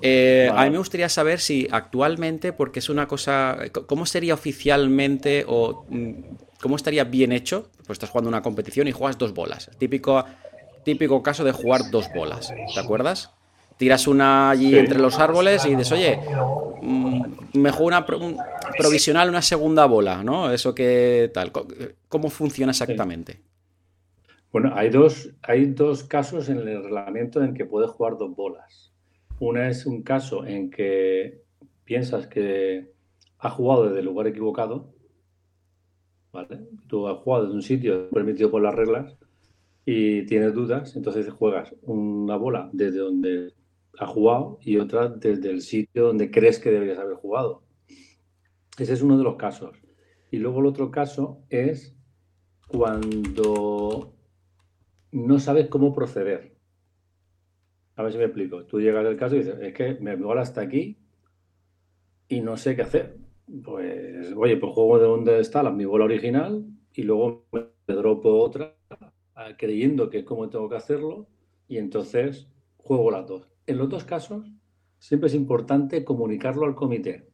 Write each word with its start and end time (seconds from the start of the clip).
Eh, 0.00 0.50
a 0.54 0.64
mí 0.64 0.70
me 0.70 0.78
gustaría 0.78 1.08
saber 1.08 1.40
si 1.40 1.66
actualmente, 1.70 2.52
porque 2.52 2.78
es 2.78 2.88
una 2.88 3.08
cosa, 3.08 3.58
¿cómo 3.86 4.06
sería 4.06 4.34
oficialmente 4.34 5.44
o 5.46 5.84
mm, 5.88 6.12
cómo 6.60 6.76
estaría 6.76 7.04
bien 7.04 7.32
hecho? 7.32 7.70
Pues 7.86 7.96
estás 7.96 8.10
jugando 8.10 8.28
una 8.28 8.42
competición 8.42 8.88
y 8.88 8.92
juegas 8.92 9.18
dos 9.18 9.34
bolas. 9.34 9.70
Típico, 9.78 10.24
típico 10.84 11.22
caso 11.22 11.44
de 11.44 11.52
jugar 11.52 11.90
dos 11.90 12.08
bolas, 12.14 12.52
¿te 12.74 12.80
acuerdas? 12.80 13.32
Tiras 13.76 14.08
una 14.08 14.50
allí 14.50 14.76
entre 14.76 14.98
los 14.98 15.18
árboles 15.18 15.64
y 15.64 15.70
dices, 15.70 15.92
oye, 15.92 16.18
mm, 16.82 17.22
me 17.54 17.70
juego 17.70 17.86
una 17.86 18.04
provisional, 18.04 19.28
una 19.28 19.42
segunda 19.42 19.86
bola, 19.86 20.22
¿no? 20.22 20.50
Eso 20.50 20.74
que 20.74 21.30
tal. 21.32 21.52
¿Cómo 22.08 22.28
funciona 22.30 22.72
exactamente? 22.72 23.40
Bueno, 24.50 24.72
hay 24.74 24.90
dos, 24.90 25.30
hay 25.42 25.66
dos 25.66 26.04
casos 26.04 26.48
en 26.48 26.58
el 26.58 26.82
reglamento 26.82 27.42
en 27.42 27.54
que 27.54 27.66
puedes 27.66 27.90
jugar 27.90 28.16
dos 28.16 28.34
bolas. 28.34 28.92
Una 29.40 29.68
es 29.68 29.86
un 29.86 30.02
caso 30.02 30.44
en 30.44 30.70
que 30.70 31.42
piensas 31.84 32.26
que 32.26 32.92
has 33.38 33.52
jugado 33.52 33.86
desde 33.86 34.00
el 34.00 34.06
lugar 34.06 34.26
equivocado. 34.26 34.92
Tú 36.88 37.06
has 37.06 37.18
jugado 37.18 37.44
desde 37.44 37.56
un 37.56 37.62
sitio 37.62 38.10
permitido 38.10 38.50
por 38.50 38.62
las 38.62 38.74
reglas 38.74 39.16
y 39.84 40.26
tienes 40.26 40.54
dudas, 40.54 40.94
entonces 40.96 41.30
juegas 41.30 41.74
una 41.82 42.36
bola 42.36 42.68
desde 42.72 42.98
donde 42.98 43.54
has 43.98 44.08
jugado 44.10 44.58
y 44.60 44.76
otra 44.76 45.08
desde 45.08 45.50
el 45.50 45.62
sitio 45.62 46.06
donde 46.08 46.30
crees 46.30 46.58
que 46.58 46.70
deberías 46.70 46.98
haber 46.98 47.16
jugado. 47.16 47.62
Ese 48.76 48.92
es 48.92 49.02
uno 49.02 49.16
de 49.16 49.24
los 49.24 49.36
casos. 49.36 49.76
Y 50.30 50.38
luego 50.38 50.60
el 50.60 50.66
otro 50.66 50.90
caso 50.90 51.42
es 51.48 51.96
cuando 52.68 54.14
no 55.10 55.38
sabes 55.38 55.68
cómo 55.68 55.94
proceder. 55.94 56.57
A 57.98 58.04
ver 58.04 58.12
si 58.12 58.18
me 58.18 58.24
explico. 58.24 58.64
Tú 58.64 58.80
llegas 58.80 59.04
al 59.04 59.16
caso 59.16 59.34
y 59.34 59.40
dices, 59.40 59.56
es 59.60 59.74
que 59.74 59.94
me 60.00 60.14
voy 60.14 60.38
hasta 60.38 60.60
aquí 60.60 60.96
y 62.28 62.40
no 62.40 62.56
sé 62.56 62.76
qué 62.76 62.82
hacer. 62.82 63.18
Pues, 63.64 64.32
oye, 64.36 64.56
pues 64.56 64.72
juego 64.72 64.98
de 64.98 65.06
donde 65.06 65.40
está 65.40 65.64
la, 65.64 65.72
mi 65.72 65.84
bola 65.84 66.04
original 66.04 66.64
y 66.94 67.02
luego 67.02 67.46
me 67.50 67.94
dropo 67.94 68.38
otra 68.38 68.76
ah, 69.34 69.56
creyendo 69.58 70.10
que 70.10 70.18
es 70.18 70.24
como 70.24 70.48
tengo 70.48 70.68
que 70.68 70.76
hacerlo 70.76 71.26
y 71.66 71.78
entonces 71.78 72.46
juego 72.76 73.10
las 73.10 73.26
dos. 73.26 73.48
En 73.66 73.78
los 73.78 73.88
dos 73.88 74.04
casos, 74.04 74.46
siempre 74.98 75.26
es 75.26 75.34
importante 75.34 76.04
comunicarlo 76.04 76.66
al 76.66 76.76
comité, 76.76 77.30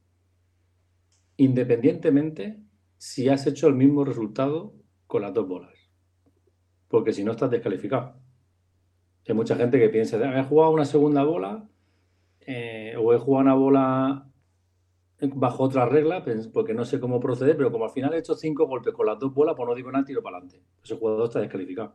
independientemente 1.37 2.63
si 2.97 3.29
has 3.29 3.47
hecho 3.47 3.67
el 3.67 3.75
mismo 3.75 4.05
resultado 4.05 4.75
con 5.07 5.23
las 5.23 5.35
dos 5.35 5.47
bolas 5.47 5.75
porque 6.95 7.13
si 7.13 7.25
no 7.25 7.33
estás 7.33 7.51
descalificado. 7.51 8.24
Hay 9.27 9.35
mucha 9.35 9.57
gente 9.57 9.79
que 9.79 9.89
piensa, 9.89 10.19
ah, 10.19 10.39
he 10.39 10.45
jugado 10.45 10.73
una 10.73 10.85
segunda 10.85 11.25
bola 11.25 11.69
eh, 12.41 12.95
o 12.99 13.15
he 13.15 13.19
jugado 13.19 13.43
una 13.45 13.55
bola 13.55 14.31
bajo 15.21 15.63
otra 15.63 15.87
regla 15.87 16.23
porque 16.53 16.75
no 16.75 16.85
sé 16.85 17.01
cómo 17.01 17.19
proceder, 17.21 17.57
pero 17.57 17.73
como 17.73 17.85
al 17.85 17.91
final 17.91 18.13
he 18.13 18.19
hecho 18.19 18.35
cinco 18.35 18.67
golpes 18.67 18.93
con 18.93 19.07
las 19.07 19.19
dos 19.19 19.33
bolas, 19.33 19.55
pues 19.57 19.67
no 19.67 19.75
digo 19.75 19.91
nada, 19.91 20.05
tiro 20.05 20.23
para 20.23 20.37
adelante. 20.37 20.63
Ese 20.83 20.97
jugador 20.97 21.25
está 21.25 21.41
descalificado. 21.41 21.95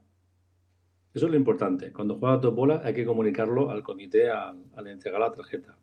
Eso 1.14 1.26
es 1.26 1.32
lo 1.32 1.38
importante. 1.38 1.92
Cuando 1.92 2.18
juegas 2.18 2.42
dos 2.42 2.56
bolas 2.56 2.84
hay 2.84 2.94
que 2.94 3.06
comunicarlo 3.06 3.70
al 3.70 3.84
comité 3.84 4.30
al, 4.30 4.64
al 4.76 4.88
entregar 4.88 5.20
la 5.20 5.32
tarjeta. 5.32 5.78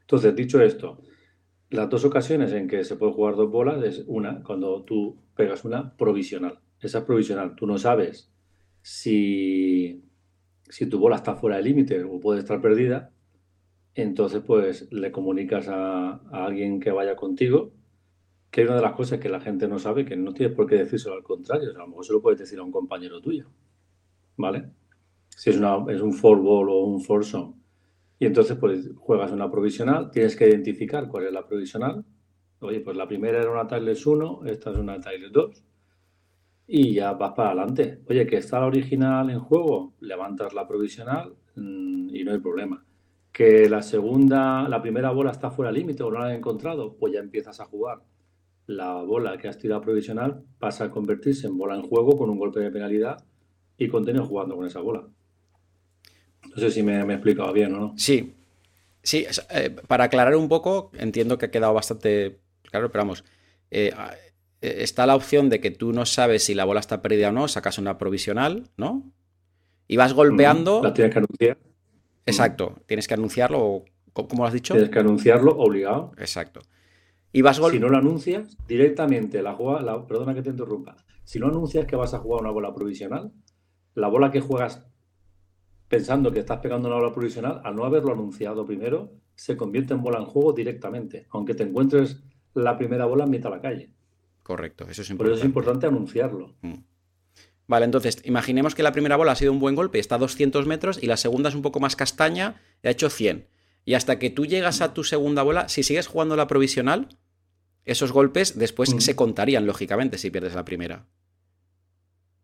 Entonces, 0.00 0.34
dicho 0.34 0.62
esto, 0.62 1.02
las 1.68 1.88
dos 1.90 2.04
ocasiones 2.04 2.52
en 2.52 2.66
que 2.66 2.84
se 2.84 2.96
puede 2.96 3.12
jugar 3.12 3.36
dos 3.36 3.50
bolas 3.50 3.82
es 3.84 4.04
una, 4.06 4.42
cuando 4.42 4.82
tú 4.84 5.18
pegas 5.34 5.64
una 5.64 5.94
provisional 5.96 6.60
esa 6.80 6.98
es 6.98 7.04
provisional. 7.04 7.54
Tú 7.54 7.66
no 7.66 7.78
sabes 7.78 8.32
si, 8.82 10.02
si 10.70 10.86
tu 10.86 10.98
bola 10.98 11.16
está 11.16 11.34
fuera 11.34 11.56
del 11.56 11.66
límite 11.66 12.02
o 12.04 12.20
puede 12.20 12.40
estar 12.40 12.60
perdida. 12.60 13.12
Entonces, 13.94 14.42
pues 14.46 14.90
le 14.92 15.10
comunicas 15.10 15.68
a, 15.68 16.20
alguien 16.30 16.80
que 16.80 16.92
vaya 16.92 17.16
contigo, 17.16 17.72
que 18.50 18.62
es 18.62 18.68
una 18.68 18.76
de 18.76 18.82
las 18.82 18.94
cosas 18.94 19.18
que 19.18 19.28
la 19.28 19.40
gente 19.40 19.68
no 19.68 19.78
sabe, 19.78 20.04
que 20.04 20.16
no 20.16 20.32
tienes 20.32 20.56
por 20.56 20.66
qué 20.66 20.76
decírselo 20.76 21.16
al 21.16 21.22
contrario. 21.22 21.70
a 21.70 21.78
lo 21.78 21.88
mejor 21.88 22.04
se 22.04 22.12
lo 22.12 22.22
puedes 22.22 22.38
decir 22.38 22.58
a 22.58 22.62
un 22.62 22.70
compañero 22.70 23.20
tuyo. 23.20 23.50
¿Vale? 24.36 24.70
Si 25.28 25.50
es, 25.50 25.56
una, 25.56 25.84
es 25.92 26.00
un 26.00 26.12
four 26.12 26.40
ball 26.40 26.68
o 26.70 26.84
un 26.84 27.00
four 27.02 27.24
song. 27.24 27.54
Y 28.18 28.26
entonces, 28.26 28.56
pues 28.58 28.90
juegas 28.96 29.32
una 29.32 29.50
provisional, 29.50 30.10
tienes 30.10 30.36
que 30.36 30.48
identificar 30.48 31.08
cuál 31.08 31.26
es 31.26 31.32
la 31.32 31.46
provisional. 31.46 32.04
Oye, 32.60 32.80
pues 32.80 32.96
la 32.96 33.08
primera 33.08 33.40
era 33.40 33.50
una 33.50 33.66
Tiles 33.66 34.06
1, 34.06 34.42
esta 34.46 34.70
es 34.70 34.76
una 34.76 35.00
Tiles 35.00 35.32
2 35.32 35.64
y 36.72 36.94
ya 36.94 37.14
vas 37.14 37.32
para 37.32 37.50
adelante. 37.50 37.98
Oye, 38.08 38.24
que 38.28 38.36
está 38.36 38.60
la 38.60 38.66
original 38.66 39.28
en 39.28 39.40
juego, 39.40 39.94
levantas 39.98 40.54
la 40.54 40.68
provisional 40.68 41.34
mm, 41.56 42.14
y 42.14 42.22
no 42.22 42.30
hay 42.30 42.38
problema. 42.38 42.84
Que 43.32 43.68
la 43.68 43.82
segunda, 43.82 44.68
la 44.68 44.80
primera 44.80 45.10
bola 45.10 45.32
está 45.32 45.50
fuera 45.50 45.72
límite 45.72 46.04
o 46.04 46.12
no 46.12 46.20
la 46.20 46.26
has 46.26 46.36
encontrado, 46.36 46.96
pues 46.96 47.12
ya 47.12 47.18
empiezas 47.18 47.58
a 47.58 47.64
jugar. 47.64 47.98
La 48.66 48.94
bola 49.02 49.36
que 49.36 49.48
has 49.48 49.58
tirado 49.58 49.80
provisional 49.80 50.44
pasa 50.60 50.84
a 50.84 50.90
convertirse 50.90 51.48
en 51.48 51.58
bola 51.58 51.74
en 51.74 51.82
juego 51.82 52.16
con 52.16 52.30
un 52.30 52.38
golpe 52.38 52.60
de 52.60 52.70
penalidad 52.70 53.24
y 53.76 53.88
continúas 53.88 54.28
jugando 54.28 54.54
con 54.54 54.64
esa 54.64 54.78
bola. 54.78 55.08
No 56.54 56.56
sé 56.56 56.70
si 56.70 56.84
me, 56.84 57.04
me 57.04 57.14
he 57.14 57.16
explicado 57.16 57.52
bien 57.52 57.74
o 57.74 57.80
no. 57.80 57.94
Sí, 57.98 58.32
sí, 59.02 59.26
eh, 59.50 59.70
para 59.88 60.04
aclarar 60.04 60.36
un 60.36 60.48
poco, 60.48 60.92
entiendo 60.96 61.36
que 61.36 61.46
ha 61.46 61.50
quedado 61.50 61.74
bastante 61.74 62.38
claro, 62.62 62.92
pero 62.92 63.02
vamos, 63.02 63.24
eh, 63.72 63.92
está 64.60 65.06
la 65.06 65.16
opción 65.16 65.48
de 65.48 65.60
que 65.60 65.70
tú 65.70 65.92
no 65.92 66.06
sabes 66.06 66.44
si 66.44 66.54
la 66.54 66.64
bola 66.64 66.80
está 66.80 67.02
perdida 67.02 67.30
o 67.30 67.32
no, 67.32 67.48
sacas 67.48 67.78
una 67.78 67.98
provisional, 67.98 68.68
¿no? 68.76 69.10
Y 69.88 69.96
vas 69.96 70.12
golpeando. 70.12 70.82
La 70.82 70.94
tienes 70.94 71.12
que 71.12 71.18
anunciar. 71.18 71.58
Exacto, 72.26 72.76
tienes 72.86 73.08
que 73.08 73.14
anunciarlo, 73.14 73.84
¿cómo 74.12 74.42
lo 74.42 74.46
has 74.46 74.52
dicho? 74.52 74.74
Tienes 74.74 74.90
que 74.90 74.98
anunciarlo 74.98 75.56
obligado. 75.58 76.12
Exacto. 76.18 76.60
Y 77.32 77.42
vas 77.42 77.60
Si 77.70 77.78
no 77.78 77.88
lo 77.88 77.96
anuncias, 77.96 78.56
directamente 78.66 79.42
la 79.42 79.54
juega, 79.54 80.06
perdona 80.06 80.34
que 80.34 80.42
te 80.42 80.50
interrumpa. 80.50 80.96
Si 81.24 81.38
no 81.38 81.46
anuncias 81.46 81.86
que 81.86 81.96
vas 81.96 82.12
a 82.12 82.18
jugar 82.18 82.42
una 82.42 82.50
bola 82.50 82.74
provisional, 82.74 83.32
la 83.94 84.08
bola 84.08 84.30
que 84.30 84.40
juegas 84.40 84.84
pensando 85.88 86.32
que 86.32 86.40
estás 86.40 86.58
pegando 86.58 86.88
una 86.88 86.98
bola 86.98 87.12
provisional, 87.12 87.60
al 87.64 87.74
no 87.74 87.84
haberlo 87.84 88.12
anunciado 88.12 88.64
primero, 88.64 89.12
se 89.34 89.56
convierte 89.56 89.94
en 89.94 90.02
bola 90.02 90.18
en 90.18 90.26
juego 90.26 90.52
directamente, 90.52 91.26
aunque 91.30 91.54
te 91.54 91.64
encuentres 91.64 92.22
la 92.54 92.76
primera 92.76 93.06
bola 93.06 93.24
en 93.24 93.30
mitad 93.30 93.50
de 93.50 93.56
la 93.56 93.62
calle. 93.62 93.90
Correcto, 94.50 94.84
eso 94.90 95.02
es 95.02 95.10
importante. 95.10 95.30
Por 95.30 95.32
eso 95.32 95.44
es 95.44 95.46
importante 95.46 95.86
anunciarlo. 95.86 96.56
Mm. 96.62 96.78
Vale, 97.68 97.84
entonces, 97.84 98.20
imaginemos 98.24 98.74
que 98.74 98.82
la 98.82 98.90
primera 98.90 99.14
bola 99.14 99.30
ha 99.30 99.36
sido 99.36 99.52
un 99.52 99.60
buen 99.60 99.76
golpe, 99.76 100.00
está 100.00 100.16
a 100.16 100.18
200 100.18 100.66
metros, 100.66 101.00
y 101.00 101.06
la 101.06 101.16
segunda 101.16 101.50
es 101.50 101.54
un 101.54 101.62
poco 101.62 101.78
más 101.78 101.94
castaña, 101.94 102.60
y 102.82 102.88
ha 102.88 102.90
hecho 102.90 103.10
100. 103.10 103.46
Y 103.84 103.94
hasta 103.94 104.18
que 104.18 104.28
tú 104.28 104.46
llegas 104.46 104.80
a 104.80 104.92
tu 104.92 105.04
segunda 105.04 105.44
bola, 105.44 105.68
si 105.68 105.84
sigues 105.84 106.08
jugando 106.08 106.34
la 106.34 106.48
provisional, 106.48 107.16
esos 107.84 108.10
golpes 108.10 108.58
después 108.58 108.92
mm. 108.92 108.98
se 108.98 109.14
contarían, 109.14 109.66
lógicamente, 109.66 110.18
si 110.18 110.32
pierdes 110.32 110.56
la 110.56 110.64
primera. 110.64 111.06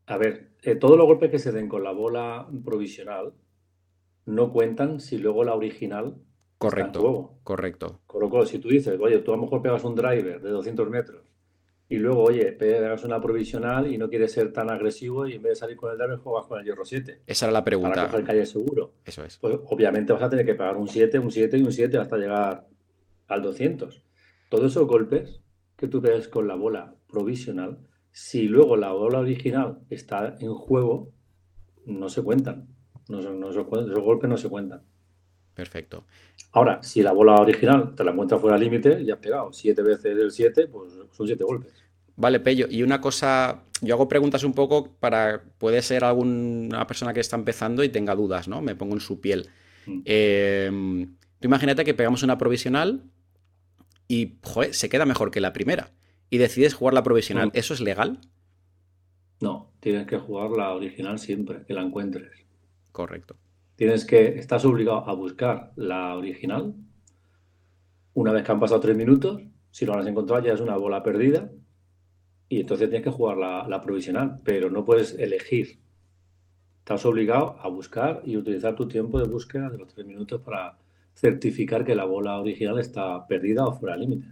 A 0.06 0.16
ver, 0.16 0.52
eh, 0.62 0.76
todos 0.76 0.96
los 0.96 1.08
golpes 1.08 1.32
que 1.32 1.40
se 1.40 1.50
den 1.50 1.68
con 1.68 1.82
la 1.82 1.90
bola 1.90 2.46
provisional 2.64 3.34
no 4.26 4.52
cuentan 4.52 5.00
si 5.00 5.18
luego 5.18 5.42
la 5.42 5.56
original 5.56 6.14
Correcto. 6.56 7.40
Correcto. 7.42 8.00
Con 8.06 8.46
si 8.46 8.60
tú 8.60 8.68
dices, 8.68 8.96
oye, 9.00 9.18
tú 9.18 9.32
a 9.32 9.36
lo 9.36 9.42
mejor 9.42 9.60
pegas 9.60 9.82
un 9.82 9.96
driver 9.96 10.40
de 10.40 10.50
200 10.50 10.88
metros 10.88 11.35
y 11.88 11.96
luego, 11.96 12.24
oye, 12.24 12.50
pegas 12.52 13.04
una 13.04 13.20
provisional 13.20 13.92
y 13.92 13.96
no 13.96 14.08
quieres 14.08 14.32
ser 14.32 14.52
tan 14.52 14.70
agresivo 14.70 15.26
y 15.26 15.34
en 15.34 15.42
vez 15.42 15.52
de 15.52 15.56
salir 15.56 15.76
con 15.76 15.92
el 15.92 15.98
driver 15.98 16.18
juegas 16.18 16.46
con 16.46 16.58
el 16.58 16.64
hierro 16.64 16.84
7. 16.84 17.22
Esa 17.26 17.46
era 17.46 17.52
la 17.52 17.64
pregunta. 17.64 17.94
Para 17.94 18.08
coger 18.08 18.24
calle 18.24 18.46
seguro. 18.46 18.94
Eso 19.04 19.24
es. 19.24 19.38
Pues 19.38 19.56
obviamente 19.66 20.12
vas 20.12 20.22
a 20.22 20.28
tener 20.28 20.44
que 20.44 20.56
pagar 20.56 20.76
un 20.76 20.88
7, 20.88 21.18
un 21.20 21.30
7 21.30 21.58
y 21.58 21.62
un 21.62 21.72
7 21.72 21.98
hasta 21.98 22.16
llegar 22.16 22.66
al 23.28 23.42
200. 23.42 24.02
Todos 24.48 24.72
esos 24.72 24.86
golpes 24.86 25.40
que 25.76 25.86
tú 25.86 26.00
ves 26.00 26.26
con 26.26 26.48
la 26.48 26.56
bola 26.56 26.96
provisional, 27.06 27.78
si 28.10 28.48
luego 28.48 28.76
la 28.76 28.92
bola 28.92 29.20
original 29.20 29.78
está 29.88 30.36
en 30.40 30.54
juego, 30.54 31.12
no 31.84 32.08
se 32.08 32.22
cuentan. 32.22 32.68
No, 33.08 33.20
esos 33.20 33.66
golpes 33.66 34.28
no 34.28 34.36
se 34.36 34.48
cuentan. 34.48 34.82
Perfecto. 35.56 36.04
Ahora, 36.52 36.82
si 36.82 37.02
la 37.02 37.12
bola 37.12 37.36
original 37.36 37.94
te 37.94 38.04
la 38.04 38.10
encuentras 38.10 38.38
fuera 38.38 38.58
del 38.58 38.64
límite 38.64 39.00
y 39.00 39.10
has 39.10 39.18
pegado 39.18 39.54
siete 39.54 39.80
veces 39.80 40.14
el 40.16 40.30
7, 40.30 40.68
pues 40.68 40.92
son 41.10 41.26
siete 41.26 41.44
golpes. 41.44 41.72
Vale, 42.14 42.40
Pello. 42.40 42.66
Y 42.68 42.82
una 42.82 43.00
cosa, 43.00 43.62
yo 43.80 43.94
hago 43.94 44.06
preguntas 44.06 44.44
un 44.44 44.52
poco 44.52 44.92
para, 45.00 45.44
puede 45.56 45.80
ser 45.80 46.04
alguna 46.04 46.86
persona 46.86 47.14
que 47.14 47.20
está 47.20 47.36
empezando 47.36 47.82
y 47.82 47.88
tenga 47.88 48.14
dudas, 48.14 48.48
¿no? 48.48 48.60
Me 48.60 48.74
pongo 48.74 48.94
en 48.94 49.00
su 49.00 49.18
piel. 49.22 49.48
Mm. 49.86 50.00
Eh, 50.04 51.06
tú 51.40 51.48
imagínate 51.48 51.84
que 51.86 51.94
pegamos 51.94 52.22
una 52.22 52.36
provisional 52.36 53.04
y, 54.06 54.36
joder, 54.42 54.74
se 54.74 54.90
queda 54.90 55.06
mejor 55.06 55.30
que 55.30 55.40
la 55.40 55.54
primera. 55.54 55.90
Y 56.28 56.36
decides 56.36 56.74
jugar 56.74 56.92
la 56.92 57.02
provisional. 57.02 57.48
Mm. 57.48 57.52
¿Eso 57.54 57.72
es 57.72 57.80
legal? 57.80 58.20
No, 59.40 59.72
tienes 59.80 60.06
que 60.06 60.18
jugar 60.18 60.50
la 60.50 60.74
original 60.74 61.18
siempre, 61.18 61.64
que 61.66 61.72
la 61.72 61.80
encuentres. 61.80 62.30
Correcto. 62.92 63.36
Tienes 63.76 64.04
que, 64.04 64.38
estás 64.38 64.64
obligado 64.64 65.08
a 65.08 65.14
buscar 65.14 65.72
la 65.76 66.16
original. 66.16 66.74
Una 68.14 68.32
vez 68.32 68.42
que 68.42 68.52
han 68.52 68.60
pasado 68.60 68.80
tres 68.80 68.96
minutos, 68.96 69.42
si 69.70 69.84
no 69.84 69.94
la 69.94 70.00
has 70.00 70.06
encontrado 70.06 70.42
ya 70.42 70.54
es 70.54 70.60
una 70.60 70.76
bola 70.76 71.02
perdida 71.02 71.50
y 72.48 72.60
entonces 72.60 72.88
tienes 72.88 73.04
que 73.04 73.10
jugar 73.10 73.36
la, 73.36 73.82
provisional, 73.82 74.40
pero 74.44 74.70
no 74.70 74.84
puedes 74.84 75.18
elegir. 75.18 75.78
Estás 76.78 77.04
obligado 77.04 77.58
a 77.60 77.68
buscar 77.68 78.22
y 78.24 78.36
utilizar 78.36 78.74
tu 78.74 78.88
tiempo 78.88 79.18
de 79.18 79.28
búsqueda 79.28 79.68
de 79.68 79.78
los 79.78 79.92
tres 79.92 80.06
minutos 80.06 80.40
para, 80.40 80.78
certificar 81.16 81.84
que 81.84 81.94
la 81.94 82.04
bola 82.04 82.38
original 82.38 82.78
está 82.78 83.26
perdida 83.26 83.64
o 83.66 83.72
fuera 83.72 83.96
de 83.96 84.02
límite. 84.02 84.28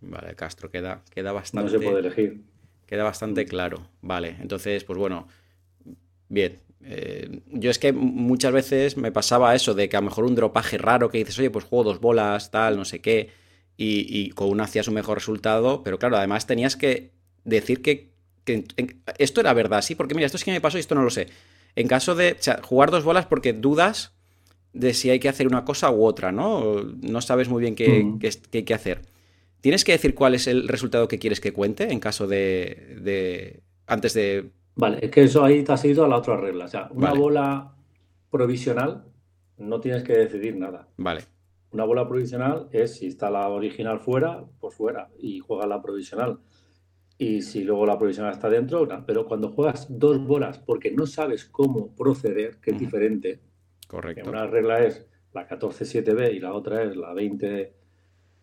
Vale, 0.00 0.34
Castro, 0.36 0.70
queda, 0.70 1.02
queda 1.10 1.32
bastante. 1.32 1.70
No 1.72 1.78
se 1.78 1.84
puede 1.84 1.98
elegir. 1.98 2.42
Queda 2.86 3.02
bastante 3.02 3.44
claro. 3.44 3.88
Vale, 4.00 4.36
entonces, 4.40 4.84
pues 4.84 4.98
bueno, 4.98 5.26
bien. 6.28 6.60
Eh, 6.84 7.40
yo 7.48 7.70
es 7.70 7.78
que 7.78 7.92
muchas 7.92 8.52
veces 8.52 8.96
me 8.96 9.12
pasaba 9.12 9.54
eso 9.54 9.74
de 9.74 9.88
que 9.88 9.96
a 9.96 10.00
lo 10.00 10.06
mejor 10.06 10.24
un 10.24 10.34
dropaje 10.34 10.78
raro 10.78 11.10
que 11.10 11.18
dices, 11.18 11.38
oye, 11.38 11.50
pues 11.50 11.64
juego 11.64 11.84
dos 11.84 12.00
bolas, 12.00 12.50
tal, 12.50 12.76
no 12.76 12.84
sé 12.84 13.00
qué, 13.00 13.30
y, 13.76 14.30
con 14.30 14.48
una 14.50 14.64
hacías 14.64 14.88
un 14.88 14.94
mejor 14.94 15.18
resultado, 15.18 15.82
pero 15.84 15.98
claro, 15.98 16.16
además 16.16 16.46
tenías 16.46 16.76
que 16.76 17.12
decir 17.44 17.82
que, 17.82 18.10
esto 19.18 19.40
era 19.40 19.52
verdad, 19.52 19.82
sí, 19.82 19.94
porque 19.94 20.14
mira, 20.14 20.26
esto 20.26 20.36
es 20.36 20.44
que 20.44 20.50
me 20.50 20.60
pasó 20.60 20.78
y 20.78 20.80
esto 20.80 20.94
no 20.94 21.02
lo 21.02 21.10
sé. 21.10 21.28
En 21.76 21.86
caso 21.86 22.14
de 22.14 22.36
jugar 22.62 22.90
dos 22.90 23.04
bolas 23.04 23.26
porque 23.26 23.52
dudas 23.52 24.14
de 24.72 24.94
si 24.94 25.10
hay 25.10 25.20
que 25.20 25.28
hacer 25.28 25.46
una 25.46 25.64
cosa 25.64 25.90
u 25.90 26.04
otra, 26.04 26.32
¿no? 26.32 26.82
No 27.02 27.20
sabes 27.20 27.48
muy 27.48 27.60
bien 27.60 27.74
qué, 27.74 28.06
hay 28.52 28.62
que 28.62 28.74
hacer. 28.74 29.02
¿Tienes 29.60 29.84
que 29.84 29.92
decir 29.92 30.14
cuál 30.14 30.34
es 30.34 30.46
el 30.46 30.66
resultado 30.66 31.08
que 31.08 31.18
quieres 31.18 31.40
que 31.40 31.52
cuente 31.52 31.92
en 31.92 32.00
caso 32.00 32.26
de. 32.26 33.60
antes 33.86 34.14
de. 34.14 34.50
Vale, 34.78 34.98
es 35.02 35.10
que 35.10 35.24
eso 35.24 35.44
ahí 35.44 35.62
te 35.62 35.72
has 35.72 35.84
ido 35.84 36.04
a 36.04 36.08
la 36.08 36.16
otra 36.16 36.36
regla. 36.36 36.64
O 36.64 36.68
sea, 36.68 36.88
una 36.92 37.12
bola 37.12 37.74
provisional 38.30 39.04
no 39.58 39.80
tienes 39.80 40.02
que 40.04 40.14
decidir 40.14 40.56
nada. 40.56 40.88
Vale. 40.96 41.22
Una 41.70 41.84
bola 41.84 42.08
provisional 42.08 42.68
es 42.72 42.96
si 42.96 43.08
está 43.08 43.30
la 43.30 43.48
original 43.48 44.00
fuera, 44.00 44.44
pues 44.60 44.74
fuera, 44.74 45.10
y 45.18 45.40
juega 45.40 45.66
la 45.66 45.82
provisional. 45.82 46.38
Y 47.18 47.42
si 47.42 47.64
luego 47.64 47.84
la 47.84 47.98
provisional 47.98 48.32
está 48.32 48.48
dentro, 48.48 48.88
pero 49.04 49.26
cuando 49.26 49.50
juegas 49.50 49.86
dos 49.90 50.24
bolas 50.24 50.58
porque 50.58 50.92
no 50.92 51.06
sabes 51.06 51.44
cómo 51.44 51.94
proceder, 51.94 52.58
que 52.60 52.70
es 52.70 52.78
diferente, 52.78 53.40
Correcto. 53.88 54.28
Una 54.28 54.46
regla 54.46 54.84
es 54.84 55.06
la 55.32 55.48
14.7b 55.48 56.34
y 56.34 56.40
la 56.40 56.52
otra 56.52 56.82
es 56.82 56.94
la 56.94 57.14
20, 57.14 57.74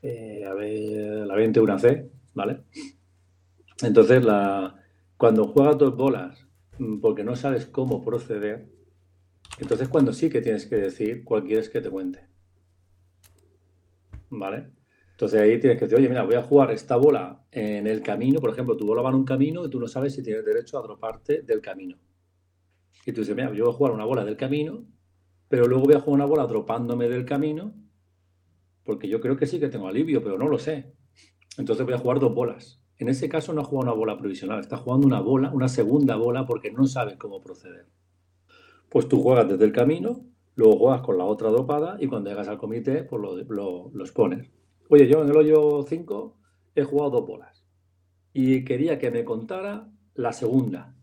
eh, 0.02 0.42
la 0.44 1.36
21c, 1.36 2.10
¿vale? 2.34 2.62
Entonces, 3.84 4.26
la, 4.26 4.76
cuando 5.18 5.48
juegas 5.48 5.78
dos 5.78 5.96
bolas 5.96 6.48
mm, 6.80 7.00
porque 7.00 7.24
no 7.24 7.36
sabes 7.36 7.66
cómo 7.66 8.04
proceder, 8.04 8.70
entonces 9.60 9.88
cuando 9.88 10.14
sí 10.14 10.30
que 10.30 10.42
tienes 10.42 10.66
que 10.66 10.76
decir 10.76 11.24
cuál 11.24 11.44
quieres 11.44 11.70
que 11.70 11.82
te 11.82 11.90
cuente. 11.90 12.28
¿Vale? 14.30 14.72
Entonces 15.12 15.40
ahí 15.40 15.60
tienes 15.60 15.80
que 15.80 15.86
decir, 15.86 15.98
oye, 15.98 16.10
mira, 16.10 16.24
voy 16.24 16.36
a 16.36 16.44
jugar 16.44 16.72
esta 16.72 16.98
bola 16.98 17.46
en 17.52 17.88
el 17.88 18.02
camino, 18.02 18.42
por 18.42 18.50
ejemplo, 18.50 18.76
tu 18.76 18.86
bola 18.86 19.02
va 19.02 19.10
en 19.10 19.16
un 19.16 19.26
camino 19.26 19.66
y 19.66 19.70
tú 19.70 19.80
no 19.80 19.88
sabes 19.88 20.14
si 20.14 20.24
tienes 20.24 20.44
derecho 20.44 20.78
a 20.78 20.82
droparte 20.82 21.42
del 21.44 21.62
camino. 21.62 21.98
Y 23.06 23.14
tú 23.14 23.22
dices, 23.22 23.36
mira, 23.36 23.54
yo 23.54 23.66
voy 23.66 23.74
a 23.74 23.78
jugar 23.78 23.94
una 23.94 24.04
bola 24.04 24.26
del 24.26 24.36
camino 24.36 24.86
pero 25.48 25.68
luego 25.68 25.86
voy 25.86 25.96
a 25.96 26.00
jugar 26.00 26.16
una 26.16 26.26
bola 26.26 26.48
dropándome 26.48 27.08
del 27.08 27.26
camino, 27.26 27.74
porque 28.84 29.08
yo 29.08 29.22
creo 29.22 29.38
que 29.38 29.46
sí 29.46 29.60
que 29.60 29.70
tengo 29.70 29.88
alivio, 29.88 30.24
pero 30.24 30.38
no 30.38 30.48
lo 30.48 30.60
sé. 30.60 30.94
Entonces 31.58 31.86
voy 31.86 31.94
a 31.94 32.00
jugar 32.00 32.20
dos 32.20 32.34
bolas. 32.34 32.82
En 32.97 33.09
ese 33.09 33.27
caso 33.27 33.53
no 33.53 33.62
ha 33.62 33.65
jugado 33.65 33.92
una 33.92 33.97
bola 34.00 34.18
provisional, 34.18 34.59
está 34.59 34.77
jugando 34.77 35.06
una 35.06 35.19
bola, 35.19 35.51
una 35.51 35.68
segunda 35.68 36.15
bola, 36.15 36.45
porque 36.45 36.71
no 36.71 36.88
sabe 36.88 37.18
cómo 37.18 37.42
proceder. 37.42 37.88
Pues 38.89 39.07
tú 39.07 39.21
juegas 39.21 39.50
desde 39.50 39.65
el 39.65 39.74
camino, 39.74 40.25
luego 40.56 40.77
juegas 40.77 41.01
con 41.01 41.18
la 41.18 41.25
otra 41.25 41.50
dopada 41.50 41.97
y 42.00 42.07
cuando 42.07 42.30
llegas 42.30 42.47
al 42.47 42.57
comité, 42.57 43.03
pues 43.03 43.21
lo, 43.21 43.36
lo, 43.44 43.92
los 43.94 44.12
pones. 44.12 44.50
Oye, 44.89 45.07
yo 45.07 45.24
en 45.24 45.30
el 45.30 45.36
hoyo 45.36 45.83
5 45.83 46.38
he 46.75 46.83
jugado 46.83 47.09
dos 47.09 47.27
bolas 47.27 47.65
y 48.31 48.63
quería 48.63 49.00
que 49.00 49.12
me 49.12 49.25
contara 49.25 49.89
la 50.13 50.33
segunda. 50.33 50.95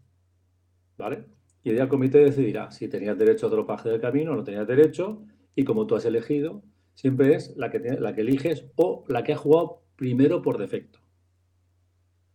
¿Vale? 0.97 1.27
Y 1.65 1.71
el 1.71 1.89
comité 1.89 2.19
decidirá 2.19 2.71
si 2.71 2.89
tenías 2.89 3.17
derecho 3.17 3.47
a 3.47 3.51
dropaje 3.51 3.89
del 3.89 4.01
camino 4.01 4.33
o 4.33 4.37
no 4.37 4.45
tenías 4.45 4.67
derecho. 4.67 5.25
Y 5.55 5.65
como 5.65 5.87
tú 5.87 5.95
has 5.95 6.05
elegido, 6.05 6.63
siempre 6.95 7.35
es 7.35 7.57
la 7.57 7.71
que, 7.71 7.79
la 7.79 8.15
que 8.15 8.23
eliges 8.23 8.67
o 8.77 9.05
la 9.09 9.23
que 9.23 9.33
ha 9.33 9.37
jugado 9.37 9.83
primero 9.97 10.43
por 10.43 10.59
defecto. 10.59 10.99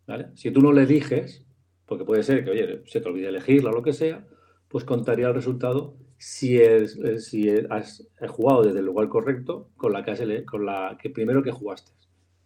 ¿Vale? 0.08 0.28
Si 0.34 0.50
tú 0.50 0.62
no 0.62 0.72
le 0.72 0.84
eliges, 0.84 1.44
porque 1.84 2.04
puede 2.04 2.22
ser 2.22 2.42
que, 2.42 2.50
oye, 2.50 2.82
se 2.86 3.00
te 3.00 3.08
olvide 3.08 3.28
elegirla 3.28 3.70
o 3.70 3.74
lo 3.74 3.82
que 3.82 3.92
sea, 3.92 4.26
pues 4.66 4.84
contaría 4.84 5.28
el 5.28 5.34
resultado 5.34 5.96
si, 6.16 6.58
es, 6.58 6.96
eh, 6.96 7.20
si 7.20 7.48
has 7.68 8.08
jugado 8.28 8.64
desde 8.64 8.80
el 8.80 8.86
lugar 8.86 9.08
correcto 9.08 9.70
con 9.76 9.92
la 9.92 10.02
que, 10.02 10.10
has, 10.10 10.20
con 10.46 10.64
la 10.64 10.98
que 11.00 11.10
primero 11.10 11.42
que 11.42 11.52
jugaste 11.52 11.92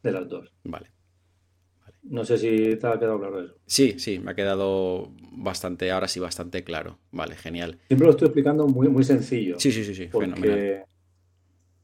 de 0.02 0.12
las 0.12 0.28
dos. 0.28 0.52
Vale. 0.64 0.90
No 2.02 2.24
sé 2.24 2.36
si 2.36 2.76
te 2.76 2.86
ha 2.86 2.98
quedado 2.98 3.20
claro 3.20 3.44
eso. 3.44 3.54
Sí, 3.64 3.94
sí, 3.96 4.18
me 4.18 4.32
ha 4.32 4.34
quedado 4.34 5.12
bastante, 5.30 5.92
ahora 5.92 6.08
sí, 6.08 6.18
bastante 6.18 6.64
claro. 6.64 6.98
Vale, 7.12 7.36
genial. 7.36 7.78
Siempre 7.86 8.06
lo 8.06 8.10
estoy 8.10 8.26
explicando 8.26 8.66
muy, 8.66 8.88
muy 8.88 9.04
sencillo. 9.04 9.54
Sí, 9.60 9.70
sí, 9.70 9.84
sí, 9.84 9.94
sí. 9.94 10.08
Porque 10.10 10.82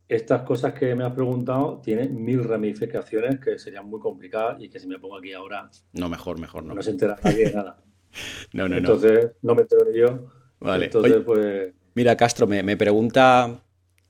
estas 0.08 0.42
cosas 0.42 0.72
que 0.72 0.94
me 0.94 1.04
has 1.04 1.12
preguntado 1.12 1.80
tienen 1.82 2.24
mil 2.24 2.42
ramificaciones 2.42 3.38
que 3.40 3.58
serían 3.58 3.88
muy 3.88 4.00
complicadas 4.00 4.60
y 4.60 4.68
que 4.68 4.78
si 4.78 4.86
me 4.86 4.98
pongo 4.98 5.18
aquí 5.18 5.32
ahora. 5.32 5.70
No, 5.92 6.08
mejor, 6.08 6.38
mejor 6.40 6.64
no. 6.64 6.74
No 6.74 6.82
se 6.82 6.90
entera 6.90 7.18
nadie 7.22 7.46
de 7.46 7.52
nada. 7.52 7.78
no, 8.54 8.68
no, 8.68 8.76
Entonces, 8.76 9.32
no. 9.42 9.54
me 9.54 9.62
entero 9.62 9.84
ni 9.90 9.98
yo. 9.98 10.32
Vale. 10.60 10.86
Entonces, 10.86 11.22
pues. 11.24 11.74
Mira, 11.94 12.16
Castro, 12.16 12.46
me, 12.46 12.62
me, 12.62 12.76
pregunta 12.76 13.60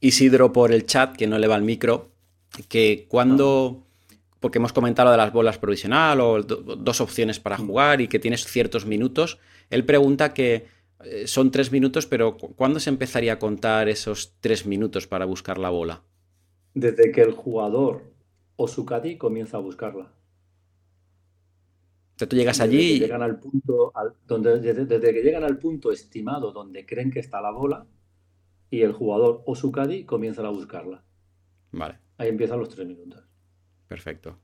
Isidro 0.01 0.53
por 0.53 0.73
el 0.73 0.87
chat, 0.87 1.17
que 1.17 1.27
no 1.27 1.39
le 1.39 1.49
va 1.49 1.57
el 1.57 1.63
micro, 1.63 2.11
que 2.69 3.07
cuando 3.09 3.89
porque 4.41 4.59
hemos 4.59 4.73
comentado 4.73 5.11
de 5.11 5.17
las 5.17 5.33
bolas 5.33 5.59
provisional 5.59 6.21
o 6.21 6.43
dos 6.43 7.01
opciones 7.01 7.41
para 7.41 7.59
mm. 7.59 7.67
jugar 7.67 8.01
y 8.01 8.09
que 8.09 8.19
tienes 8.19 8.45
ciertos 8.45 8.87
minutos. 8.87 9.39
Él 9.71 9.85
pregunta 9.85 10.33
que 10.33 10.67
eh, 11.05 11.27
son 11.27 11.51
tres 11.51 11.71
minutos, 11.71 12.07
pero 12.07 12.37
¿cuándo 12.37 12.81
se 12.81 12.91
empezaría 12.91 13.35
a 13.35 13.39
contar 13.39 13.89
esos 13.89 14.35
tres 14.41 14.67
minutos 14.67 15.07
para 15.07 15.25
buscar 15.25 15.59
la 15.59 15.71
bola? 15.71 16.03
Desde 16.75 17.13
que 17.13 17.23
el 17.23 17.33
jugador 17.33 18.03
o 18.57 18.67
su 18.69 18.85
caddy 18.85 19.17
comienza 19.17 19.57
a 19.57 19.61
buscarla. 19.61 20.13
Entonces 22.11 22.29
tú 22.29 22.37
llegas 22.37 22.61
allí. 22.61 22.95
y... 22.95 22.99
llegan 22.99 23.23
al 23.23 23.39
punto, 23.39 23.93
donde, 24.27 24.59
desde, 24.59 25.15
que 25.15 25.23
llegan 25.23 25.45
al 25.45 25.59
punto 25.59 25.93
estimado 25.93 26.51
donde 26.51 26.85
creen 26.85 27.13
que 27.13 27.21
está 27.21 27.41
la 27.41 27.53
bola 27.53 27.87
y 28.71 28.83
el 28.83 28.93
jugador 28.93 29.43
o 29.47 29.55
su 29.55 29.71
caddy 29.71 30.05
comienzan 30.05 30.47
a 30.47 30.51
buscarla. 30.51 31.05
Vale. 31.71 31.99
Ahí 32.17 32.29
empiezan 32.29 32.59
los 32.59 32.69
tres 32.69 32.89
minutos. 32.89 33.23
Perfecto. 33.87 34.37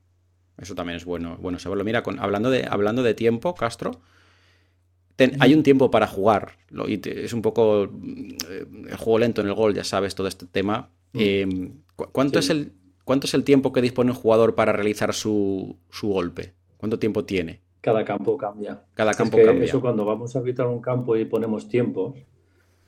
Eso 0.57 0.73
también 0.73 0.95
es 0.95 1.03
bueno, 1.03 1.37
bueno 1.37 1.59
saberlo. 1.59 1.83
Mira, 1.83 2.01
con, 2.01 2.17
hablando, 2.19 2.49
de, 2.49 2.65
hablando 2.65 3.03
de 3.03 3.13
tiempo, 3.13 3.53
Castro, 3.55 3.99
hay 5.39 5.53
un 5.53 5.63
tiempo 5.63 5.91
para 5.91 6.07
jugar. 6.07 6.53
y 6.87 6.99
es 7.09 7.33
un 7.33 7.41
poco 7.41 7.83
eh, 7.85 8.65
el 8.89 8.97
juego 8.97 9.19
lento 9.19 9.41
en 9.41 9.47
el 9.47 9.53
gol, 9.53 9.73
ya 9.73 9.83
sabes, 9.83 10.15
todo 10.15 10.27
este 10.27 10.45
tema. 10.45 10.89
Eh, 11.13 11.71
¿cuánto, 11.95 12.39
es 12.39 12.49
el, 12.49 12.73
¿Cuánto 13.03 13.27
es 13.27 13.33
el 13.33 13.43
tiempo 13.43 13.71
que 13.71 13.81
dispone 13.81 14.11
un 14.11 14.17
jugador 14.17 14.55
para 14.55 14.73
realizar 14.73 15.13
su, 15.13 15.77
golpe? 16.01 16.53
¿Cuánto 16.77 16.99
tiempo 16.99 17.23
tiene? 17.23 17.61
Cada 17.81 18.03
campo 18.03 18.35
cambia. 18.35 18.83
Cada 18.93 19.13
campo 19.13 19.37
cambia. 19.37 19.63
Eso 19.63 19.79
cuando 19.79 20.05
vamos 20.05 20.35
a 20.35 20.39
arbitrar 20.39 20.67
un 20.67 20.81
campo 20.81 21.15
y 21.15 21.25
ponemos 21.25 21.69
tiempos, 21.69 22.15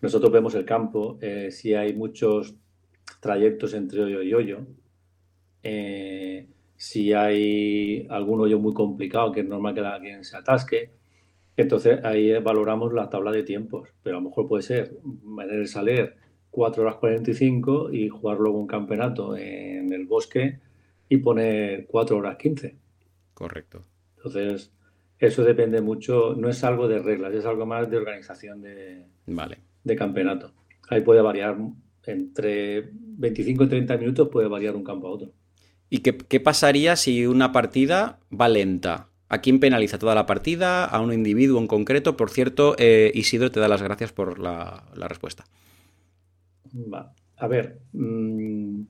nosotros 0.01 0.31
vemos 0.31 0.55
el 0.55 0.65
campo, 0.65 1.17
eh, 1.21 1.51
si 1.51 1.73
hay 1.73 1.93
muchos 1.93 2.55
trayectos 3.19 3.73
entre 3.73 4.03
hoyo 4.03 4.21
y 4.21 4.33
hoyo, 4.33 4.59
eh, 5.63 6.47
si 6.75 7.13
hay 7.13 8.07
algún 8.09 8.41
hoyo 8.41 8.59
muy 8.59 8.73
complicado, 8.73 9.31
que 9.31 9.41
es 9.41 9.45
normal 9.45 9.73
que 9.73 9.81
alguien 9.81 10.23
se 10.23 10.37
atasque, 10.37 10.91
entonces 11.57 12.03
ahí 12.03 12.31
valoramos 12.39 12.93
la 12.93 13.09
tabla 13.09 13.31
de 13.31 13.43
tiempos, 13.43 13.89
pero 14.03 14.17
a 14.17 14.21
lo 14.21 14.29
mejor 14.29 14.47
puede 14.47 14.63
ser 14.63 14.97
el 15.49 15.67
salir 15.67 16.15
4 16.51 16.83
horas 16.83 16.95
45 16.95 17.91
y 17.91 18.09
jugar 18.09 18.37
luego 18.39 18.59
un 18.59 18.67
campeonato 18.67 19.35
en 19.35 19.91
el 19.91 20.05
bosque 20.05 20.59
y 21.09 21.17
poner 21.17 21.85
4 21.87 22.17
horas 22.17 22.37
15. 22.37 22.75
Correcto. 23.33 23.83
Entonces, 24.17 24.71
eso 25.19 25.43
depende 25.43 25.81
mucho, 25.81 26.35
no 26.35 26.49
es 26.49 26.63
algo 26.63 26.87
de 26.87 26.99
reglas, 26.99 27.33
es 27.33 27.45
algo 27.45 27.65
más 27.65 27.89
de 27.89 27.97
organización 27.97 28.61
de, 28.61 29.05
vale. 29.25 29.57
de 29.83 29.95
campeonato. 29.95 30.53
Ahí 30.89 31.01
puede 31.01 31.21
variar 31.21 31.57
entre 32.05 32.89
25 32.93 33.63
y 33.63 33.67
30 33.67 33.97
minutos, 33.97 34.29
puede 34.29 34.47
variar 34.47 34.75
un 34.75 34.83
campo 34.83 35.07
a 35.07 35.11
otro. 35.11 35.31
¿Y 35.89 35.99
qué, 35.99 36.39
pasaría 36.39 36.95
si 36.95 37.25
una 37.25 37.51
partida 37.51 38.19
va 38.29 38.49
lenta? 38.49 39.09
¿A 39.29 39.41
quién 39.41 39.59
penaliza 39.59 39.99
toda 39.99 40.15
la 40.15 40.25
partida? 40.25 40.85
¿A 40.85 41.01
un 41.01 41.11
individuo 41.11 41.59
en 41.59 41.67
concreto? 41.67 42.15
Por 42.15 42.29
cierto, 42.29 42.75
eh, 42.77 43.11
Isidro 43.13 43.51
te 43.51 43.59
da 43.59 43.67
las 43.67 43.81
gracias 43.81 44.13
por 44.13 44.39
la, 44.39 44.83
respuesta. 44.95 45.43
A 47.35 47.47
ver, 47.47 47.79
mm, 47.91 48.81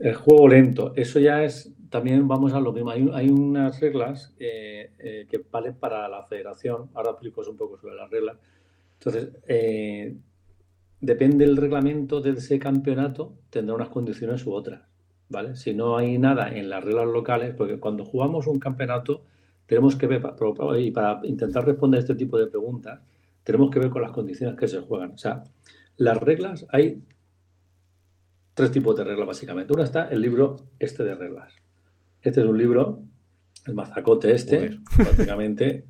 el 0.00 0.14
juego 0.14 0.48
lento, 0.48 0.92
eso 0.96 1.20
ya 1.20 1.44
es, 1.44 1.72
también 1.90 2.26
vamos 2.26 2.54
a 2.54 2.60
lo 2.60 2.72
mismo. 2.72 2.90
Hay, 2.90 3.28
unas 3.28 3.78
reglas 3.80 4.34
eh, 4.40 4.90
eh, 4.98 5.26
que 5.30 5.40
valen 5.50 5.76
para 5.76 6.08
la 6.08 6.24
federación. 6.24 6.90
Ahora 6.94 7.12
explico 7.12 7.42
un 7.48 7.56
poco 7.56 7.78
sobre 7.78 7.94
las 7.94 8.10
reglas. 8.10 8.36
Entonces, 8.98 9.28
depende 11.00 11.44
del 11.44 11.56
reglamento 11.56 12.20
de 12.20 12.30
ese 12.30 12.58
campeonato, 12.58 13.34
tendrá 13.50 13.76
unas 13.76 13.90
condiciones 13.90 14.44
u 14.44 14.52
otras. 14.52 14.82
¿vale? 15.28 15.54
Si 15.54 15.72
no 15.74 15.96
hay 15.96 16.18
nada 16.18 16.52
en 16.52 16.68
las 16.68 16.82
reglas 16.82 17.06
locales, 17.06 17.54
porque 17.54 17.78
cuando 17.78 18.04
jugamos 18.04 18.46
un 18.46 18.58
campeonato 18.58 19.22
tenemos 19.66 19.96
que 19.96 20.06
ver, 20.06 20.22
y 20.78 20.90
para 20.90 21.20
intentar 21.24 21.66
responder 21.66 22.00
este 22.00 22.14
tipo 22.14 22.38
de 22.38 22.46
preguntas, 22.46 23.00
tenemos 23.42 23.70
que 23.70 23.78
ver 23.78 23.90
con 23.90 24.02
las 24.02 24.12
condiciones 24.12 24.56
que 24.56 24.68
se 24.68 24.80
juegan. 24.80 25.12
O 25.12 25.18
sea, 25.18 25.42
las 25.96 26.18
reglas 26.18 26.66
hay 26.70 27.02
tres 28.54 28.70
tipos 28.70 28.96
de 28.96 29.04
reglas 29.04 29.26
básicamente. 29.26 29.72
Uno 29.72 29.82
está 29.82 30.08
el 30.08 30.20
libro 30.20 30.56
este 30.78 31.04
de 31.04 31.14
reglas. 31.14 31.52
Este 32.22 32.40
es 32.40 32.46
un 32.46 32.58
libro, 32.58 33.02
el 33.66 33.74
mazacote 33.74 34.32
este, 34.32 34.78
básicamente 34.98 35.84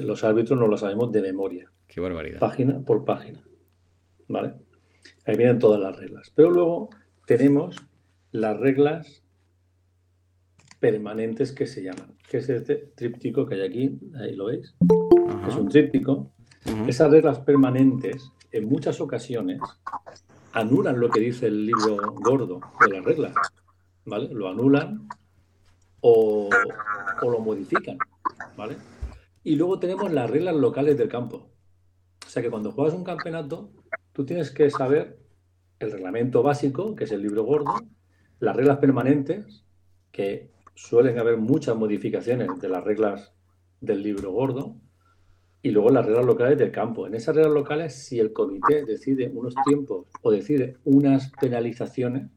los 0.00 0.24
árbitros 0.24 0.58
no 0.58 0.66
lo 0.66 0.76
sabemos 0.76 1.12
de 1.12 1.22
memoria. 1.22 1.70
Qué 1.86 2.00
barbaridad. 2.00 2.40
Página 2.40 2.80
por 2.80 3.04
página. 3.04 3.42
¿Vale? 4.28 4.54
Ahí 5.26 5.36
vienen 5.36 5.58
todas 5.58 5.80
las 5.80 5.96
reglas. 5.96 6.32
Pero 6.34 6.50
luego 6.50 6.90
tenemos 7.26 7.76
las 8.32 8.58
reglas 8.58 9.22
permanentes 10.78 11.52
que 11.52 11.66
se 11.66 11.82
llaman, 11.82 12.16
que 12.28 12.38
es 12.38 12.48
este 12.48 12.76
tríptico 12.94 13.46
que 13.46 13.54
hay 13.56 13.62
aquí, 13.62 13.98
ahí 14.18 14.34
lo 14.34 14.46
veis. 14.46 14.74
Es 15.48 15.54
un 15.56 15.68
tríptico. 15.68 16.32
Esas 16.86 17.10
reglas 17.10 17.40
permanentes, 17.40 18.30
en 18.52 18.68
muchas 18.68 19.00
ocasiones, 19.00 19.60
anulan 20.52 20.98
lo 20.98 21.08
que 21.08 21.20
dice 21.20 21.46
el 21.46 21.66
libro 21.66 22.14
gordo 22.14 22.60
de 22.80 22.94
las 22.94 23.04
reglas. 23.04 23.34
¿Vale? 24.04 24.28
Lo 24.32 24.48
anulan 24.48 25.08
o, 26.00 26.48
o 27.22 27.30
lo 27.30 27.38
modifican. 27.40 27.98
¿Vale? 28.56 28.76
Y 29.44 29.56
luego 29.56 29.78
tenemos 29.78 30.12
las 30.12 30.28
reglas 30.30 30.56
locales 30.56 30.98
del 30.98 31.08
campo. 31.08 31.50
O 32.26 32.28
sea 32.28 32.42
que 32.42 32.50
cuando 32.50 32.72
juegas 32.72 32.94
un 32.94 33.04
campeonato, 33.04 33.70
tú 34.12 34.26
tienes 34.26 34.50
que 34.50 34.70
saber 34.70 35.18
el 35.78 35.92
reglamento 35.92 36.42
básico, 36.42 36.96
que 36.96 37.04
es 37.04 37.12
el 37.12 37.22
libro 37.22 37.44
gordo, 37.44 37.74
las 38.40 38.56
reglas 38.56 38.78
permanentes, 38.78 39.64
que 40.10 40.50
suelen 40.76 41.18
haber 41.18 41.38
muchas 41.38 41.74
modificaciones 41.74 42.48
de 42.60 42.68
las 42.68 42.84
reglas 42.84 43.32
del 43.80 44.02
libro 44.02 44.30
gordo, 44.30 44.76
y 45.66 45.70
luego 45.72 45.90
las 45.90 46.06
reglas 46.06 46.24
locales 46.24 46.58
del 46.58 46.70
campo. 46.70 47.08
En 47.08 47.14
esas 47.16 47.34
reglas 47.34 47.52
locales, 47.52 47.92
si 47.92 48.20
el 48.20 48.32
comité 48.32 48.84
decide 48.84 49.28
unos 49.34 49.52
tiempos 49.66 50.06
o 50.22 50.30
decide 50.30 50.76
unas 50.84 51.32
penalizaciones, 51.40 52.30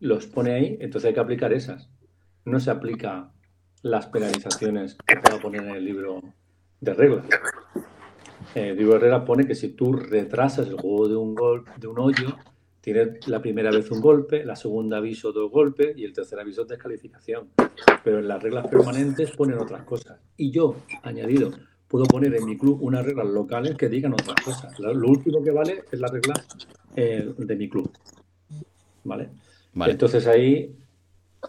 los 0.00 0.26
pone 0.26 0.54
ahí, 0.54 0.78
entonces 0.80 1.08
hay 1.08 1.14
que 1.14 1.20
aplicar 1.20 1.52
esas. 1.52 1.90
No 2.46 2.58
se 2.58 2.70
aplica 2.70 3.30
las 3.82 4.06
penalizaciones 4.06 4.96
que 5.06 5.16
pueda 5.16 5.38
poner 5.38 5.64
en 5.64 5.74
el 5.74 5.84
libro 5.84 6.22
de 6.80 6.94
reglas. 6.94 7.26
Eh, 8.54 8.70
el 8.70 8.76
libro 8.78 8.94
de 8.94 9.00
reglas 9.00 9.24
pone 9.24 9.46
que 9.46 9.54
si 9.54 9.68
tú 9.70 9.92
retrasas 9.92 10.66
el 10.68 10.80
juego 10.80 11.08
de 11.08 11.16
un 11.16 11.34
gol, 11.34 11.64
de 11.76 11.88
un 11.88 11.98
hoyo, 11.98 12.38
tienes 12.86 13.26
la 13.26 13.42
primera 13.42 13.72
vez 13.72 13.90
un 13.90 14.00
golpe, 14.00 14.44
la 14.44 14.54
segunda 14.54 14.98
aviso 14.98 15.32
dos 15.32 15.50
golpes 15.50 15.98
y 15.98 16.04
el 16.04 16.12
tercer 16.12 16.38
aviso 16.38 16.64
descalificación. 16.64 17.48
Pero 18.04 18.20
en 18.20 18.28
las 18.28 18.40
reglas 18.40 18.68
permanentes 18.68 19.32
ponen 19.32 19.58
otras 19.58 19.82
cosas. 19.82 20.20
Y 20.36 20.52
yo, 20.52 20.76
añadido, 21.02 21.50
puedo 21.88 22.04
poner 22.04 22.32
en 22.36 22.44
mi 22.44 22.56
club 22.56 22.78
unas 22.80 23.04
reglas 23.04 23.26
locales 23.26 23.74
que 23.74 23.88
digan 23.88 24.12
otras 24.12 24.40
cosas. 24.40 24.78
Lo, 24.78 25.08
último 25.08 25.42
que 25.42 25.50
vale 25.50 25.82
es 25.90 25.98
la 25.98 26.06
regla 26.06 26.34
eh, 26.94 27.34
de 27.36 27.56
mi 27.56 27.68
club. 27.68 27.90
¿Vale? 29.02 29.30
¿Vale? 29.74 29.90
Entonces 29.90 30.24
ahí 30.28 30.76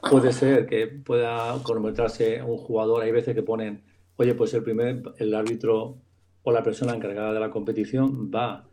puede 0.09 0.33
ser 0.33 0.65
que 0.65 0.87
pueda 0.87 1.55
cronometrarse 1.63 2.41
un 2.41 2.57
jugador. 2.57 3.03
Hay 3.03 3.11
veces 3.11 3.35
que 3.35 3.43
ponen, 3.43 3.83
oye, 4.15 4.33
pues 4.33 4.55
el 4.55 4.63
primer, 4.63 5.03
el 5.19 5.35
árbitro 5.35 5.97
o 6.41 6.51
la 6.51 6.63
persona 6.63 6.95
encargada 6.95 7.31
de 7.31 7.39
la 7.39 7.51
competición 7.51 8.31
va 8.33 8.66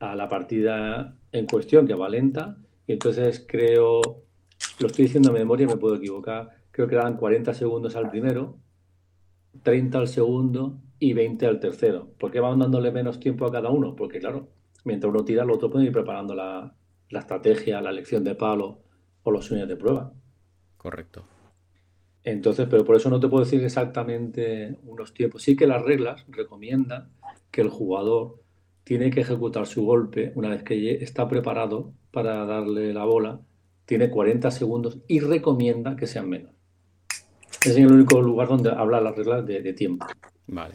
a 0.00 0.16
la 0.16 0.28
partida 0.28 1.16
en 1.30 1.46
cuestión 1.46 1.86
que 1.86 1.94
va 1.94 2.08
lenta 2.08 2.56
y 2.86 2.92
entonces 2.92 3.44
creo, 3.46 4.00
lo 4.80 4.86
estoy 4.88 5.04
diciendo 5.04 5.32
de 5.32 5.38
memoria, 5.38 5.66
me 5.66 5.76
puedo 5.76 5.94
equivocar, 5.94 6.50
creo 6.72 6.88
que 6.88 6.96
dan 6.96 7.16
40 7.16 7.54
segundos 7.54 7.94
al 7.94 8.10
primero, 8.10 8.58
30 9.62 9.98
al 9.98 10.08
segundo 10.08 10.80
y 10.98 11.12
20 11.12 11.46
al 11.46 11.60
tercero. 11.60 12.10
¿Por 12.18 12.32
qué 12.32 12.40
van 12.40 12.58
dándole 12.58 12.90
menos 12.90 13.20
tiempo 13.20 13.46
a 13.46 13.52
cada 13.52 13.70
uno? 13.70 13.94
Porque 13.94 14.18
claro, 14.18 14.48
mientras 14.84 15.12
uno 15.12 15.24
tira, 15.24 15.44
el 15.44 15.50
otro 15.50 15.70
puede 15.70 15.86
ir 15.86 15.92
preparando 15.92 16.34
la, 16.34 16.74
la 17.10 17.18
estrategia, 17.20 17.80
la 17.80 17.90
elección 17.90 18.24
de 18.24 18.34
palo 18.34 18.80
o 19.22 19.30
los 19.30 19.44
sueños 19.44 19.68
de 19.68 19.76
prueba. 19.76 20.12
Correcto. 20.76 21.24
Entonces, 22.24 22.66
pero 22.68 22.84
por 22.84 22.96
eso 22.96 23.08
no 23.08 23.20
te 23.20 23.28
puedo 23.28 23.44
decir 23.44 23.62
exactamente 23.62 24.76
unos 24.84 25.14
tiempos. 25.14 25.42
Sí 25.42 25.56
que 25.56 25.66
las 25.66 25.82
reglas 25.82 26.24
recomiendan 26.28 27.10
que 27.50 27.60
el 27.60 27.68
jugador 27.68 28.39
tiene 28.90 29.12
que 29.12 29.20
ejecutar 29.20 29.68
su 29.68 29.84
golpe 29.84 30.32
una 30.34 30.48
vez 30.48 30.64
que 30.64 30.94
está 30.94 31.28
preparado 31.28 31.92
para 32.10 32.44
darle 32.44 32.92
la 32.92 33.04
bola, 33.04 33.40
tiene 33.84 34.10
40 34.10 34.50
segundos 34.50 34.98
y 35.06 35.20
recomienda 35.20 35.94
que 35.94 36.08
sean 36.08 36.28
menos. 36.28 36.50
Es 37.64 37.76
el 37.76 37.86
único 37.86 38.20
lugar 38.20 38.48
donde 38.48 38.72
habla 38.72 39.00
las 39.00 39.14
reglas 39.14 39.46
de, 39.46 39.72
tiempo. 39.74 40.06
Vale, 40.48 40.74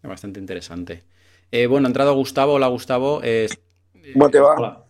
bastante 0.00 0.38
interesante. 0.38 1.02
Eh, 1.50 1.66
bueno, 1.66 1.88
ha 1.88 1.90
entrado 1.90 2.14
Gustavo. 2.14 2.52
Hola, 2.52 2.68
Gustavo. 2.68 3.20
¿Cómo 4.12 4.30
te 4.30 4.38
va? 4.38 4.54
Hola. 4.54 4.84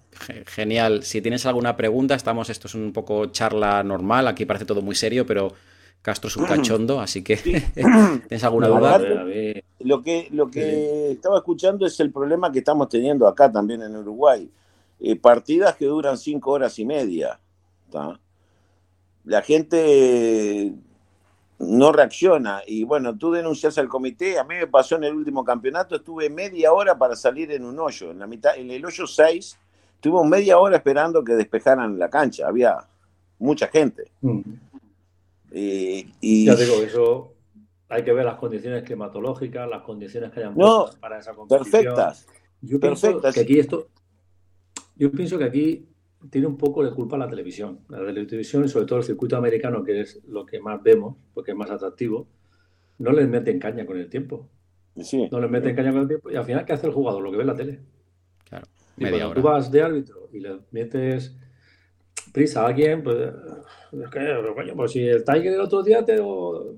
Genial. 0.45 1.03
Si 1.03 1.23
tienes 1.23 1.47
alguna 1.47 1.79
pregunta, 1.79 2.15
estamos, 2.15 2.51
esto 2.51 2.67
es 2.67 2.75
un 2.75 2.93
poco 2.93 3.25
charla 3.33 3.83
normal, 3.83 4.29
aquí 4.29 4.45
parece 4.45 4.67
todo 4.67 4.83
muy 4.83 4.97
serio, 4.97 5.25
pero 5.25 5.55
Castro 6.03 6.29
es 6.29 6.37
un 6.37 6.47
cachondo, 6.47 7.01
así 7.01 7.23
que 7.23 7.37
¿tienes 7.75 8.45
alguna 8.45 8.69
duda? 8.69 8.99
Lo 9.81 10.03
que, 10.03 10.29
lo 10.31 10.51
que 10.51 11.13
estaba 11.13 11.39
escuchando 11.39 11.87
es 11.87 11.99
el 12.01 12.11
problema 12.11 12.51
que 12.51 12.61
estamos 12.61 12.89
teniendo 12.89 13.29
acá 13.29 13.51
también 13.51 13.83
en 13.83 13.97
Uruguay. 13.97 14.51
Eh, 14.99 15.17
partidas 15.17 15.77
que 15.77 15.87
duran 15.87 16.17
cinco 16.17 16.53
horas 16.53 16.79
y 16.79 16.85
media. 16.85 17.39
La 19.25 19.43
gente 19.43 20.73
no 21.59 21.93
reacciona. 21.93 22.63
Y 22.67 22.85
bueno, 22.85 23.17
tú 23.17 23.33
denuncias 23.33 23.77
al 23.79 23.89
comité. 23.89 24.39
A 24.39 24.45
mí 24.45 24.55
me 24.55 24.67
pasó 24.67 24.97
en 24.97 25.05
el 25.05 25.15
último 25.15 25.45
campeonato, 25.45 25.97
estuve 25.97 26.31
media 26.31 26.73
hora 26.73 26.97
para 26.97 27.17
salir 27.17 27.51
en 27.53 27.65
un 27.65 27.79
hoyo. 27.79 28.11
En 28.11 28.19
la 28.19 28.27
mitad, 28.27 28.57
en 28.57 28.71
el 28.71 28.85
hoyo 28.85 29.07
6 29.07 29.59
Estuvimos 30.01 30.27
media 30.27 30.59
hora 30.59 30.79
esperando 30.79 31.23
que 31.23 31.35
despejaran 31.35 31.99
la 31.99 32.09
cancha, 32.09 32.49
había 32.49 32.87
mucha 33.39 33.69
gente. 33.69 34.11
Mm. 34.23 34.41
Y... 35.53 36.45
Ya 36.45 36.55
digo, 36.55 36.75
eso 36.83 37.35
hay 37.89 38.05
que 38.05 38.13
ver 38.13 38.25
las 38.25 38.37
condiciones 38.37 38.85
climatológicas, 38.85 39.69
las 39.69 39.83
condiciones 39.83 40.31
que 40.31 40.41
hayan 40.41 40.57
no, 40.57 40.87
para 41.01 41.19
esa 41.19 41.35
competición. 41.35 41.85
Perfectas. 41.85 42.27
Yo 42.63 42.79
pienso 42.79 43.21
que 43.21 43.41
aquí 43.41 43.59
esto, 43.59 43.89
yo 44.97 45.11
pienso 45.11 45.39
que 45.39 45.45
aquí 45.45 45.89
tiene 46.31 46.47
un 46.47 46.57
poco 46.57 46.85
de 46.85 46.93
culpa 46.93 47.17
la 47.17 47.29
televisión. 47.29 47.81
La 47.89 47.99
televisión 47.99 48.65
y 48.65 48.69
sobre 48.69 48.87
todo 48.87 48.99
el 48.99 49.05
circuito 49.05 49.37
americano, 49.37 49.83
que 49.83 50.01
es 50.03 50.23
lo 50.27 50.45
que 50.47 50.61
más 50.61 50.83
vemos, 50.83 51.17
porque 51.35 51.53
es 51.53 51.57
más 51.57 51.71
atractivo, 51.71 52.29
no 52.99 53.13
les 53.13 53.29
meten 53.29 53.59
caña 53.59 53.87
con 53.87 53.99
el 53.99 54.09
tiempo. 54.09 54.49
No 55.31 55.41
les 55.41 55.51
meten 55.51 55.75
caña 55.75 55.93
con 55.93 56.03
el 56.03 56.09
tiempo. 56.09 56.31
Y 56.31 56.37
al 56.37 56.45
final, 56.45 56.65
¿qué 56.65 56.75
hace 56.75 56.87
el 56.87 56.93
jugador? 56.93 57.23
Lo 57.23 57.31
que 57.31 57.39
ve 57.39 57.43
en 57.43 57.47
la 57.47 57.55
tele. 57.55 57.81
Claro. 58.45 58.67
Y 58.97 59.09
cuando 59.09 59.33
tú 59.33 59.43
vas 59.43 59.71
de 59.71 59.83
árbitro 59.83 60.29
y 60.33 60.41
le 60.41 60.61
metes 60.71 61.37
prisa 62.33 62.63
a 62.63 62.69
alguien, 62.69 63.03
pues, 63.03 63.19
es 63.93 64.11
que, 64.11 64.75
pues 64.77 64.93
si 64.93 65.07
el 65.07 65.25
Tiger 65.25 65.55
el 65.55 65.61
otro 65.61 65.83
día 65.83 66.05
te, 66.05 66.19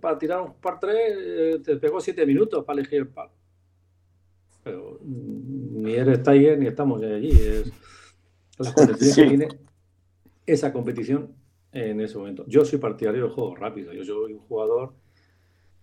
para 0.00 0.18
tirar 0.18 0.40
un 0.40 0.54
par 0.54 0.80
tres 0.80 1.14
eh, 1.16 1.60
te 1.62 1.76
pegó 1.76 2.00
siete 2.00 2.24
minutos 2.24 2.64
para 2.64 2.80
elegir 2.80 3.00
el 3.00 3.08
palo. 3.08 3.32
Pero 4.64 4.98
ni 5.02 5.94
eres 5.94 6.22
Tiger 6.22 6.58
ni 6.58 6.66
estamos 6.66 7.02
allí. 7.02 7.30
Es, 7.30 7.72
tiene 9.14 9.48
esa 10.46 10.72
competición 10.72 11.34
en 11.72 12.00
ese 12.00 12.18
momento. 12.18 12.44
Yo 12.46 12.64
soy 12.64 12.78
partidario 12.78 13.24
del 13.24 13.32
juego 13.32 13.56
rápido. 13.56 13.92
Yo 13.92 14.04
soy 14.04 14.34
un 14.34 14.40
jugador 14.40 14.94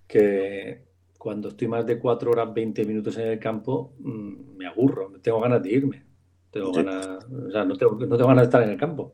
que 0.07 0.83
cuando 1.17 1.49
estoy 1.49 1.67
más 1.67 1.85
de 1.85 1.99
cuatro 1.99 2.31
horas, 2.31 2.53
20 2.53 2.85
minutos 2.85 3.17
en 3.17 3.27
el 3.27 3.39
campo, 3.39 3.93
mm, 3.99 4.55
me 4.57 4.67
aburro, 4.67 5.11
tengo 5.21 5.41
ganas 5.41 5.61
de 5.61 5.71
irme. 5.71 6.05
Tengo 6.49 6.71
ganas, 6.71 7.05
o 7.25 7.51
sea, 7.51 7.65
no 7.65 7.75
tengo, 7.75 7.93
no 7.93 8.17
tengo 8.17 8.27
ganas 8.27 8.43
de 8.43 8.45
estar 8.45 8.63
en 8.63 8.69
el 8.69 8.77
campo. 8.77 9.13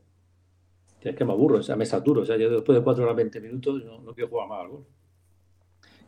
Es 1.05 1.15
que 1.15 1.23
me 1.23 1.33
aburro, 1.33 1.59
o 1.59 1.63
sea, 1.63 1.75
me 1.75 1.85
saturo. 1.85 2.21
O 2.21 2.25
sea, 2.25 2.35
yo 2.35 2.49
después 2.49 2.77
de 2.77 2.83
4 2.83 3.03
horas 3.03 3.15
20 3.15 3.39
minutos 3.39 3.83
no, 3.85 4.01
no 4.01 4.13
quiero 4.13 4.29
jugar 4.29 4.47
más 4.47 4.61
al 4.61 4.69
gol. 4.69 4.85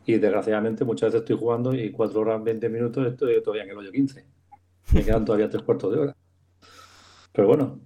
Y 0.04 0.18
desgraciadamente 0.18 0.84
muchas 0.84 1.12
veces 1.12 1.20
estoy 1.20 1.36
jugando 1.36 1.72
y 1.72 1.92
4 1.92 2.20
horas 2.20 2.42
20 2.42 2.68
minutos 2.68 3.06
estoy 3.06 3.40
todavía 3.42 3.62
en 3.62 3.70
el 3.70 3.78
hoyo 3.78 3.92
15. 3.92 4.24
Me 4.94 5.04
quedan 5.04 5.24
todavía 5.24 5.48
tres 5.48 5.62
cuartos 5.62 5.92
de 5.92 6.00
hora. 6.00 6.16
Pero 7.32 7.46
bueno, 7.46 7.78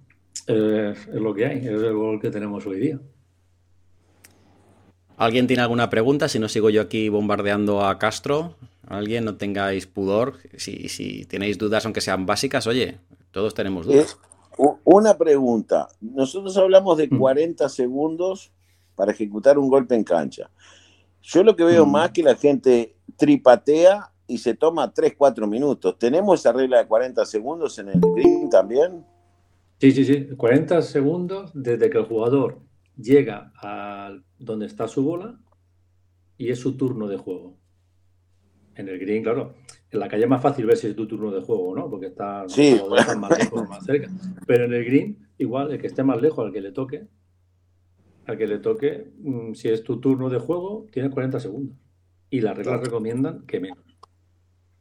es 0.47 1.07
lo 1.07 1.33
que 1.33 1.45
hay, 1.45 1.57
es 1.59 1.65
el 1.65 1.93
gol 1.93 2.19
que 2.19 2.31
tenemos 2.31 2.65
hoy 2.65 2.79
día. 2.79 2.99
¿Alguien 5.17 5.45
tiene 5.45 5.61
alguna 5.61 5.89
pregunta? 5.89 6.27
Si 6.27 6.39
no 6.39 6.49
sigo 6.49 6.71
yo 6.71 6.81
aquí 6.81 7.09
bombardeando 7.09 7.85
a 7.85 7.99
Castro. 7.99 8.55
¿Alguien? 8.87 9.25
No 9.25 9.35
tengáis 9.35 9.85
pudor. 9.85 10.37
Si, 10.57 10.89
si 10.89 11.25
tenéis 11.25 11.59
dudas, 11.59 11.85
aunque 11.85 12.01
sean 12.01 12.25
básicas, 12.25 12.65
oye, 12.65 12.97
todos 13.31 13.53
tenemos 13.53 13.85
dudas. 13.85 14.17
Una 14.57 15.17
pregunta. 15.17 15.87
Nosotros 16.01 16.55
hablamos 16.57 16.97
de 16.97 17.09
40 17.09 17.65
mm. 17.65 17.69
segundos 17.69 18.51
para 18.95 19.11
ejecutar 19.11 19.57
un 19.57 19.69
golpe 19.69 19.95
en 19.95 20.03
cancha. 20.03 20.49
Yo 21.21 21.43
lo 21.43 21.55
que 21.55 21.63
veo 21.63 21.85
mm. 21.85 21.91
más 21.91 22.11
que 22.11 22.23
la 22.23 22.35
gente 22.35 22.95
tripatea 23.17 24.11
y 24.27 24.37
se 24.37 24.53
toma 24.53 24.93
3, 24.93 25.13
4 25.17 25.47
minutos. 25.47 25.97
¿Tenemos 25.97 26.39
esa 26.39 26.51
regla 26.51 26.79
de 26.79 26.87
40 26.87 27.25
segundos 27.25 27.77
en 27.79 27.89
el 27.89 27.99
green 27.99 28.49
también? 28.49 29.05
Sí, 29.79 29.91
sí, 29.91 30.05
sí. 30.05 30.27
40 30.35 30.81
segundos 30.81 31.51
desde 31.53 31.89
que 31.89 31.97
el 31.97 32.05
jugador 32.05 32.59
llega 32.97 33.51
a 33.61 34.15
donde 34.39 34.65
está 34.65 34.87
su 34.87 35.03
bola 35.03 35.39
y 36.37 36.51
es 36.51 36.59
su 36.59 36.77
turno 36.77 37.07
de 37.07 37.17
juego. 37.17 37.57
En 38.75 38.89
el 38.89 38.99
green, 38.99 39.23
claro. 39.23 39.55
En 39.93 39.99
la 39.99 40.07
calle 40.07 40.23
es 40.23 40.29
más 40.29 40.41
fácil 40.41 40.65
ver 40.65 40.75
si 40.75 40.87
es 40.87 40.95
tu 40.95 41.07
turno 41.07 41.31
de 41.31 41.41
juego, 41.41 41.75
¿no? 41.75 41.89
Porque 41.89 42.07
está, 42.07 42.43
Sí. 42.49 42.79
o 42.83 42.89
más 42.89 43.37
lejos 43.37 43.61
o 43.61 43.65
más 43.65 43.85
cerca. 43.85 44.09
Pero 44.47 44.65
en 44.65 44.73
el 44.73 44.83
green, 44.85 45.27
igual, 45.37 45.71
el 45.71 45.79
que 45.79 45.87
esté 45.87 46.03
más 46.03 46.19
lejos, 46.21 46.45
al 46.45 46.51
que 46.51 46.61
le 46.61 46.71
toque, 46.71 47.07
al 48.25 48.37
que 48.37 48.47
le 48.47 48.57
toque, 48.57 49.11
mm, 49.19 49.53
si 49.53 49.69
es 49.69 49.83
tu 49.83 49.99
turno 49.99 50.29
de 50.29 50.39
juego, 50.39 50.87
tienes 50.91 51.11
40 51.11 51.39
segundos. 51.39 51.77
Y 52.31 52.41
las 52.41 52.57
reglas 52.57 52.73
Claro. 52.79 52.85
recomiendan 52.85 53.45
que 53.45 53.59
menos. 53.59 53.77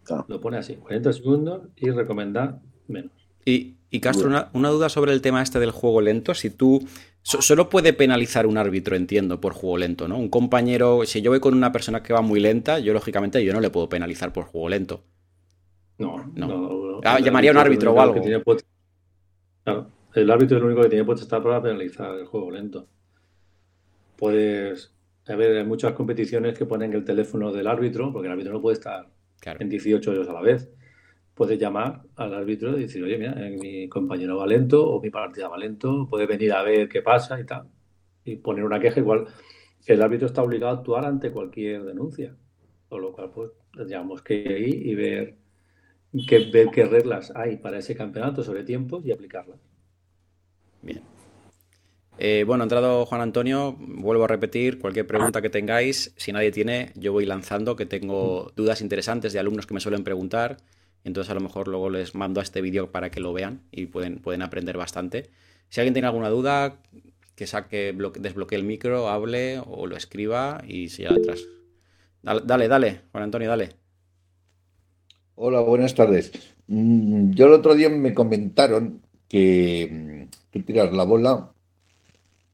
Claro. 0.05 0.25
Lo 0.29 0.41
pone 0.41 0.57
así, 0.57 0.77
40 0.77 1.13
segundos 1.13 1.69
y 1.77 1.91
recomendar 1.91 2.61
menos. 2.89 3.13
Y, 3.45 3.77
y 3.93 4.01
Castro, 4.01 4.27
una, 4.29 4.49
una 4.55 4.71
duda 4.71 4.89
sobre 4.89 5.13
el 5.13 5.21
tema 5.21 5.43
este 5.43 5.61
del 5.61 5.71
juego 5.71 6.01
lento. 6.01 6.35
Si 6.35 6.51
tú. 6.51 6.81
so- 7.23 7.41
solo 7.43 7.69
puede 7.69 7.93
penalizar 7.93 8.47
un 8.49 8.59
árbitro, 8.59 8.97
entiendo, 8.97 9.41
por 9.41 9.53
juego 9.53 9.79
lento, 9.79 10.09
¿no? 10.09 10.19
Un 10.19 10.29
compañero. 10.29 11.03
Si 11.07 11.23
yo 11.23 11.31
voy 11.31 11.39
con 11.39 11.55
una 11.55 11.71
persona 11.71 12.03
que 12.03 12.13
va 12.13 12.21
muy 12.23 12.41
lenta, 12.41 12.79
yo 12.81 12.93
lógicamente 12.93 13.45
yo 13.45 13.53
no 13.53 13.61
le 13.61 13.71
puedo 13.71 13.89
penalizar 13.89 14.33
por 14.33 14.45
juego 14.45 14.69
lento. 14.69 15.05
No, 15.99 16.17
No. 16.35 16.47
no. 16.49 16.57
no, 16.59 17.01
Ah, 17.05 17.21
llamaría 17.21 17.51
a 17.51 17.55
un 17.55 17.59
árbitro 17.59 17.93
o 17.93 18.01
algo. 18.01 18.21
puesto- 18.45 18.65
Claro, 19.63 19.87
el 20.15 20.31
árbitro 20.31 20.57
es 20.57 20.61
el 20.63 20.67
único 20.67 20.83
que 20.83 20.89
tiene 20.89 21.05
puesto 21.05 21.23
estar 21.23 21.41
para 21.43 21.63
penalizar 21.63 22.15
el 22.19 22.27
juego 22.27 22.51
lento. 22.51 22.89
Puedes. 24.17 24.93
A 25.29 25.37
ver, 25.37 25.57
hay 25.59 25.65
muchas 25.65 25.93
competiciones 25.93 26.59
que 26.59 26.67
ponen 26.67 26.93
el 26.93 27.05
teléfono 27.05 27.53
del 27.53 27.67
árbitro, 27.67 28.13
porque 28.13 28.27
el 28.27 28.33
árbitro 28.33 28.53
no 28.53 28.61
puede 28.61 28.75
estar 28.75 29.07
Claro. 29.41 29.61
en 29.61 29.69
18 29.69 30.11
hoyos 30.11 30.29
a 30.29 30.33
la 30.33 30.41
vez. 30.41 30.69
Puedes 31.35 31.59
llamar 31.59 32.03
al 32.17 32.35
árbitro 32.35 32.77
y 32.77 32.83
decir, 32.83 33.03
oye, 33.03 33.19
mira, 33.19 33.35
eh, 33.39 33.57
mi 33.59 33.89
compañero 33.89 34.37
va 34.37 34.47
lento 34.47 34.89
o 34.89 35.01
mi 35.01 35.11
partida 35.11 35.49
va 35.49 35.57
lento, 35.57 36.07
puede 36.09 36.27
venir 36.27 36.53
a 36.53 36.63
ver 36.63 36.89
qué 36.89 37.03
pasa 37.03 37.41
y 37.41 37.45
tal. 37.45 37.69
Y 38.25 38.37
poner 38.37 38.65
una 38.65 38.81
queja 38.81 39.01
igual. 39.01 39.27
El 39.87 40.03
árbitro 40.03 40.27
está 40.27 40.43
obligado 40.43 40.77
a 40.77 40.79
actuar 40.79 41.05
ante 41.07 41.33
cualquier 41.33 41.85
denuncia. 41.85 42.37
Con 42.89 43.03
lo 43.03 43.13
cual, 43.13 43.31
pues, 43.35 43.51
tendríamos 43.75 44.23
que 44.23 44.35
ir 44.35 44.87
y 44.87 44.95
ver 44.95 45.43
ver 46.53 46.69
qué 46.71 46.85
reglas 46.85 47.33
hay 47.35 47.57
para 47.57 47.79
ese 47.79 47.95
campeonato 47.95 48.43
sobre 48.43 48.65
tiempos 48.65 49.05
y 49.05 49.13
aplicarlas. 49.13 49.59
Bien. 50.83 51.01
Eh, 52.19 52.45
bueno, 52.47 52.65
entrado 52.65 53.07
Juan 53.07 53.23
Antonio. 53.23 53.75
Vuelvo 53.79 54.25
a 54.25 54.29
repetir, 54.29 54.79
cualquier 54.79 55.07
pregunta 55.07 55.41
que 55.41 55.49
tengáis, 55.49 56.13
si 56.17 56.33
nadie 56.33 56.53
tiene, 56.53 56.93
yo 56.95 57.13
voy 57.13 57.25
lanzando, 57.25 57.75
que 57.75 57.87
tengo 57.87 58.53
dudas 58.55 58.83
interesantes 58.83 59.33
de 59.33 59.39
alumnos 59.39 59.67
que 59.67 59.75
me 59.75 59.81
suelen 59.81 60.05
preguntar. 60.05 60.59
Entonces 61.05 61.31
a 61.31 61.35
lo 61.35 61.41
mejor 61.41 61.69
luego 61.69 61.91
les 61.91 62.15
mando 62.15 62.41
a 62.41 62.43
este 62.45 62.61
vídeo 62.61 62.91
para 62.93 63.11
que 63.11 63.21
lo 63.21 63.33
vean 63.33 63.63
y 63.73 63.87
pueden, 63.87 64.19
pueden 64.21 64.43
aprender 64.43 64.77
bastante. 64.77 65.31
Si 65.69 65.81
alguien 65.81 65.95
tiene 65.95 66.09
alguna 66.09 66.29
duda, 66.31 66.81
que 67.37 67.47
saque, 67.47 67.93
bloque- 67.93 68.21
desbloquee 68.21 68.57
el 68.57 68.65
micro, 68.65 69.09
hable 69.09 69.61
o 69.67 69.87
lo 69.87 69.97
escriba 69.97 70.63
y 70.67 70.89
siga 70.91 71.15
atrás. 71.15 71.49
Dale, 72.23 72.69
dale, 72.69 73.03
Juan 73.13 73.25
Antonio, 73.25 73.49
dale. 73.51 73.71
Hola, 75.35 75.61
buenas 75.61 75.95
tardes. 75.95 76.33
Mm, 76.69 77.33
Yo 77.33 77.47
el 77.47 77.53
otro 77.53 77.75
día 77.75 77.89
me 77.89 78.15
comentaron 78.15 79.03
que 79.29 79.89
mm, 80.31 80.31
tú 80.51 80.63
tiras 80.63 80.93
la 80.93 81.05
bola, 81.05 81.53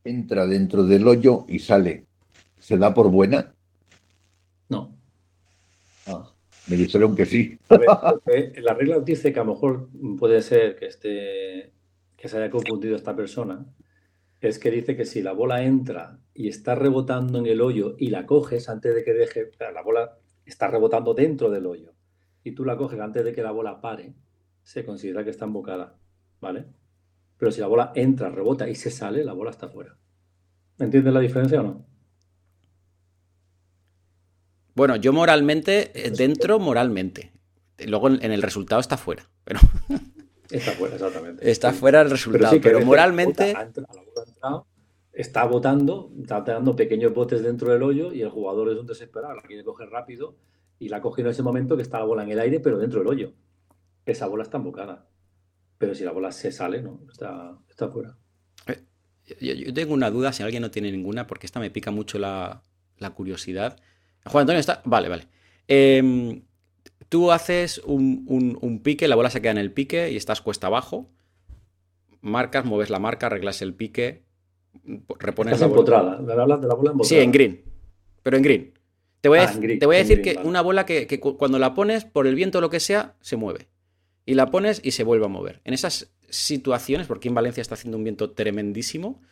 entra 0.02 0.44
dentro 0.48 0.82
del 0.84 1.06
hoyo 1.06 1.44
y 1.48 1.60
sale. 1.60 2.06
¿Se 2.58 2.76
da 2.78 2.92
por 2.92 3.10
buena? 3.12 3.54
No. 4.70 4.98
Ah, 6.06 6.34
me 6.68 6.76
dijeron 6.76 7.16
que 7.16 7.26
sí. 7.26 7.58
A 7.68 8.14
ver, 8.24 8.52
la 8.62 8.74
regla 8.74 9.00
dice 9.00 9.32
que 9.32 9.40
a 9.40 9.44
lo 9.44 9.54
mejor 9.54 9.88
puede 10.18 10.42
ser 10.42 10.76
que 10.76 10.86
esté, 10.86 11.72
que 12.16 12.28
se 12.28 12.36
haya 12.36 12.50
confundido 12.50 12.96
esta 12.96 13.16
persona. 13.16 13.66
Es 14.40 14.58
que 14.58 14.70
dice 14.70 14.96
que 14.96 15.04
si 15.04 15.22
la 15.22 15.32
bola 15.32 15.64
entra 15.64 16.20
y 16.32 16.48
está 16.48 16.74
rebotando 16.74 17.38
en 17.38 17.46
el 17.46 17.60
hoyo 17.60 17.96
y 17.98 18.10
la 18.10 18.26
coges 18.26 18.68
antes 18.68 18.94
de 18.94 19.02
que 19.02 19.12
deje, 19.12 19.50
la 19.72 19.82
bola 19.82 20.18
está 20.44 20.68
rebotando 20.68 21.14
dentro 21.14 21.50
del 21.50 21.66
hoyo 21.66 21.94
y 22.44 22.52
tú 22.52 22.64
la 22.64 22.76
coges 22.76 23.00
antes 23.00 23.24
de 23.24 23.32
que 23.32 23.42
la 23.42 23.50
bola 23.50 23.80
pare, 23.80 24.14
se 24.62 24.84
considera 24.84 25.24
que 25.24 25.30
está 25.30 25.44
embocada, 25.44 25.96
¿vale? 26.40 26.66
Pero 27.36 27.52
si 27.52 27.60
la 27.60 27.66
bola 27.66 27.92
entra, 27.94 28.30
rebota 28.30 28.68
y 28.68 28.74
se 28.74 28.90
sale, 28.90 29.24
la 29.24 29.32
bola 29.32 29.50
está 29.50 29.68
fuera. 29.68 29.96
¿Entiendes 30.78 31.12
la 31.12 31.20
diferencia 31.20 31.60
o 31.60 31.64
no? 31.64 31.86
Bueno, 34.78 34.94
yo 34.94 35.12
moralmente, 35.12 35.90
eh, 35.92 36.12
dentro 36.12 36.60
moralmente. 36.60 37.32
Luego 37.84 38.10
en 38.10 38.30
el 38.30 38.42
resultado 38.42 38.80
está 38.80 38.96
fuera. 38.96 39.28
Pero 39.42 39.58
Está 40.50 40.70
fuera, 40.70 40.94
exactamente. 40.94 41.50
está 41.50 41.72
fuera 41.72 42.00
el 42.02 42.10
resultado. 42.10 42.52
sí 42.52 42.60
Pero 42.60 42.80
moralmente. 42.82 43.54
ha 43.56 43.68
ha 44.42 44.62
está 45.12 45.44
botando, 45.46 46.12
está 46.22 46.42
dando 46.42 46.76
pequeños 46.76 47.12
botes 47.12 47.42
dentro 47.42 47.72
del 47.72 47.82
hoyo 47.82 48.12
y 48.12 48.22
el 48.22 48.28
jugador 48.28 48.70
es 48.70 48.78
un 48.78 48.86
desesperado, 48.86 49.34
la 49.34 49.42
quiere 49.42 49.64
coger 49.64 49.88
rápido 49.90 50.36
y 50.78 50.90
la 50.90 51.00
coge 51.00 51.22
en 51.22 51.26
ese 51.26 51.42
momento 51.42 51.76
que 51.76 51.82
está 51.82 51.98
la 51.98 52.04
bola 52.04 52.22
en 52.22 52.30
el 52.30 52.38
aire, 52.38 52.60
pero 52.60 52.78
dentro 52.78 53.00
del 53.00 53.08
hoyo. 53.08 53.32
Esa 54.06 54.28
bola 54.28 54.44
está 54.44 54.58
embocada. 54.58 55.08
Pero 55.76 55.96
si 55.96 56.04
la 56.04 56.12
bola 56.12 56.30
se 56.30 56.52
sale, 56.52 56.82
no, 56.82 57.00
está, 57.10 57.58
está 57.68 57.88
fuera. 57.88 58.16
Yo, 59.40 59.54
yo 59.54 59.74
tengo 59.74 59.92
una 59.92 60.12
duda, 60.12 60.32
si 60.32 60.44
alguien 60.44 60.62
no 60.62 60.70
tiene 60.70 60.92
ninguna, 60.92 61.26
porque 61.26 61.46
esta 61.46 61.58
me 61.58 61.70
pica 61.72 61.90
mucho 61.90 62.20
la, 62.20 62.62
la 62.98 63.10
curiosidad. 63.10 63.76
Juan 64.28 64.42
Antonio 64.42 64.60
está. 64.60 64.82
Vale, 64.84 65.08
vale. 65.08 65.26
Em, 65.66 66.42
tú 67.08 67.30
haces 67.32 67.78
un, 67.84 68.24
un- 68.28 68.58
un 68.60 68.82
pique, 68.82 69.08
la 69.08 69.16
bola 69.16 69.30
se 69.30 69.40
queda 69.40 69.52
en 69.52 69.58
el 69.58 69.72
pique 69.72 70.10
y 70.10 70.16
estás 70.16 70.40
cuesta 70.40 70.66
abajo. 70.68 71.10
Marcas, 72.20 72.64
mueves 72.64 72.90
la 72.90 72.98
marca, 72.98 73.26
arreglas 73.26 73.62
el 73.62 73.74
pique, 73.74 74.24
repones 75.18 75.54
Estás 75.54 75.60
la 75.60 75.66
bola. 75.68 75.78
empotrada. 75.80 76.18
Me 76.20 76.32
hablas 76.32 76.60
de 76.60 76.68
la 76.68 76.74
bola 76.74 76.90
empotrada. 76.90 77.08
Sí, 77.20 77.24
en 77.24 77.32
green. 77.32 77.62
Pero 78.22 78.36
en 78.36 78.42
green. 78.42 78.74
Te 79.20 79.28
voy 79.28 79.38
a, 79.38 79.42
Ah, 79.42 79.46
dec- 79.46 79.54
en 79.54 79.60
green, 79.60 79.78
te 79.78 79.86
voy 79.86 79.96
a 79.96 79.98
en 80.00 80.04
decir 80.06 80.20
green, 80.22 80.32
que 80.34 80.36
vale. 80.38 80.48
una 80.48 80.60
bola 80.60 80.86
que, 80.86 81.06
que 81.06 81.20
cu- 81.20 81.36
cuando 81.36 81.58
la 81.58 81.74
pones, 81.74 82.04
por 82.04 82.26
el 82.26 82.34
viento 82.34 82.58
o 82.58 82.60
lo 82.60 82.70
que 82.70 82.80
sea, 82.80 83.14
se 83.20 83.36
mueve. 83.36 83.68
Y 84.26 84.34
la 84.34 84.46
pones 84.50 84.80
y 84.84 84.90
se 84.92 85.04
vuelve 85.04 85.24
a 85.24 85.28
mover. 85.28 85.60
En 85.64 85.74
esas 85.74 86.12
situaciones, 86.28 87.06
porque 87.06 87.28
en 87.28 87.34
Valencia 87.34 87.60
está 87.60 87.74
haciendo 87.74 87.96
un 87.96 88.04
viento 88.04 88.30
tremendísimo, 88.32 89.22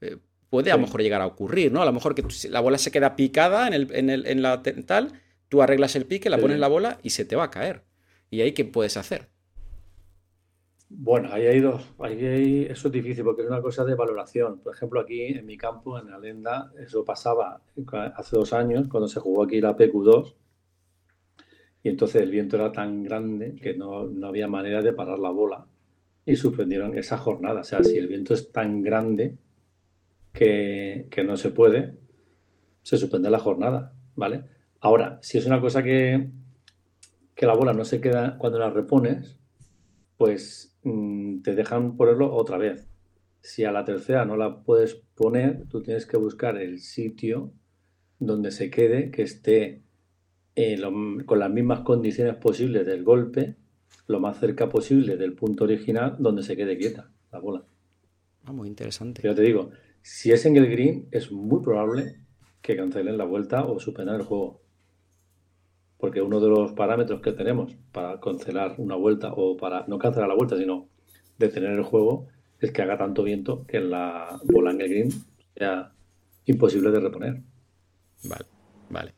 eh, 0.00 0.16
puede 0.50 0.70
a 0.72 0.76
lo 0.76 0.82
mejor 0.82 1.00
llegar 1.02 1.20
a 1.22 1.26
ocurrir, 1.26 1.72
¿no? 1.72 1.80
A 1.80 1.86
lo 1.86 1.92
mejor 1.92 2.14
que 2.14 2.24
la 2.50 2.60
bola 2.60 2.76
se 2.78 2.90
queda 2.90 3.16
picada 3.16 3.66
en, 3.68 3.72
el, 3.72 3.88
en, 3.94 4.10
el- 4.10 4.26
en 4.26 4.42
la 4.42 4.62
tal, 4.62 5.12
tú 5.48 5.62
arreglas 5.62 5.96
el 5.96 6.04
pique, 6.06 6.28
la 6.28 6.38
pones 6.38 6.58
la 6.58 6.68
bola 6.68 6.98
y 7.02 7.10
se 7.10 7.24
te 7.24 7.36
va 7.36 7.44
a 7.44 7.50
caer. 7.50 7.84
¿Y 8.30 8.40
ahí 8.42 8.52
qué 8.52 8.64
puedes 8.64 8.96
hacer? 8.96 9.28
Bueno, 10.88 11.28
ahí 11.32 11.46
hay 11.46 11.60
dos. 11.60 11.84
Ahí 12.00 12.24
hay- 12.26 12.62
eso 12.64 12.88
es 12.88 12.92
difícil 12.92 13.22
porque 13.24 13.42
es 13.42 13.48
una 13.48 13.62
cosa 13.62 13.84
de 13.84 13.94
valoración. 13.94 14.58
Por 14.58 14.74
ejemplo, 14.74 15.00
aquí 15.00 15.22
en 15.26 15.46
mi 15.46 15.56
campo, 15.56 15.98
en 15.98 16.10
Alenda, 16.10 16.72
eso 16.84 17.04
pasaba 17.04 17.60
hace 18.16 18.36
dos 18.36 18.52
años 18.52 18.88
cuando 18.88 19.08
se 19.08 19.20
jugó 19.20 19.44
aquí 19.44 19.60
la 19.60 19.76
PQ2 19.76 20.34
y 21.82 21.88
entonces 21.88 22.22
el 22.22 22.30
viento 22.30 22.56
era 22.56 22.72
tan 22.72 23.02
grande 23.04 23.54
que 23.54 23.74
no, 23.74 24.06
no 24.06 24.26
había 24.26 24.48
manera 24.48 24.82
de 24.82 24.92
parar 24.92 25.18
la 25.18 25.30
bola 25.30 25.66
y 26.26 26.36
suspendieron 26.36 26.98
esa 26.98 27.16
jornada. 27.18 27.60
O 27.60 27.64
sea, 27.64 27.82
si 27.84 27.96
el 27.96 28.08
viento 28.08 28.34
es 28.34 28.50
tan 28.52 28.82
grande 28.82 29.38
que, 30.32 31.08
que 31.10 31.24
no 31.24 31.36
se 31.36 31.50
puede, 31.50 31.98
se 32.82 32.98
suspende 32.98 33.30
la 33.30 33.38
jornada, 33.40 33.94
¿vale? 34.16 34.44
Ahora, 34.80 35.18
si 35.22 35.38
es 35.38 35.46
una 35.46 35.60
cosa 35.60 35.82
que, 35.82 36.30
que 37.34 37.46
la 37.46 37.54
bola 37.54 37.72
no 37.72 37.84
se 37.84 38.00
queda 38.00 38.36
cuando 38.38 38.58
la 38.58 38.70
repones, 38.70 39.38
pues 40.16 40.76
mm, 40.84 41.42
te 41.42 41.54
dejan 41.54 41.96
ponerlo 41.96 42.34
otra 42.34 42.58
vez. 42.58 42.88
Si 43.42 43.64
a 43.64 43.72
la 43.72 43.84
tercera 43.84 44.24
no 44.24 44.36
la 44.36 44.62
puedes 44.62 44.96
poner, 45.14 45.66
tú 45.68 45.82
tienes 45.82 46.06
que 46.06 46.16
buscar 46.18 46.58
el 46.58 46.80
sitio 46.80 47.52
donde 48.18 48.50
se 48.50 48.70
quede, 48.70 49.10
que 49.10 49.22
esté 49.22 49.82
eh, 50.56 50.76
lo- 50.78 50.92
con 51.26 51.38
las 51.38 51.50
mismas 51.50 51.80
condiciones 51.80 52.36
posibles 52.36 52.86
del 52.86 53.04
golpe, 53.04 53.56
lo 54.08 54.20
más 54.20 54.38
cerca 54.40 54.68
posible 54.68 55.16
del 55.16 55.34
punto 55.34 55.64
original 55.64 56.16
donde 56.18 56.42
se 56.42 56.56
quede 56.56 56.78
quieta 56.78 57.10
la 57.32 57.38
bola. 57.40 57.64
Ah, 58.44 58.52
muy 58.52 58.68
interesante. 58.68 59.22
Pero 59.22 59.34
te 59.34 59.42
digo, 59.42 59.70
si 60.02 60.32
es 60.32 60.46
en 60.46 60.56
el 60.56 60.70
green, 60.70 61.08
es 61.10 61.30
muy 61.30 61.62
probable 61.62 62.16
que 62.62 62.76
cancelen 62.76 63.18
la 63.18 63.24
vuelta 63.24 63.64
o 63.64 63.78
suspendan 63.80 64.16
el 64.16 64.22
juego. 64.22 64.60
Porque 65.98 66.22
uno 66.22 66.40
de 66.40 66.48
los 66.48 66.72
parámetros 66.72 67.20
que 67.20 67.32
tenemos 67.32 67.76
para 67.92 68.20
cancelar 68.20 68.74
una 68.78 68.96
vuelta 68.96 69.32
o 69.32 69.56
para 69.56 69.84
no 69.86 69.98
cancelar 69.98 70.28
la 70.28 70.34
vuelta, 70.34 70.56
sino 70.56 70.88
detener 71.38 71.72
el 71.72 71.82
juego, 71.82 72.28
es 72.58 72.72
que 72.72 72.82
haga 72.82 72.98
tanto 72.98 73.22
viento 73.22 73.66
que 73.66 73.80
la 73.80 74.38
bola 74.44 74.70
en 74.70 74.80
el 74.80 74.88
green 74.88 75.10
sea 75.54 75.92
imposible 76.46 76.90
de 76.90 77.00
reponer. 77.00 77.42
Vale, 78.24 78.44
vale. 78.88 79.14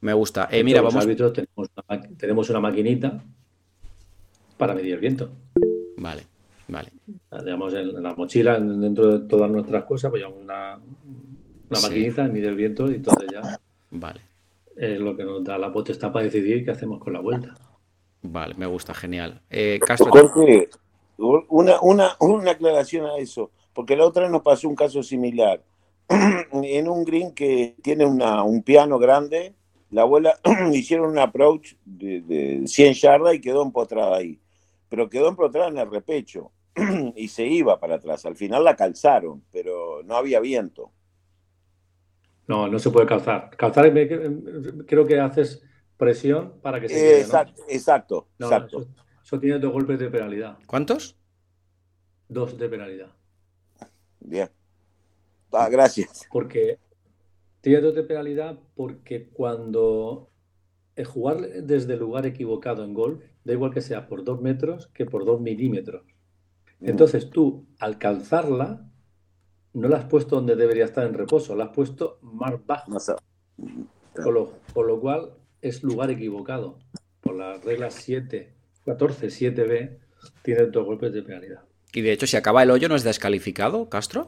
Me 0.00 0.12
gusta. 0.12 0.48
Eh, 0.50 0.64
mira, 0.64 0.82
los 0.82 0.92
vamos. 0.92 1.04
árbitros 1.04 1.32
tenemos 1.32 1.68
una, 1.88 2.02
tenemos 2.16 2.50
una 2.50 2.60
maquinita 2.60 3.22
para 4.56 4.74
medir 4.74 4.94
el 4.94 5.00
viento. 5.00 5.30
Vale, 5.96 6.26
vale. 6.72 6.90
Digamos, 7.44 7.72
en, 7.74 7.88
en 7.90 8.02
la 8.02 8.14
mochila, 8.14 8.56
en- 8.56 8.80
dentro 8.80 9.18
de 9.18 9.28
todas 9.28 9.50
nuestras 9.50 9.84
cosas, 9.84 10.10
pues 10.10 10.20
llevamos 10.22 10.42
una, 10.42 10.78
una 11.70 11.78
Sí. 11.78 11.86
maquinita, 11.88 12.24
mide 12.24 12.48
el 12.48 12.56
viento 12.56 12.90
y 12.90 12.96
entonces 12.96 13.28
ya 13.32 13.58
Vale. 13.90 14.20
es 14.76 14.98
lo 15.00 15.16
que 15.16 15.24
nos 15.24 15.42
da 15.44 15.56
la 15.58 15.72
potestad 15.72 16.12
para 16.12 16.24
decidir 16.24 16.64
qué 16.64 16.70
hacemos 16.72 16.98
con 17.00 17.12
la 17.12 17.20
vuelta. 17.20 17.54
Vale, 18.22 18.54
me 18.56 18.66
gusta, 18.66 18.94
genial. 18.94 19.40
Eh, 19.50 19.80
Castro, 19.84 20.10
Jorge, 20.10 20.68
una, 21.18 21.80
una, 21.80 22.16
una 22.20 22.50
aclaración 22.52 23.06
a 23.06 23.16
eso, 23.18 23.50
porque 23.72 23.96
la 23.96 24.06
otra 24.06 24.28
nos 24.28 24.42
pasó 24.42 24.68
un 24.68 24.76
caso 24.76 25.02
similar. 25.02 25.62
en 26.52 26.88
un 26.88 27.04
green 27.04 27.32
que 27.32 27.74
tiene 27.82 28.04
una, 28.04 28.42
un 28.42 28.62
piano 28.62 28.98
grande, 28.98 29.54
la 29.90 30.04
bola 30.04 30.38
hicieron 30.72 31.10
un 31.10 31.18
approach 31.18 31.74
de, 31.84 32.20
de 32.22 32.66
100 32.66 32.94
yardas 32.94 33.34
y 33.34 33.40
quedó 33.40 33.62
empotrada 33.62 34.16
ahí. 34.16 34.38
Pero 34.88 35.08
quedó 35.08 35.28
empotrada 35.28 35.68
en 35.68 35.78
el 35.78 35.90
repecho 35.90 36.50
y 37.16 37.28
se 37.28 37.46
iba 37.46 37.78
para 37.80 37.96
atrás. 37.96 38.24
Al 38.26 38.36
final 38.36 38.64
la 38.64 38.76
calzaron, 38.76 39.44
pero 39.50 40.02
no 40.04 40.16
había 40.16 40.40
viento. 40.40 40.92
No, 42.46 42.68
no 42.68 42.78
se 42.78 42.90
puede 42.90 43.06
calzar. 43.06 43.50
Calzar 43.56 43.92
creo 44.86 45.06
que 45.06 45.20
haces 45.20 45.62
presión 45.96 46.54
para 46.60 46.80
que 46.80 46.88
se 46.88 46.94
quede, 46.94 47.20
Exacto, 47.20 47.62
¿no? 47.62 47.74
exacto. 47.74 48.28
No, 48.38 48.46
exacto. 48.46 48.80
Eso, 48.80 48.90
eso 49.22 49.40
tiene 49.40 49.58
dos 49.58 49.72
golpes 49.72 49.98
de 49.98 50.10
penalidad. 50.10 50.58
¿Cuántos? 50.66 51.16
Dos 52.28 52.58
de 52.58 52.68
penalidad. 52.68 53.12
Bien. 54.20 54.50
Ah, 55.52 55.68
gracias. 55.68 56.26
Porque 56.30 56.78
tiene 57.60 57.80
dos 57.80 57.94
de 57.94 58.02
penalidad 58.02 58.58
porque 58.74 59.28
cuando 59.28 60.28
el 60.96 61.04
jugar 61.06 61.40
desde 61.40 61.94
el 61.94 62.00
lugar 62.00 62.26
equivocado 62.26 62.84
en 62.84 62.94
golf, 62.94 63.22
da 63.44 63.52
igual 63.52 63.72
que 63.72 63.80
sea 63.80 64.08
por 64.08 64.24
dos 64.24 64.40
metros 64.40 64.88
que 64.88 65.06
por 65.06 65.24
dos 65.24 65.40
milímetros. 65.40 66.04
Entonces 66.82 67.30
tú, 67.30 67.66
al 67.78 67.98
calzarla, 67.98 68.88
no 69.74 69.88
la 69.88 69.98
has 69.98 70.04
puesto 70.04 70.36
donde 70.36 70.56
debería 70.56 70.84
estar 70.84 71.06
en 71.06 71.14
reposo, 71.14 71.54
la 71.54 71.64
has 71.64 71.70
puesto 71.70 72.18
más 72.22 72.54
bajo. 72.66 72.90
No 72.90 73.00
sé. 73.00 73.14
Con 74.22 74.34
lo, 74.34 74.52
con 74.74 74.86
lo 74.86 75.00
cual 75.00 75.34
es 75.60 75.82
lugar 75.82 76.10
equivocado. 76.10 76.78
Por 77.20 77.36
las 77.36 77.64
reglas 77.64 77.94
7, 77.94 78.52
14, 78.84 79.28
7b, 79.28 79.98
tiene 80.42 80.66
dos 80.66 80.84
golpes 80.84 81.12
de 81.12 81.22
penalidad. 81.22 81.62
Y 81.92 82.00
de 82.00 82.12
hecho, 82.12 82.26
si 82.26 82.36
acaba 82.36 82.62
el 82.62 82.70
hoyo, 82.70 82.88
¿no 82.88 82.96
es 82.96 83.04
descalificado, 83.04 83.88
Castro? 83.88 84.26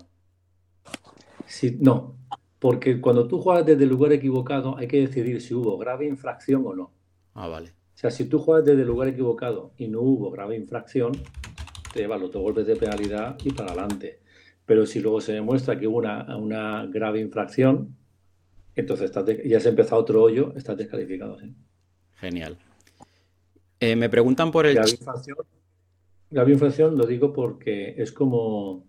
Sí, 1.46 1.76
no, 1.80 2.16
porque 2.58 3.00
cuando 3.00 3.26
tú 3.26 3.40
juegas 3.40 3.66
desde 3.66 3.84
el 3.84 3.90
lugar 3.90 4.12
equivocado 4.12 4.76
hay 4.78 4.86
que 4.86 5.00
decidir 5.00 5.40
si 5.40 5.54
hubo 5.54 5.76
grave 5.76 6.06
infracción 6.06 6.64
o 6.66 6.74
no. 6.74 6.92
Ah, 7.34 7.48
vale. 7.48 7.70
O 7.94 7.98
sea, 7.98 8.10
si 8.10 8.26
tú 8.26 8.38
juegas 8.38 8.64
desde 8.64 8.82
el 8.82 8.88
lugar 8.88 9.08
equivocado 9.08 9.72
y 9.76 9.88
no 9.88 10.00
hubo 10.00 10.30
grave 10.30 10.56
infracción, 10.56 11.12
te 11.94 12.00
llevas 12.00 12.20
los 12.20 12.32
dos 12.32 12.42
golpes 12.42 12.66
de 12.66 12.74
penalidad 12.76 13.36
y 13.44 13.52
para 13.52 13.70
adelante. 13.72 14.18
Pero 14.66 14.84
si 14.84 15.00
luego 15.00 15.20
se 15.20 15.32
demuestra 15.32 15.78
que 15.78 15.86
hubo 15.86 15.98
una, 15.98 16.36
una 16.36 16.86
grave 16.86 17.20
infracción, 17.20 17.96
entonces 18.74 19.06
estás 19.06 19.24
de- 19.26 19.48
ya 19.48 19.58
has 19.58 19.66
empezado 19.66 20.00
otro 20.00 20.22
hoyo, 20.22 20.52
estás 20.56 20.76
descalificado. 20.76 21.38
¿sí? 21.38 21.54
Genial. 22.16 22.58
Eh, 23.78 23.94
me 23.94 24.08
preguntan 24.08 24.50
por 24.50 24.66
el... 24.66 24.74
Grave 24.74 24.90
infracción, 24.90 25.36
grave 26.30 26.52
infracción 26.52 26.96
lo 26.96 27.06
digo 27.06 27.32
porque 27.32 27.94
es 27.96 28.10
como, 28.10 28.86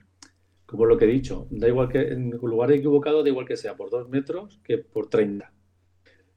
como 0.65 0.85
lo 0.85 0.97
que 0.97 1.05
he 1.05 1.09
dicho. 1.09 1.47
Da 1.51 1.67
igual 1.67 1.89
que 1.89 2.07
en 2.13 2.31
lugar 2.31 2.71
equivocado, 2.71 3.21
da 3.21 3.29
igual 3.29 3.45
que 3.45 3.57
sea 3.57 3.75
por 3.75 3.91
dos 3.91 4.09
metros 4.09 4.59
que 4.63 4.79
por 4.79 5.09
30. 5.09 5.51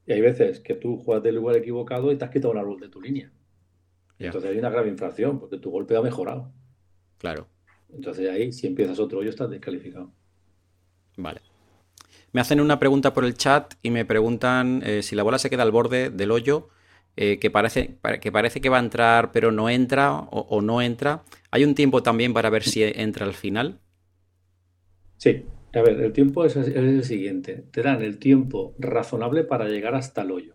Y 0.07 0.13
hay 0.13 0.21
veces 0.21 0.61
que 0.61 0.75
tú 0.75 0.99
juegas 0.99 1.23
del 1.23 1.37
lugar 1.37 1.57
equivocado 1.57 2.13
y 2.13 2.17
te 2.17 2.25
has 2.25 2.31
quitado 2.31 2.53
un 2.53 2.59
árbol 2.59 2.81
de 2.81 2.89
tu 2.89 3.01
línea. 3.01 3.31
Entonces 4.27 4.51
hay 4.51 4.59
una 4.59 4.71
grave 4.71 4.89
infracción 4.89 5.39
porque 5.39 5.59
tu 5.59 5.71
golpe 5.71 5.95
ha 5.97 6.03
mejorado. 6.03 6.51
Claro. 7.19 7.49
Entonces 7.91 8.31
ahí, 8.31 8.51
si 8.53 8.67
empiezas 8.67 8.99
otro 8.99 9.19
hoyo, 9.19 9.29
estás 9.31 9.51
descalificado. 9.51 10.11
Vale. 11.17 11.41
Me 12.33 12.41
hacen 12.41 12.61
una 12.61 12.79
pregunta 12.81 13.15
por 13.15 13.25
el 13.25 13.35
chat 13.37 13.75
y 13.83 13.91
me 13.91 14.05
preguntan 14.07 14.83
eh, 14.85 15.03
si 15.03 15.17
la 15.17 15.25
bola 15.25 15.39
se 15.39 15.51
queda 15.51 15.63
al 15.65 15.73
borde 15.73 16.11
del 16.11 16.31
hoyo, 16.33 16.69
eh, 17.17 17.39
que, 17.41 17.51
parece, 17.51 17.97
pa- 18.01 18.19
que 18.19 18.33
parece 18.33 18.61
que 18.61 18.71
va 18.71 18.79
a 18.79 18.81
entrar, 18.81 19.33
pero 19.33 19.53
no 19.53 19.71
entra 19.71 20.15
o, 20.15 20.47
o 20.51 20.63
no 20.63 20.83
entra. 20.83 21.25
¿Hay 21.51 21.65
un 21.65 21.75
tiempo 21.75 22.03
también 22.03 22.35
para 22.35 22.51
ver 22.51 22.65
si 22.65 22.83
entra 22.85 23.27
al 23.27 23.35
final? 23.35 23.81
Sí, 25.17 25.45
a 25.75 25.83
ver, 25.83 26.01
el 26.01 26.13
tiempo 26.13 26.45
es, 26.45 26.57
es 26.57 26.69
el 26.77 27.05
siguiente. 27.05 27.67
Te 27.73 27.83
dan 27.83 28.03
el 28.03 28.19
tiempo 28.19 28.75
razonable 28.79 29.45
para 29.45 29.69
llegar 29.69 29.95
hasta 29.95 30.23
el 30.23 30.31
hoyo, 30.31 30.55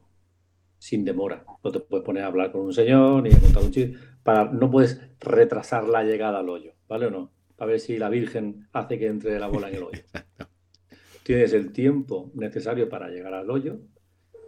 sin 0.80 1.06
demora. 1.06 1.46
No 1.64 1.72
te 1.72 1.80
puedes 1.82 2.06
poner 2.06 2.24
a 2.24 2.28
hablar 2.28 2.52
con 2.52 2.62
un 2.64 2.74
señor 2.74 3.24
ni 3.24 3.34
a 3.34 3.40
contar 3.42 3.64
un 3.64 3.72
chiste. 3.72 3.98
Para, 4.24 4.46
no 4.46 4.72
puedes 4.72 5.02
retrasar 5.20 5.88
la 5.88 6.04
llegada 6.04 6.40
al 6.40 6.50
hoyo, 6.50 6.74
¿vale 6.88 7.08
o 7.08 7.12
no? 7.12 7.32
Para 7.56 7.72
ver 7.72 7.80
si 7.80 7.98
la 7.98 8.10
Virgen 8.10 8.68
hace 8.72 8.98
que 8.98 9.08
entre 9.08 9.40
la 9.40 9.48
bola 9.48 9.70
en 9.70 9.76
el 9.76 9.84
hoyo. 9.84 10.02
Tienes 11.24 11.54
el 11.54 11.72
tiempo 11.72 12.32
necesario 12.34 12.90
para 12.90 13.10
llegar 13.10 13.34
al 13.34 13.50
hoyo 13.50 13.80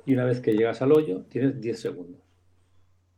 y 0.05 0.13
una 0.13 0.25
vez 0.25 0.41
que 0.41 0.53
llegas 0.53 0.81
al 0.81 0.91
hoyo 0.91 1.25
tienes 1.29 1.59
10 1.59 1.79
segundos. 1.79 2.21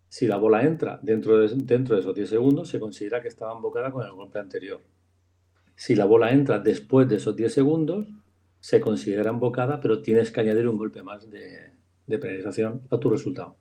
Si 0.10 0.28
la 0.28 0.38
bola 0.38 0.64
entra 0.64 1.00
dentro 1.02 1.38
de, 1.38 1.50
dentro 1.64 1.96
de 1.96 2.02
esos 2.02 2.16
10 2.16 2.30
segundos, 2.30 2.70
se 2.70 2.80
considera 2.80 3.22
que 3.22 3.28
estaba 3.28 3.54
embocada 3.54 3.92
con 3.92 4.06
el 4.06 4.12
golpe 4.14 4.40
anterior. 4.40 4.82
Si 5.76 5.96
la 5.96 6.06
bola 6.06 6.32
entra 6.32 6.60
después 6.60 7.10
de 7.10 7.18
esos 7.18 7.36
10 7.36 7.54
segundos, 7.54 8.08
se 8.60 8.80
considera 8.80 9.30
embocada, 9.32 9.82
pero 9.82 10.02
tienes 10.02 10.32
que 10.32 10.40
añadir 10.40 10.68
un 10.68 10.78
golpe 10.78 11.04
más 11.04 11.30
de, 11.30 11.72
de 12.08 12.18
penalización 12.18 12.82
a 12.90 13.00
tu 13.00 13.10
resultado. 13.10 13.58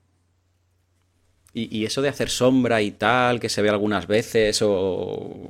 Y, 1.59 1.75
y 1.75 1.87
eso 1.87 2.03
de 2.03 2.11
hacer 2.11 2.29
sombra 2.29 2.83
y 2.83 2.90
tal, 2.90 3.40
que 3.40 3.49
se 3.49 3.62
ve 3.62 3.71
algunas 3.71 4.07
veces, 4.07 4.61
o... 4.62 5.49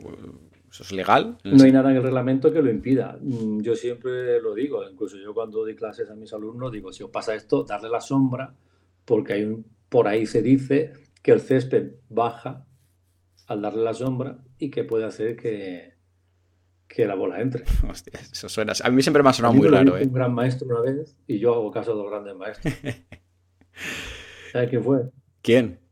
¿Eso 0.71 0.85
es 0.85 0.93
legal? 0.93 1.37
No 1.43 1.65
hay 1.65 1.73
nada 1.73 1.91
en 1.91 1.97
el 1.97 2.03
reglamento 2.05 2.53
que 2.53 2.63
lo 2.63 2.71
impida. 2.71 3.19
Mm, 3.21 3.61
Yo 3.63 3.75
siempre 3.75 4.41
lo 4.41 4.55
digo, 4.55 4.89
incluso 4.89 5.17
yo 5.17 5.35
cuando 5.35 5.59
doy 5.59 5.75
clases 5.75 6.09
a 6.09 6.15
mis 6.15 6.33
alumnos 6.33 6.71
digo, 6.71 6.93
si 6.93 7.03
os 7.03 7.11
pasa 7.11 7.35
esto, 7.35 7.65
darle 7.65 7.89
la 7.89 8.01
sombra, 8.01 8.55
porque 9.05 9.33
hay 9.33 9.45
un, 9.47 9.67
por 9.89 10.07
ahí 10.07 10.27
se 10.27 10.43
dice 10.43 10.93
que 11.25 11.33
el 11.33 11.41
césped 11.41 11.95
baja 12.09 12.67
al 13.49 13.63
darle 13.63 13.83
la 13.83 13.95
sombra 13.95 14.39
y 14.59 14.71
que 14.71 14.85
puede 14.85 15.07
hacer 15.07 15.35
que, 15.35 15.95
que 16.87 17.05
la 17.05 17.17
bola 17.17 17.41
entre. 17.41 17.65
Hostia, 17.91 18.21
eso 18.21 18.49
suena... 18.49 18.75
A 18.85 18.91
mí 18.91 19.03
siempre 19.03 19.25
me 19.25 19.31
ha 19.31 19.33
sonado 19.33 19.55
muy 19.55 19.67
raro, 19.67 19.99
¿eh? 19.99 20.05
un 20.05 20.13
gran 20.13 20.33
maestro 20.33 20.69
una 20.69 20.83
vez 20.83 21.17
y 21.27 21.41
yo 21.41 21.53
hago 21.53 21.73
caso 21.73 21.97
de 21.97 22.03
los 22.03 22.11
grandes 22.13 22.37
maestros. 22.37 22.75
¿Sabes 24.53 24.71
quién 24.71 24.85
fue? 24.85 25.01
¿Quién? 25.43 25.86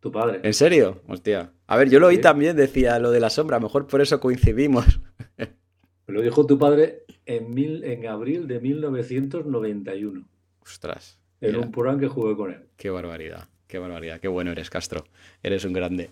Tu 0.00 0.12
padre. 0.12 0.40
¿En 0.44 0.54
serio? 0.54 1.02
Hostia. 1.08 1.50
A 1.66 1.76
ver, 1.76 1.90
yo 1.90 1.98
lo 2.00 2.06
oí 2.06 2.16
Sí. 2.16 2.20
también, 2.22 2.56
decía 2.56 2.98
lo 2.98 3.10
de 3.10 3.20
la 3.20 3.30
sombra, 3.30 3.56
a 3.56 3.60
lo 3.60 3.66
mejor 3.66 3.86
por 3.86 4.00
eso 4.00 4.20
coincidimos. 4.20 5.00
Me 5.36 6.14
lo 6.14 6.22
dijo 6.22 6.46
tu 6.46 6.58
padre 6.58 7.02
en, 7.26 7.52
mil, 7.52 7.84
en 7.84 8.06
abril 8.06 8.46
de 8.48 8.60
1991, 8.60 10.24
Ostras. 10.62 11.18
en 11.40 11.52
mira. 11.52 11.66
un 11.66 11.72
programa 11.72 12.00
que 12.00 12.08
jugué 12.08 12.36
con 12.36 12.50
él. 12.52 12.60
Qué 12.76 12.90
barbaridad, 12.90 13.48
qué 13.66 13.78
barbaridad, 13.78 14.20
qué 14.20 14.28
bueno 14.28 14.52
eres, 14.52 14.70
Castro. 14.70 15.04
Eres 15.42 15.64
un 15.64 15.72
grande. 15.74 16.10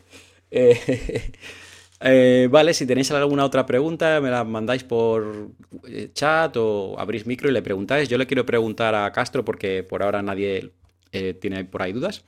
Eh, 0.51 0.79
eh, 2.01 2.49
vale, 2.51 2.75
si 2.75 2.87
tenéis 2.87 3.11
alguna 3.13 3.45
otra 3.45 3.65
pregunta, 3.65 4.21
me 4.21 4.31
la 4.31 4.45
mandáis 4.45 4.85
por 4.85 5.49
eh, 5.89 6.11
chat 6.13 6.57
o 6.59 6.99
abrís 6.99 7.25
micro 7.27 7.49
y 7.49 7.53
le 7.53 7.63
preguntáis. 7.63 8.09
Yo 8.09 8.19
le 8.19 8.27
quiero 8.27 8.45
preguntar 8.45 8.95
a 8.95 9.11
Castro 9.13 9.45
porque 9.45 9.83
por 9.83 10.03
ahora 10.03 10.21
nadie 10.23 10.73
eh, 11.13 11.35
tiene 11.35 11.65
por 11.65 11.83
ahí 11.83 11.93
dudas. 11.93 12.25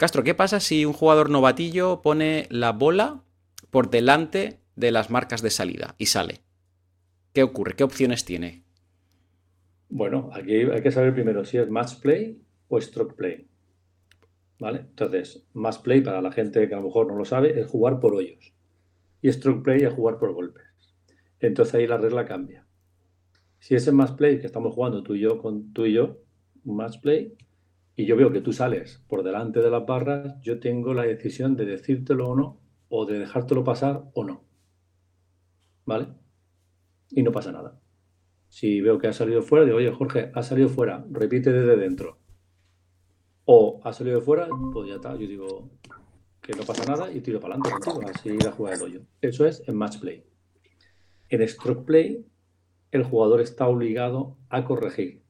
Castro, 0.00 0.22
¿qué 0.22 0.34
pasa 0.34 0.60
si 0.60 0.86
un 0.86 0.94
jugador 0.94 1.28
novatillo 1.28 2.00
pone 2.00 2.46
la 2.48 2.72
bola 2.72 3.22
por 3.68 3.90
delante 3.90 4.58
de 4.74 4.92
las 4.92 5.10
marcas 5.10 5.42
de 5.42 5.50
salida 5.50 5.94
y 5.98 6.06
sale? 6.06 6.40
¿Qué 7.34 7.42
ocurre? 7.42 7.74
¿Qué 7.74 7.84
opciones 7.84 8.24
tiene? 8.24 8.64
Bueno, 9.90 10.30
aquí 10.32 10.54
hay 10.54 10.80
que 10.80 10.90
saber 10.90 11.12
primero 11.12 11.44
si 11.44 11.58
es 11.58 11.68
match 11.68 12.00
play 12.00 12.40
o 12.68 12.80
stroke 12.80 13.14
play. 13.14 13.46
¿Vale? 14.58 14.86
Entonces, 14.88 15.46
match 15.52 15.82
play, 15.82 16.00
para 16.00 16.22
la 16.22 16.32
gente 16.32 16.66
que 16.66 16.72
a 16.72 16.78
lo 16.78 16.84
mejor 16.84 17.08
no 17.08 17.18
lo 17.18 17.26
sabe, 17.26 17.60
es 17.60 17.66
jugar 17.66 18.00
por 18.00 18.14
hoyos. 18.14 18.54
Y 19.20 19.30
stroke 19.30 19.62
play 19.62 19.82
es 19.82 19.92
jugar 19.92 20.18
por 20.18 20.32
golpes. 20.32 20.64
Entonces 21.40 21.74
ahí 21.74 21.86
la 21.86 21.98
regla 21.98 22.24
cambia. 22.24 22.66
Si 23.58 23.74
es 23.74 23.86
en 23.86 23.96
match 23.96 24.16
play, 24.16 24.40
que 24.40 24.46
estamos 24.46 24.74
jugando 24.74 25.02
tú 25.02 25.14
y 25.14 25.20
yo 25.20 25.36
con 25.36 25.74
tú 25.74 25.84
y 25.84 25.92
yo, 25.92 26.22
match 26.64 27.02
play, 27.02 27.36
y 28.00 28.06
yo 28.06 28.16
veo 28.16 28.32
que 28.32 28.40
tú 28.40 28.54
sales 28.54 29.04
por 29.08 29.22
delante 29.22 29.60
de 29.60 29.70
las 29.70 29.84
barras, 29.84 30.40
yo 30.40 30.58
tengo 30.58 30.94
la 30.94 31.02
decisión 31.02 31.54
de 31.54 31.66
decírtelo 31.66 32.30
o 32.30 32.34
no, 32.34 32.58
o 32.88 33.04
de 33.04 33.18
dejártelo 33.18 33.62
pasar 33.62 34.04
o 34.14 34.24
no. 34.24 34.42
¿Vale? 35.84 36.08
Y 37.10 37.22
no 37.22 37.30
pasa 37.30 37.52
nada. 37.52 37.78
Si 38.48 38.80
veo 38.80 38.96
que 38.96 39.08
ha 39.08 39.12
salido 39.12 39.42
fuera, 39.42 39.66
digo, 39.66 39.76
oye, 39.76 39.90
Jorge, 39.90 40.32
ha 40.34 40.42
salido 40.42 40.70
fuera, 40.70 41.04
repite 41.10 41.52
desde 41.52 41.76
dentro. 41.76 42.16
O 43.44 43.82
ha 43.84 43.92
salido 43.92 44.22
fuera, 44.22 44.48
pues 44.72 44.88
ya 44.88 44.94
está. 44.94 45.12
Yo 45.12 45.26
digo 45.26 45.68
que 46.40 46.54
no 46.54 46.62
pasa 46.62 46.90
nada 46.90 47.12
y 47.12 47.20
tiro 47.20 47.38
para 47.38 47.56
adelante 47.56 47.84
contigo, 47.84 48.10
así 48.14 48.38
la 48.38 48.52
jugada 48.52 48.76
del 48.78 48.86
hoyo. 48.86 49.00
Eso 49.20 49.44
es 49.44 49.62
en 49.68 49.76
match 49.76 49.98
play. 49.98 50.24
En 51.28 51.46
stroke 51.46 51.84
play, 51.84 52.26
el 52.92 53.04
jugador 53.04 53.42
está 53.42 53.68
obligado 53.68 54.38
a 54.48 54.64
corregir. 54.64 55.22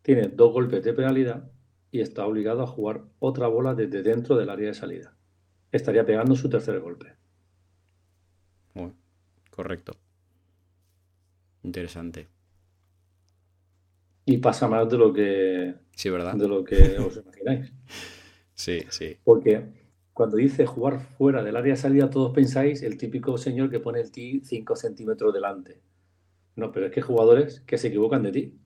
Tiene 0.00 0.28
dos 0.28 0.54
golpes 0.54 0.82
de 0.82 0.94
penalidad 0.94 1.50
y 1.96 2.00
está 2.00 2.26
obligado 2.26 2.62
a 2.62 2.66
jugar 2.66 3.02
otra 3.18 3.46
bola 3.48 3.74
desde 3.74 4.02
dentro 4.02 4.36
del 4.36 4.50
área 4.50 4.68
de 4.68 4.74
salida. 4.74 5.16
Estaría 5.72 6.04
pegando 6.04 6.36
su 6.36 6.48
tercer 6.48 6.78
golpe. 6.80 7.14
Correcto. 9.50 9.96
Interesante. 11.62 12.28
Y 14.26 14.36
pasa 14.38 14.68
más 14.68 14.88
de 14.90 14.98
lo 14.98 15.14
que, 15.14 15.74
Sí, 15.92 16.10
¿verdad? 16.10 16.34
de 16.34 16.46
lo 16.46 16.62
que 16.62 16.76
os 16.98 17.16
imagináis. 17.16 17.72
Sí, 18.52 18.80
sí. 18.90 19.16
Porque 19.24 19.64
cuando 20.12 20.36
dice 20.36 20.66
jugar 20.66 21.00
fuera 21.00 21.42
del 21.42 21.56
área 21.56 21.72
de 21.72 21.80
salida, 21.80 22.10
todos 22.10 22.34
pensáis 22.34 22.82
el 22.82 22.98
típico 22.98 23.38
señor 23.38 23.70
que 23.70 23.80
pone 23.80 24.00
el 24.00 24.10
tee 24.12 24.42
5 24.44 24.76
centímetros 24.76 25.32
delante. 25.32 25.80
No, 26.54 26.70
pero 26.70 26.86
es 26.86 26.92
que 26.92 27.00
hay 27.00 27.06
jugadores 27.06 27.60
que 27.60 27.78
se 27.78 27.88
equivocan 27.88 28.22
de 28.22 28.32
ti. 28.32 28.60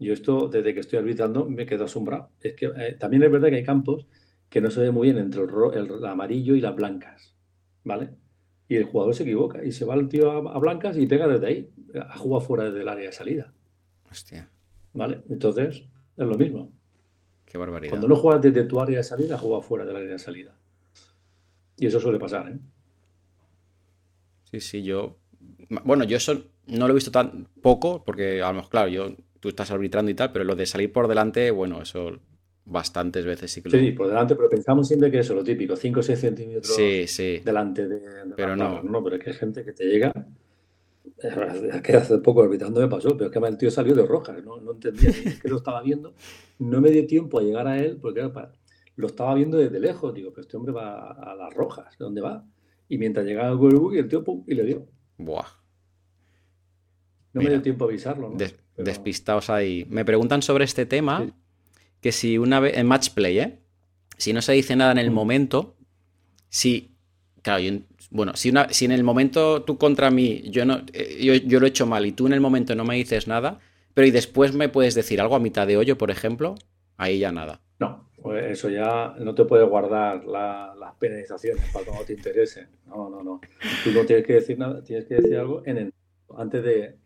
Yo 0.00 0.14
esto, 0.14 0.48
desde 0.48 0.72
que 0.72 0.80
estoy 0.80 0.98
arbitrando, 0.98 1.44
me 1.44 1.66
quedo 1.66 1.84
asombrado. 1.84 2.30
Es 2.40 2.54
que 2.54 2.66
eh, 2.66 2.96
también 2.98 3.22
es 3.22 3.30
verdad 3.30 3.50
que 3.50 3.56
hay 3.56 3.64
campos 3.64 4.06
que 4.48 4.62
no 4.62 4.70
se 4.70 4.80
ve 4.80 4.90
muy 4.90 5.12
bien 5.12 5.18
entre 5.18 5.42
el, 5.42 6.04
amarillo 6.06 6.54
y 6.54 6.60
las 6.62 6.74
blancas, 6.74 7.36
¿vale? 7.84 8.10
Y 8.66 8.76
el 8.76 8.84
jugador 8.84 9.14
se 9.14 9.24
equivoca 9.24 9.62
y 9.62 9.72
se 9.72 9.84
va 9.84 9.94
el 9.94 10.08
tío 10.08 10.48
a, 10.48 10.58
blancas 10.58 10.96
y 10.96 11.06
pega 11.06 11.28
desde 11.28 11.46
ahí, 11.46 11.70
a 11.94 12.16
jugar 12.16 12.42
fuera 12.42 12.70
del 12.70 12.88
área 12.88 13.06
de 13.06 13.12
salida. 13.12 13.52
Hostia. 14.10 14.48
¿Vale? 14.94 15.22
Entonces, 15.28 15.84
es 16.16 16.26
lo 16.26 16.36
mismo. 16.36 16.72
Qué 17.44 17.58
barbaridad. 17.58 17.90
Cuando 17.90 18.08
no 18.08 18.16
juegas 18.16 18.40
desde 18.40 18.64
tu 18.64 18.80
área 18.80 18.98
de 18.98 19.04
salida, 19.04 19.36
juegas 19.36 19.66
fuera 19.66 19.84
del 19.84 19.96
área 19.96 20.12
de 20.12 20.18
salida. 20.18 20.56
Y 21.76 21.86
eso 21.86 22.00
suele 22.00 22.18
pasar, 22.18 22.48
¿eh? 22.48 22.58
Sí, 24.50 24.60
sí, 24.60 24.82
yo. 24.82 25.18
Bueno, 25.84 26.04
yo 26.04 26.16
eso 26.16 26.42
no 26.66 26.86
lo 26.86 26.92
he 26.92 26.94
visto 26.94 27.10
tan 27.10 27.48
poco, 27.60 28.02
porque 28.02 28.42
a 28.42 28.48
lo 28.48 28.54
mejor, 28.54 28.70
claro, 28.70 28.88
yo, 28.88 29.14
tú 29.40 29.48
estás 29.48 29.70
arbitrando 29.70 30.10
y 30.10 30.14
tal, 30.14 30.32
pero 30.32 30.44
lo 30.44 30.54
de 30.54 30.66
salir 30.66 30.92
por 30.92 31.08
delante, 31.08 31.50
bueno, 31.50 31.82
eso 31.82 32.18
bastantes 32.64 33.24
veces 33.24 33.50
sí 33.50 33.62
que 33.62 33.70
lo... 33.70 33.78
Sí, 33.78 33.92
por 33.92 34.08
delante, 34.08 34.36
pero 34.36 34.48
pensamos 34.48 34.86
siempre 34.86 35.10
que 35.10 35.18
eso, 35.18 35.34
lo 35.34 35.42
típico, 35.42 35.74
5 35.74 36.00
o 36.00 36.02
6 36.02 36.18
centímetros 36.18 36.74
sí, 36.74 37.06
sí. 37.06 37.40
delante 37.44 37.88
de, 37.88 38.00
pero 38.36 38.54
no. 38.54 38.82
no, 38.82 39.02
pero 39.02 39.16
es 39.16 39.24
que 39.24 39.30
hay 39.30 39.36
gente 39.36 39.64
que 39.64 39.72
te 39.72 39.84
llega 39.84 40.12
es 41.22 41.82
que 41.82 41.96
hace 41.96 42.18
poco 42.18 42.42
arbitrando 42.42 42.80
me 42.80 42.88
pasó, 42.88 43.16
pero 43.16 43.26
es 43.26 43.32
que 43.32 43.38
el 43.46 43.58
tío 43.58 43.70
salió 43.70 43.94
de 43.94 44.06
rojas, 44.06 44.42
no, 44.44 44.60
no 44.60 44.72
entendía, 44.72 45.10
es 45.10 45.40
que 45.40 45.48
lo 45.48 45.56
estaba 45.56 45.82
viendo, 45.82 46.14
no 46.58 46.80
me 46.80 46.90
dio 46.90 47.06
tiempo 47.06 47.38
a 47.38 47.42
llegar 47.42 47.66
a 47.66 47.78
él, 47.78 47.98
porque 48.00 48.30
lo 48.96 49.06
estaba 49.06 49.34
viendo 49.34 49.58
desde 49.58 49.80
lejos, 49.80 50.14
digo, 50.14 50.30
pero 50.30 50.42
este 50.42 50.56
hombre 50.56 50.72
va 50.72 51.12
a 51.12 51.34
las 51.34 51.52
rojas, 51.54 51.96
¿de 51.98 52.04
dónde 52.04 52.20
va? 52.20 52.44
Y 52.88 52.98
mientras 52.98 53.24
llegaba 53.24 53.50
el 53.50 53.94
y 53.94 53.98
el 53.98 54.08
tío, 54.08 54.24
pum, 54.24 54.44
y 54.46 54.54
le 54.54 54.64
dio. 54.64 54.86
Buah. 55.18 55.46
No 57.32 57.42
me 57.42 57.50
dio 57.50 57.62
tiempo 57.62 57.84
a 57.84 57.88
avisarlo, 57.88 58.30
¿no? 58.30 58.36
Despistados 58.84 59.50
ahí. 59.50 59.86
Me 59.88 60.04
preguntan 60.04 60.42
sobre 60.42 60.64
este 60.64 60.86
tema, 60.86 61.26
que 62.00 62.12
si 62.12 62.38
una 62.38 62.60
vez, 62.60 62.76
en 62.76 62.86
match 62.86 63.10
play, 63.10 63.38
¿eh? 63.38 63.58
Si 64.16 64.32
no 64.32 64.42
se 64.42 64.52
dice 64.52 64.76
nada 64.76 64.92
en 64.92 64.98
el 64.98 65.10
mm. 65.10 65.14
momento, 65.14 65.76
si, 66.48 66.94
claro, 67.42 67.62
bueno, 68.10 68.36
si, 68.36 68.50
una, 68.50 68.68
si 68.70 68.84
en 68.84 68.92
el 68.92 69.04
momento 69.04 69.62
tú 69.62 69.78
contra 69.78 70.10
mí, 70.10 70.42
yo, 70.50 70.64
no, 70.64 70.82
eh, 70.92 71.40
yo, 71.46 71.60
lo 71.60 71.66
he 71.66 71.68
hecho 71.68 71.86
mal 71.86 72.04
y 72.04 72.12
tú 72.12 72.26
en 72.26 72.32
el 72.32 72.40
momento 72.40 72.74
no 72.74 72.84
me 72.84 72.96
dices 72.96 73.28
nada, 73.28 73.60
pero 73.94 74.06
y 74.06 74.10
después 74.10 74.52
me 74.52 74.68
puedes 74.68 74.94
decir 74.94 75.20
algo 75.20 75.36
a 75.36 75.40
mitad 75.40 75.66
de 75.66 75.76
hoyo, 75.76 75.96
por 75.96 76.10
ejemplo, 76.10 76.54
ahí 76.96 77.18
ya 77.18 77.32
nada. 77.32 77.60
No, 77.78 78.10
pues 78.20 78.50
eso 78.50 78.68
ya 78.68 79.14
no 79.18 79.34
te 79.34 79.44
puedes 79.44 79.68
guardar 79.68 80.24
las 80.24 80.94
penalizaciones 80.98 81.64
para 81.72 81.86
cuando 81.86 82.04
te 82.04 82.12
interese. 82.14 82.66
No, 82.86 83.08
no, 83.08 83.22
no. 83.22 83.40
Tú 83.84 83.92
no 83.92 84.04
tienes 84.04 84.26
que 84.26 84.34
decir 84.34 84.58
nada, 84.58 84.82
tienes 84.82 85.06
que 85.06 85.14
decir 85.14 85.38
algo 85.38 85.62
en 85.64 85.78
el, 85.78 85.94
antes 86.36 86.62
de 86.62 86.96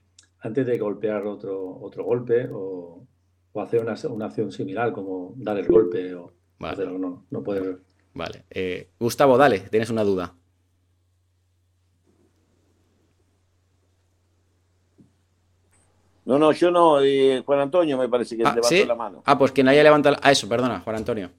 antes 0.45 0.67
de 0.67 0.79
golpear 0.79 1.27
otro, 1.27 1.79
otro 1.81 2.05
golpe 2.05 2.49
o, 2.53 3.07
hacer 3.55 3.81
una, 3.81 3.95
una, 4.11 4.27
acción 4.27 4.53
similar 4.53 4.93
como 4.93 5.33
dar 5.37 5.57
el 5.57 5.67
golpe 5.67 6.15
o 6.15 6.33
vale. 6.59 6.87
no, 6.87 7.25
no 7.31 7.43
puedes. 7.43 7.79
Vale. 8.13 8.45
Eh, 8.51 8.91
Gustavo, 9.01 9.39
dale, 9.39 9.61
tienes 9.61 9.89
una 9.91 10.05
duda. 10.05 10.35
No, 16.27 16.39
no, 16.39 16.53
yo 16.53 16.71
no. 16.71 17.01
Eh, 17.01 17.43
Juan 17.45 17.61
Antonio 17.61 17.97
me 17.97 18.09
parece 18.09 18.37
que 18.37 18.45
ah, 18.45 18.55
levantó 18.55 18.87
la 18.87 18.95
mano. 18.95 19.23
Ah, 19.25 19.39
pues 19.39 19.53
quien 19.53 19.69
haya 19.69 19.83
levantado. 19.83 20.17
Ah, 20.23 20.31
eso, 20.31 20.49
perdona, 20.49 20.81
Juan 20.81 20.97
Antonio. 20.97 21.31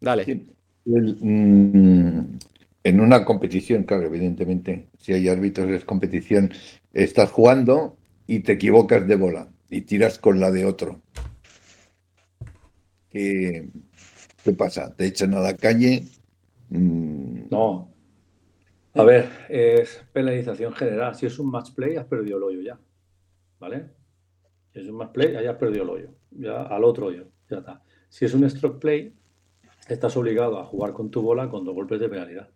Dale. 0.00 0.46
Mm, 0.84 2.38
en 2.84 3.00
una 3.00 3.24
competición, 3.24 3.84
claro, 3.84 4.06
evidentemente, 4.06 4.88
si 4.98 5.12
hay 5.12 5.28
árbitros 5.28 5.70
es 5.70 5.84
competición, 5.84 6.52
estás 6.92 7.30
jugando 7.30 7.96
y 8.26 8.40
te 8.40 8.52
equivocas 8.52 9.06
de 9.06 9.16
bola 9.16 9.48
y 9.70 9.82
tiras 9.82 10.18
con 10.18 10.40
la 10.40 10.50
de 10.50 10.64
otro. 10.64 11.00
¿Qué, 13.10 13.68
pasa? 14.56 14.94
¿Te 14.94 15.06
echan 15.06 15.34
a 15.34 15.40
la 15.40 15.56
calle? 15.56 16.04
Mm. 16.70 17.48
No. 17.50 17.90
A 18.94 19.04
ver, 19.04 19.28
es 19.48 20.02
penalización 20.12 20.72
general. 20.72 21.14
Si 21.14 21.26
es 21.26 21.38
un 21.38 21.50
match 21.50 21.72
play, 21.74 21.96
has 21.96 22.06
perdido 22.06 22.38
el 22.38 22.42
hoyo 22.42 22.60
ya. 22.62 22.78
¿vale? 23.62 23.90
Si 24.72 24.80
es 24.80 24.88
un 24.88 24.96
match 24.96 25.12
play, 25.12 25.36
hayas 25.36 25.56
perdido 25.56 25.84
el 25.84 25.90
hoyo, 25.90 26.08
ya 26.32 26.62
al 26.62 26.82
otro 26.82 27.06
hoyo, 27.06 27.28
ya 27.48 27.58
está. 27.58 27.80
Si 28.08 28.24
es 28.24 28.34
un 28.34 28.48
stroke 28.50 28.80
play, 28.80 29.14
estás 29.88 30.16
obligado 30.16 30.58
a 30.58 30.64
jugar 30.64 30.92
con 30.92 31.12
tu 31.12 31.22
bola 31.22 31.48
con 31.48 31.64
dos 31.64 31.72
golpes 31.72 32.00
de 32.00 32.08
penalidad. 32.08 32.50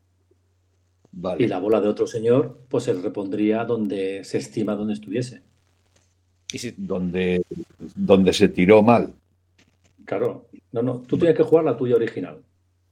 Y 1.39 1.47
la 1.47 1.59
bola 1.59 1.81
de 1.81 1.89
otro 1.89 2.07
señor, 2.07 2.59
pues 2.69 2.85
se 2.85 2.93
repondría 2.93 3.65
donde 3.65 4.23
se 4.25 4.39
estima 4.39 4.75
donde 4.75 4.95
estuviese. 4.95 5.43
¿Y 6.53 6.59
si... 6.59 6.75
donde, 6.77 7.43
donde 7.95 8.33
se 8.33 8.49
tiró 8.49 8.83
mal? 8.83 9.13
Claro, 10.05 10.47
no, 10.73 10.83
no, 10.83 10.99
tú 11.01 11.17
tienes 11.17 11.37
que 11.37 11.43
jugar 11.43 11.65
la 11.65 11.77
tuya 11.77 11.97
original. 11.97 12.39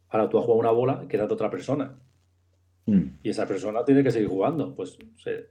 Ahora 0.08 0.28
tú 0.28 0.38
has 0.38 0.44
jugado 0.44 0.60
una 0.60 0.70
bola 0.70 1.04
que 1.08 1.16
era 1.16 1.26
de 1.26 1.34
otra 1.34 1.50
persona. 1.50 1.94
Hmm. 2.86 3.02
Y 3.22 3.30
esa 3.30 3.46
persona 3.46 3.84
tiene 3.84 4.02
que 4.02 4.10
seguir 4.10 4.28
jugando. 4.28 4.74
Pues 4.74 4.98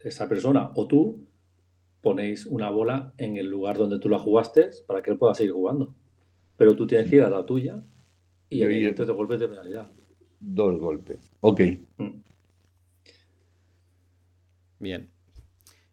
esa 0.03 0.27
persona 0.27 0.71
o 0.75 0.87
tú 0.87 1.19
ponéis 2.01 2.45
una 2.45 2.69
bola 2.69 3.13
en 3.17 3.37
el 3.37 3.47
lugar 3.47 3.77
donde 3.77 3.99
tú 3.99 4.09
la 4.09 4.19
jugaste 4.19 4.71
para 4.87 5.01
que 5.01 5.11
él 5.11 5.17
pueda 5.17 5.33
seguir 5.33 5.53
jugando. 5.53 5.93
Pero 6.57 6.75
tú 6.75 6.87
tienes 6.87 7.09
que 7.09 7.17
ir 7.17 7.23
a 7.23 7.29
la 7.29 7.45
tuya 7.45 7.81
y 8.49 8.61
evidentemente 8.61 9.05
dos 9.05 9.15
golpes 9.15 9.39
de 9.39 9.47
penalidad. 9.47 9.91
Dos 10.39 10.79
golpes. 10.79 11.31
Ok. 11.41 11.61
Mm. 11.97 12.09
Bien. 14.83 15.09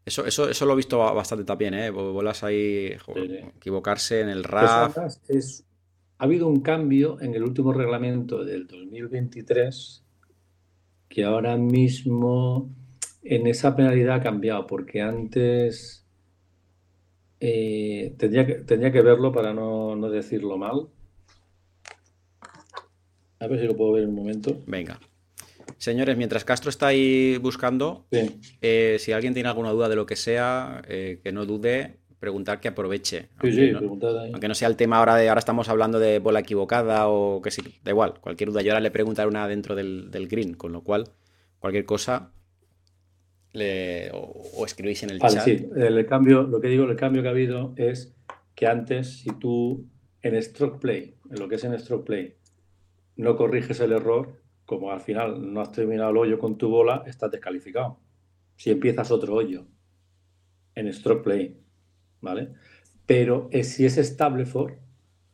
Eso, 0.05 0.27
eso, 0.27 0.49
eso 0.51 0.67
lo 0.67 0.73
he 0.73 0.77
visto 0.77 0.99
bastante 0.99 1.45
también, 1.45 1.75
¿eh? 1.75 1.91
Bolas 1.91 2.43
ahí, 2.43 2.97
equivocarse 3.57 4.21
en 4.21 4.29
el 4.29 4.43
RAF. 4.43 4.97
Es, 5.29 5.65
ha 6.19 6.25
habido 6.25 6.49
un 6.49 6.61
cambio 6.61 7.21
en 7.21 7.35
el 7.35 7.45
último 7.45 7.73
reglamento 7.73 8.45
del 8.45 8.67
2023 8.67 10.05
que 11.09 11.25
ahora 11.25 11.57
mismo 11.57 12.71
en 13.23 13.47
esa 13.47 13.77
penalidad 13.77 14.17
ha 14.17 14.21
cambiado, 14.21 14.67
porque 14.67 15.01
antes 15.01 16.05
eh, 17.39 18.15
tendría, 18.19 18.47
que, 18.47 18.65
que 18.65 19.03
verlo 19.03 19.33
para 19.33 19.53
no, 19.53 20.11
decirlo 20.11 20.59
mal. 20.59 20.89
A 23.39 23.47
ver 23.47 23.61
si 23.61 23.67
lo 23.67 23.77
puedo 23.77 23.93
ver 23.93 24.05
en 24.05 24.11
un 24.11 24.17
momento. 24.17 24.61
Venga. 24.67 24.99
Señores, 25.79 26.17
mientras 26.17 26.45
Castro 26.45 26.71
está 26.71 26.89
ahí 26.89 27.39
buscando, 27.39 28.07
eh, 28.11 28.97
si 28.99 29.13
alguien 29.13 29.35
tiene 29.35 29.49
alguna 29.49 29.71
duda 29.71 29.89
de 29.89 29.97
lo 29.97 30.07
que 30.07 30.17
sea, 30.17 30.83
eh, 30.89 31.21
que 31.23 31.33
no 31.33 31.47
dude, 31.47 31.97
preguntar 32.19 32.61
que 32.61 32.69
aproveche. 32.69 33.29
aunque, 33.41 34.49
no, 34.49 34.55
sea 34.55 34.69
el 34.69 34.77
tema 34.77 34.99
ahora 34.99 35.17
de 35.17 35.29
ahora 35.29 35.39
estamos 35.39 35.69
hablando 35.69 35.99
de 35.99 36.19
bola 36.19 36.41
equivocada 36.41 37.09
o 37.09 37.41
que 37.43 37.51
sí, 37.51 37.63
da 37.83 37.91
igual. 37.91 38.15
Cualquier 38.21 38.51
duda. 38.51 38.63
Yo 38.63 38.73
ahora 38.73 38.81
le 38.81 38.91
preguntaré 38.91 39.29
una 39.29 39.49
dentro 39.49 39.75
del, 39.75 40.11
del 40.11 40.29
green, 40.29 40.55
con 40.55 40.73
lo 40.73 40.83
cual, 40.83 41.09
cualquier 41.59 41.85
cosa, 41.85 42.33
o, 44.13 44.65
escribís 44.65 45.03
en 45.03 45.11
el 45.11 45.19
chat. 45.21 45.45
Sí, 45.45 45.69
el 45.77 46.07
cambio, 46.07 46.43
lo 46.43 46.61
que 46.61 46.69
digo, 46.69 46.85
el 46.85 46.97
cambio 46.97 47.23
que 47.23 47.29
ha 47.29 47.33
habido 47.33 47.75
es 47.77 48.15
que 48.55 48.67
antes, 48.67 49.21
si 49.21 49.31
tú 49.39 49.87
en 50.23 50.41
stroke 50.43 50.81
play, 50.81 51.15
en 51.31 51.39
lo 51.39 51.49
que 51.49 51.57
es 51.57 51.65
en 51.65 51.79
stroke 51.79 52.05
play, 52.05 52.35
no 53.17 53.37
corriges 53.37 53.81
el 53.81 53.93
error, 53.93 54.40
como 54.71 54.93
al 54.93 55.01
final 55.01 55.53
no 55.53 55.61
has 55.63 55.73
terminado 55.73 56.13
el 56.13 56.17
hoyo 56.17 56.39
con 56.39 56.57
tu 56.57 56.69
bola, 56.69 57.03
estás 57.05 57.29
descalificado. 57.29 57.99
Si 58.55 58.71
empiezas 58.71 59.11
otro 59.11 59.35
hoyo 59.35 59.67
en 60.77 60.93
stroke 60.93 61.25
play, 61.25 61.61
¿vale? 62.21 62.53
Pero 63.05 63.49
si 63.65 63.85
es 63.85 63.99
estable 63.99 64.47
for, 64.47 64.79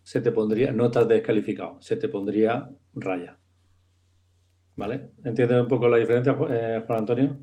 se 0.03 0.23
te 0.23 0.33
pondría, 0.33 0.73
no 0.73 0.87
estás 0.87 1.07
descalificado, 1.07 1.79
se 1.83 1.99
te 1.99 2.09
pondría 2.09 2.71
raya. 2.95 3.37
¿Vale? 4.75 5.11
¿Entiendes 5.23 5.61
un 5.61 5.69
poco 5.69 5.87
la 5.87 5.99
diferencia, 5.99 6.35
eh, 6.49 6.83
Juan 6.87 7.01
Antonio? 7.01 7.37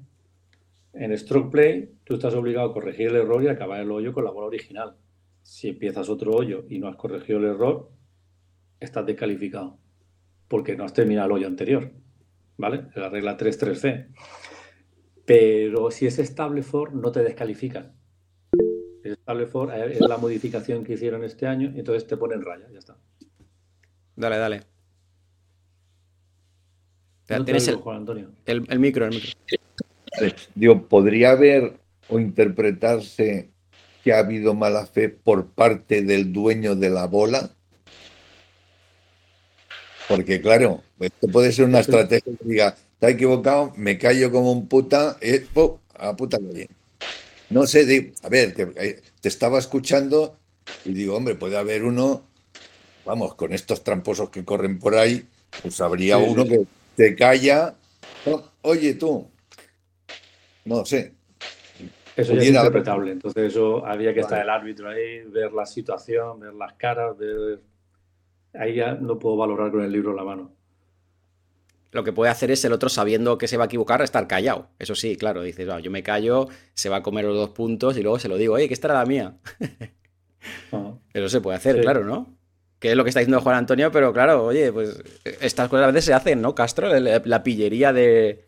En 0.93 1.15
stroke 1.15 1.51
play, 1.51 1.93
tú 2.03 2.15
estás 2.15 2.33
obligado 2.33 2.71
a 2.71 2.73
corregir 2.73 3.09
el 3.09 3.17
error 3.17 3.43
y 3.43 3.49
acabar 3.49 3.79
el 3.79 3.91
hoyo 3.91 4.13
con 4.13 4.23
la 4.23 4.31
bola 4.31 4.47
original. 4.47 4.95
Si 5.43 5.69
empiezas 5.69 6.09
otro 6.09 6.31
hoyo 6.31 6.65
y 6.69 6.79
no 6.79 6.87
has 6.87 6.95
corregido 6.95 7.37
el 7.37 7.45
error, 7.45 7.91
estás 8.79 9.05
descalificado 9.05 9.82
porque 10.53 10.75
no 10.75 10.83
has 10.83 10.93
terminado 10.93 11.25
el 11.25 11.31
hoyo 11.31 11.47
anterior. 11.47 11.89
¿Vale? 12.57 12.85
La 12.93 13.09
regla 13.09 13.35
3.3c. 13.35 14.05
Pero 15.25 15.89
si 15.89 16.05
es 16.05 16.19
estable 16.19 16.61
for, 16.61 16.93
no 16.93 17.11
te 17.11 17.23
descalifican. 17.23 17.95
Es 19.03 19.13
estable 19.13 19.47
for, 19.47 19.73
es 19.73 19.99
la 19.99 20.17
modificación 20.17 20.83
que 20.83 20.93
hicieron 20.93 21.23
este 21.23 21.47
año, 21.47 21.71
y 21.73 21.79
entonces 21.79 22.05
te 22.05 22.17
ponen 22.17 22.43
raya, 22.43 22.67
ya 22.71 22.77
está. 22.77 22.95
Dale, 24.15 24.37
dale. 24.37 24.61
Tienes 27.25 27.67
el, 27.67 27.79
Antonio. 27.87 28.29
el, 28.45 28.61
micro, 28.79 29.07
el 29.07 29.11
micro. 29.11 29.31
Digo, 30.53 30.87
¿podría 30.87 31.31
haber 31.31 31.79
o 32.09 32.19
interpretarse 32.19 33.49
que 34.03 34.13
ha 34.13 34.19
habido 34.19 34.53
mala 34.53 34.85
fe 34.85 35.09
por 35.09 35.47
parte 35.47 36.03
del 36.03 36.31
dueño 36.31 36.75
de 36.75 36.91
la 36.91 37.07
bola? 37.07 37.52
Porque 40.07 40.41
claro, 40.41 40.81
esto 40.99 41.27
puede 41.27 41.51
ser 41.51 41.65
una 41.65 41.79
estrategia 41.79 42.33
que 42.39 42.45
diga, 42.47 42.75
está 42.93 43.09
equivocado, 43.09 43.73
me 43.77 43.97
callo 43.97 44.31
como 44.31 44.51
un 44.51 44.67
puta, 44.67 45.17
eh, 45.21 45.45
a 45.95 46.15
puta 46.15 46.37
bien. 46.39 46.67
No 47.49 47.65
sé, 47.67 48.13
a 48.23 48.29
ver, 48.29 48.53
te, 48.53 48.63
eh, 48.75 49.01
te, 49.21 49.27
estaba 49.29 49.59
escuchando 49.59 50.37
Y 50.85 50.93
digo, 50.93 51.15
hombre, 51.15 51.35
puede 51.35 51.57
haber 51.57 51.83
uno, 51.83 52.23
vamos, 53.05 53.35
con 53.35 53.53
estos 53.53 53.83
tramposos 53.83 54.29
que 54.29 54.43
corren 54.45 54.79
por 54.79 54.95
ahí, 54.95 55.25
pues 55.61 55.79
habría 55.81 56.17
Sí, 56.17 56.23
uno 56.27 56.43
sí. 56.43 56.49
que 56.49 56.59
te 56.95 57.15
calla. 57.15 57.75
"Oh, 58.25 58.43
Oye, 58.63 58.93
tú. 58.93 59.27
No 60.65 60.85
sé. 60.85 61.13
Eso 62.15 62.33
ya 62.33 62.41
es 62.41 62.47
haber- 62.49 62.55
interpretable. 62.55 63.11
Entonces, 63.11 63.43
eso 63.51 63.85
había 63.85 64.13
que 64.13 64.21
estar 64.21 64.41
el 64.41 64.49
árbitro 64.49 64.89
ahí, 64.89 65.23
ver 65.25 65.51
la 65.51 65.65
situación, 65.65 66.39
ver 66.39 66.53
las 66.53 66.73
caras, 66.73 67.17
ver. 67.17 67.59
Ahí 68.53 68.75
ya 68.75 68.93
no 68.95 69.17
puedo 69.19 69.35
valorar 69.37 69.71
con 69.71 69.81
el 69.83 69.91
libro 69.91 70.11
en 70.11 70.17
la 70.17 70.23
mano. 70.23 70.51
Lo 71.91 72.03
que 72.03 72.11
puede 72.13 72.31
hacer 72.31 72.49
es 72.49 72.63
el 72.65 72.73
otro, 72.73 72.89
sabiendo 72.89 73.37
que 73.37 73.47
se 73.47 73.55
va 73.57 73.65
a 73.65 73.67
equivocar, 73.67 74.01
estar 74.01 74.27
callado. 74.27 74.67
Eso 74.79 74.95
sí, 74.95 75.15
claro, 75.15 75.43
dices, 75.43 75.69
"Ah, 75.69 75.79
yo 75.79 75.91
me 75.91 76.01
callo, 76.01 76.47
se 76.73 76.89
va 76.89 76.97
a 76.97 77.03
comer 77.03 77.25
los 77.25 77.35
dos 77.35 77.49
puntos 77.49 77.97
y 77.97 78.01
luego 78.01 78.17
se 78.17 78.27
lo 78.29 78.37
digo, 78.37 78.55
oye, 78.55 78.67
que 78.67 78.73
esta 78.73 78.87
era 78.87 78.99
la 78.99 79.05
mía. 79.05 79.37
Ah. 80.71 80.93
Eso 81.13 81.29
se 81.29 81.39
puede 81.41 81.57
hacer, 81.57 81.75
Sí. 81.77 81.81
claro, 81.81 82.03
¿no? 82.03 82.35
Que 82.79 82.91
es 82.91 82.97
lo 82.97 83.03
que 83.03 83.09
está 83.09 83.19
diciendo 83.21 83.39
Juan 83.41 83.55
Antonio, 83.55 83.91
pero 83.91 84.11
claro, 84.11 84.43
oye, 84.43 84.73
pues 84.73 85.01
estas 85.39 85.69
cosas 85.69 85.83
a 85.85 85.87
veces 85.91 86.05
se 86.05 86.13
hacen, 86.13 86.41
¿no, 86.41 86.53
Castro? 86.55 86.87
La, 86.99 87.21
la 87.23 87.43
pillería 87.43 87.93
de, 87.93 88.45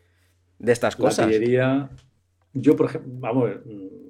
de 0.59 0.71
estas 0.73 0.95
La 0.95 1.05
cosas. 1.05 1.27
pillería. 1.27 1.89
Yo, 2.53 2.75
por 2.75 2.87
ejemplo, 2.87 3.11
vamos, 3.19 3.49
mm, 3.63 4.04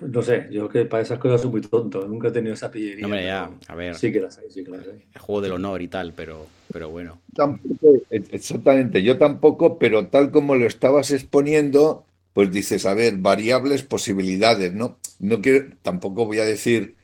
no 0.00 0.22
sé, 0.22 0.48
yo 0.50 0.68
que 0.68 0.84
para 0.84 1.02
esas 1.02 1.18
cosas 1.18 1.40
soy 1.42 1.50
muy 1.50 1.60
tonto. 1.60 2.06
Nunca 2.06 2.28
he 2.28 2.32
tenido 2.32 2.54
esa 2.54 2.70
pillería. 2.70 3.02
No, 3.02 3.06
hombre, 3.08 3.24
ya, 3.26 3.48
pero 3.48 3.72
a 3.72 3.76
ver, 3.76 3.94
Sí 3.96 4.12
que 4.12 4.20
las 4.20 4.38
hay, 4.38 4.50
sí 4.50 4.64
que 4.64 4.70
las 4.70 4.86
hay. 4.86 5.02
el 5.14 5.20
juego 5.20 5.40
del 5.40 5.52
honor 5.52 5.82
y 5.82 5.88
tal, 5.88 6.12
pero, 6.14 6.46
pero 6.72 6.90
bueno. 6.90 7.18
Tampoco, 7.34 7.94
exactamente, 8.10 9.02
yo 9.02 9.16
tampoco, 9.18 9.78
pero 9.78 10.06
tal 10.08 10.30
como 10.30 10.54
lo 10.54 10.66
estabas 10.66 11.10
exponiendo, 11.10 12.04
pues 12.34 12.52
dices, 12.52 12.84
a 12.84 12.92
ver, 12.94 13.16
variables, 13.16 13.82
posibilidades, 13.82 14.74
¿no? 14.74 14.98
No 15.18 15.40
quiero, 15.40 15.74
tampoco 15.82 16.26
voy 16.26 16.40
a 16.40 16.44
decir 16.44 16.94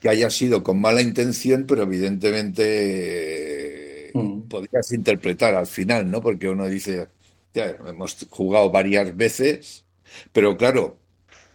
que 0.00 0.08
haya 0.08 0.30
sido 0.30 0.62
con 0.64 0.80
mala 0.80 1.02
intención, 1.02 1.66
pero 1.68 1.82
evidentemente 1.84 4.08
eh, 4.10 4.12
Mm. 4.14 4.42
podrías 4.48 4.92
interpretar 4.92 5.54
al 5.54 5.66
final, 5.66 6.10
¿no? 6.10 6.20
Porque 6.22 6.48
uno 6.48 6.66
dice, 6.68 7.08
ya, 7.54 7.76
hemos 7.86 8.16
jugado 8.30 8.70
varias 8.70 9.16
veces, 9.16 9.84
pero 10.32 10.56
claro, 10.56 10.98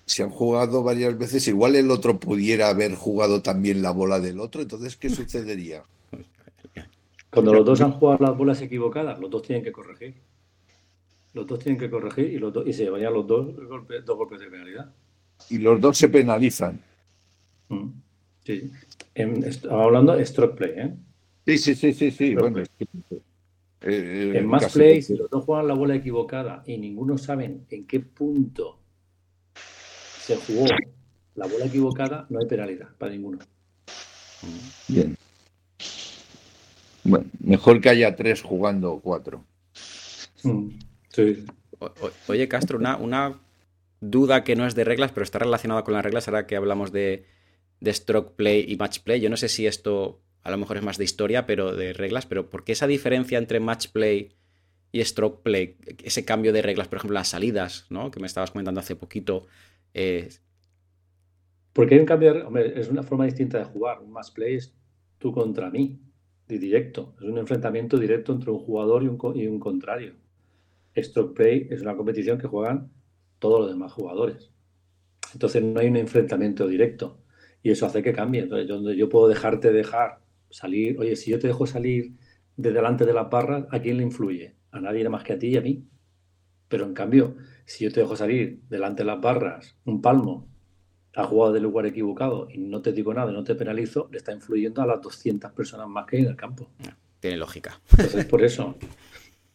si 0.05 0.21
han 0.23 0.29
jugado 0.29 0.83
varias 0.83 1.17
veces, 1.17 1.47
igual 1.47 1.75
el 1.75 1.89
otro 1.91 2.19
pudiera 2.19 2.69
haber 2.69 2.95
jugado 2.95 3.41
también 3.41 3.81
la 3.81 3.91
bola 3.91 4.19
del 4.19 4.39
otro, 4.39 4.61
entonces, 4.61 4.95
¿qué 4.97 5.09
sucedería? 5.09 5.83
Cuando 7.31 7.53
los 7.53 7.65
dos 7.65 7.81
han 7.81 7.91
jugado 7.91 8.23
las 8.23 8.37
bolas 8.37 8.61
equivocadas, 8.61 9.19
los 9.19 9.29
dos 9.29 9.41
tienen 9.41 9.63
que 9.63 9.71
corregir. 9.71 10.15
Los 11.33 11.45
dos 11.45 11.59
tienen 11.59 11.77
que 11.77 11.89
corregir 11.89 12.29
y, 12.31 12.37
los 12.37 12.53
dos, 12.53 12.65
y 12.65 12.71
se 12.71 12.83
llevarían 12.83 13.13
los 13.13 13.27
dos 13.27 13.53
golpes, 13.67 14.05
dos 14.05 14.15
golpes 14.15 14.39
de 14.39 14.47
penalidad. 14.47 14.93
Y 15.49 15.57
los 15.57 15.81
dos 15.81 15.97
se 15.97 16.07
penalizan. 16.07 16.79
Mm. 17.67 17.87
Sí. 18.45 18.71
En- 19.15 19.43
estaba 19.43 19.83
hablando 19.83 20.15
de 20.15 20.25
stroke 20.25 20.55
play, 20.55 20.71
¿eh? 20.77 20.95
Sí, 21.45 21.57
sí, 21.57 21.75
sí, 21.75 21.93
sí, 21.93 22.11
sí. 22.11 22.35
Bueno, 22.35 22.59
es 22.59 22.69
que, 22.69 22.85
eh, 23.81 24.31
En 24.37 24.49
casi- 24.49 24.79
play, 24.79 25.01
si 25.01 25.17
los 25.17 25.29
dos 25.29 25.43
juegan 25.43 25.67
la 25.67 25.73
bola 25.73 25.95
equivocada 25.95 26.63
y 26.65 26.77
ninguno 26.77 27.17
saben 27.17 27.65
en 27.69 27.85
qué 27.85 27.99
punto 27.99 28.79
se 30.25 30.35
jugó 30.38 30.65
la 31.35 31.47
bola 31.47 31.65
equivocada, 31.65 32.25
no 32.29 32.39
hay 32.39 32.45
penalidad 32.47 32.89
para 32.97 33.11
ninguno. 33.11 33.39
Bien. 34.88 35.17
Bueno, 37.03 37.25
mejor 37.39 37.81
que 37.81 37.89
haya 37.89 38.15
tres 38.15 38.41
jugando 38.41 38.93
o 38.93 38.99
cuatro. 39.01 39.43
Mm. 40.43 40.69
Sí. 41.09 41.45
O- 41.79 41.91
oye, 42.27 42.47
Castro, 42.47 42.77
una, 42.77 42.97
una 42.97 43.39
duda 44.01 44.43
que 44.43 44.55
no 44.55 44.65
es 44.65 44.75
de 44.75 44.83
reglas, 44.83 45.11
pero 45.11 45.23
está 45.23 45.39
relacionada 45.39 45.83
con 45.83 45.93
las 45.93 46.03
reglas 46.03 46.27
ahora 46.27 46.47
que 46.47 46.55
hablamos 46.55 46.91
de, 46.91 47.25
de 47.79 47.93
stroke 47.93 48.35
play 48.35 48.65
y 48.67 48.75
match 48.77 48.99
play. 48.99 49.19
Yo 49.21 49.29
no 49.29 49.38
sé 49.38 49.49
si 49.49 49.67
esto 49.67 50.21
a 50.43 50.51
lo 50.51 50.57
mejor 50.57 50.77
es 50.77 50.83
más 50.83 50.97
de 50.97 51.03
historia, 51.03 51.45
pero 51.45 51.75
de 51.75 51.93
reglas, 51.93 52.25
pero 52.25 52.49
¿por 52.49 52.63
qué 52.63 52.71
esa 52.71 52.88
diferencia 52.88 53.38
entre 53.38 53.59
match 53.59 53.88
play 53.89 54.33
y 54.91 55.03
stroke 55.03 55.41
play? 55.43 55.77
Ese 56.03 56.23
cambio 56.25 56.53
de 56.53 56.61
reglas, 56.61 56.88
por 56.88 56.97
ejemplo, 56.97 57.15
las 57.15 57.29
salidas, 57.29 57.85
¿no? 57.89 58.09
Que 58.11 58.19
me 58.19 58.27
estabas 58.27 58.51
comentando 58.51 58.79
hace 58.79 58.95
poquito. 58.95 59.47
Eh, 59.95 60.27
Porque 61.71 61.97
un 61.97 62.05
cambio, 62.05 62.58
es 62.60 62.89
una 62.89 63.01
forma 63.01 63.25
distinta 63.25 63.58
de 63.60 63.63
jugar. 63.63 64.01
Un 64.01 64.12
match 64.12 64.34
play 64.34 64.55
es 64.55 64.75
tú 65.17 65.31
contra 65.31 65.69
mí, 65.71 65.99
de 66.47 66.60
directo. 66.60 67.15
Es 67.19 67.27
un 67.27 67.38
enfrentamiento 67.38 67.97
directo 67.97 68.34
entre 68.34 68.51
un 68.51 68.60
jugador 68.60 69.03
y 69.03 69.08
un, 69.47 69.60
contrario. 69.60 70.15
Stroke 70.97 71.34
play 71.34 71.67
es 71.71 71.81
una 71.81 71.95
competición 71.95 72.38
que 72.38 72.47
juegan 72.47 72.91
todos 73.39 73.62
los 73.62 73.69
demás 73.69 73.93
jugadores. 73.93 74.51
Entonces 75.34 75.63
no 75.63 75.79
hay 75.79 75.88
un 75.88 75.97
enfrentamiento 75.97 76.67
directo. 76.67 77.21
Y 77.63 77.71
eso 77.71 77.86
hace 77.86 78.03
que 78.03 78.13
cambie. 78.13 78.41
Entonces, 78.41 78.97
yo, 78.97 79.10
puedo 79.10 79.29
dejarte 79.29 79.71
dejar 79.71 80.19
salir. 80.49 80.99
Oye, 80.99 81.15
si 81.15 81.31
yo 81.31 81.39
te 81.39 81.47
dejo 81.47 81.65
salir 81.65 82.13
de 82.58 82.71
delante 82.71 83.05
de 83.05 83.13
las 83.13 83.29
barras, 83.29 83.65
¿a 83.71 83.79
quién 83.79 83.97
le 83.97 84.03
influye? 84.03 84.55
A 84.71 84.81
nadie 84.81 85.08
más 85.10 85.23
que 85.23 85.34
a 85.34 85.39
ti 85.39 85.47
y 85.47 85.58
a 85.58 85.62
mí. 85.62 85.88
Pero 86.67 86.86
en 86.86 86.93
cambio, 86.93 87.36
si 87.65 87.84
yo 87.84 87.91
te 87.91 88.01
dejo 88.01 88.15
salir 88.15 88.62
delante 88.69 89.04
de 89.04 89.08
las 89.08 89.21
barras 89.21 89.75
un 89.86 90.01
palmo, 90.01 90.47
ha 91.15 91.23
jugado 91.23 91.54
del 91.54 91.63
lugar 91.63 91.86
equivocado 91.86 92.47
y 92.51 92.58
no 92.58 92.82
te 92.82 92.91
digo 92.91 93.13
nada, 93.13 93.32
no 93.32 93.43
te 93.43 93.56
penalizo, 93.56 94.10
le 94.12 94.17
está 94.17 94.34
influyendo 94.34 94.82
a 94.82 94.86
las 94.86 95.01
200 95.01 95.51
personas 95.51 95.88
más 95.88 96.06
que 96.06 96.17
hay 96.17 96.23
en 96.23 96.30
el 96.30 96.36
campo. 96.36 96.69
tiene 97.19 97.38
lógica. 97.38 97.80
Entonces, 97.91 98.25
por 98.25 98.43
eso. 98.43 98.75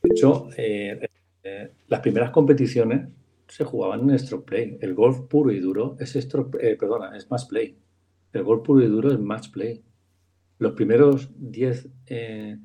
De 0.02 0.08
hecho, 0.10 0.48
eh, 0.56 1.06
eh, 1.42 1.72
las 1.88 2.00
primeras 2.00 2.30
competiciones 2.30 3.08
se 3.50 3.64
jugaban 3.64 4.08
en 4.08 4.18
stroke 4.18 4.44
play. 4.44 4.78
El 4.80 4.94
golf 4.94 5.20
puro 5.28 5.50
y 5.50 5.60
duro 5.60 5.96
es 5.98 6.12
stroke, 6.12 6.56
eh, 6.60 6.76
perdona, 6.76 7.16
es 7.16 7.30
match 7.30 7.48
play. 7.48 7.76
El 8.32 8.44
golf 8.44 8.62
puro 8.64 8.82
y 8.82 8.86
duro 8.86 9.10
es 9.10 9.18
match 9.18 9.50
play. 9.50 9.82
Los 10.58 10.72
primeros 10.72 11.30
10 11.36 11.88
eh, 12.06 12.58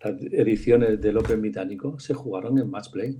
ediciones 0.00 1.00
del 1.00 1.18
Open 1.18 1.40
británico 1.40 1.98
se 2.00 2.14
jugaron 2.14 2.58
en 2.58 2.68
match 2.68 2.90
play. 2.90 3.16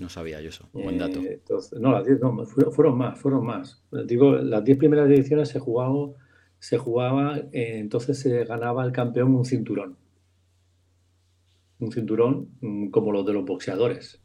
No 0.00 0.08
sabía 0.08 0.40
yo 0.40 0.48
eso. 0.48 0.68
Buen 0.72 0.98
dato. 0.98 1.20
Eh, 1.20 1.34
entonces, 1.34 1.78
no, 1.78 1.92
las 1.92 2.04
10 2.04 2.20
no, 2.20 2.44
fueron, 2.46 2.72
fueron 2.72 2.98
más, 2.98 3.18
fueron 3.18 3.46
más. 3.46 3.82
Digo, 4.06 4.32
las 4.36 4.64
10 4.64 4.78
primeras 4.78 5.08
ediciones 5.08 5.48
se 5.48 5.60
jugaba, 5.60 6.10
se 6.58 6.78
jugaba 6.78 7.38
eh, 7.52 7.78
entonces 7.78 8.18
se 8.18 8.44
ganaba 8.44 8.84
el 8.84 8.92
campeón 8.92 9.34
un 9.34 9.44
cinturón. 9.44 9.96
Un 11.78 11.92
cinturón 11.92 12.48
mm, 12.60 12.88
como 12.88 13.12
los 13.12 13.24
de 13.24 13.34
los 13.34 13.44
boxeadores, 13.44 14.20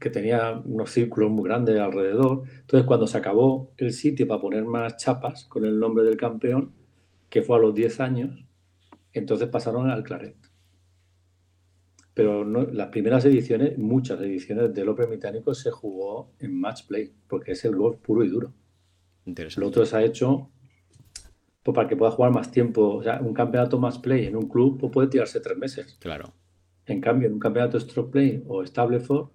que 0.00 0.10
tenía 0.10 0.60
unos 0.64 0.90
círculos 0.90 1.30
muy 1.30 1.44
grandes 1.44 1.78
alrededor. 1.78 2.42
Entonces, 2.60 2.86
cuando 2.86 3.06
se 3.06 3.18
acabó 3.18 3.70
el 3.76 3.92
sitio 3.92 4.26
para 4.26 4.40
poner 4.40 4.64
más 4.64 4.96
chapas 4.96 5.44
con 5.44 5.64
el 5.64 5.78
nombre 5.78 6.04
del 6.04 6.16
campeón, 6.16 6.72
que 7.30 7.42
fue 7.42 7.58
a 7.58 7.60
los 7.60 7.74
10 7.74 8.00
años, 8.00 8.44
entonces 9.12 9.48
pasaron 9.48 9.88
al 9.88 10.02
claret 10.02 10.45
pero 12.16 12.46
no, 12.46 12.62
las 12.62 12.88
primeras 12.88 13.26
ediciones, 13.26 13.76
muchas 13.76 14.18
ediciones 14.22 14.72
del 14.72 14.88
Open 14.88 15.10
británico 15.10 15.52
se 15.52 15.70
jugó 15.70 16.32
en 16.38 16.58
match 16.58 16.86
play, 16.86 17.12
porque 17.28 17.52
es 17.52 17.62
el 17.66 17.76
golf 17.76 17.98
puro 17.98 18.24
y 18.24 18.28
duro. 18.28 18.54
Lo 19.26 19.30
Interesante. 19.30 19.68
otro 19.68 19.84
se 19.84 19.98
ha 19.98 20.02
hecho 20.02 20.48
pues, 21.62 21.74
para 21.74 21.86
que 21.86 21.94
pueda 21.94 22.10
jugar 22.10 22.32
más 22.32 22.50
tiempo. 22.50 22.94
O 22.94 23.02
sea, 23.02 23.20
un 23.20 23.34
campeonato 23.34 23.78
match 23.78 24.00
play 24.00 24.24
en 24.24 24.34
un 24.34 24.48
club 24.48 24.80
pues, 24.80 24.90
puede 24.90 25.08
tirarse 25.08 25.40
tres 25.40 25.58
meses. 25.58 25.98
Claro. 26.00 26.32
En 26.86 27.02
cambio, 27.02 27.28
en 27.28 27.34
un 27.34 27.38
campeonato 27.38 27.78
stroke 27.78 28.12
play 28.12 28.42
o 28.48 28.64
Stableford, 28.64 29.28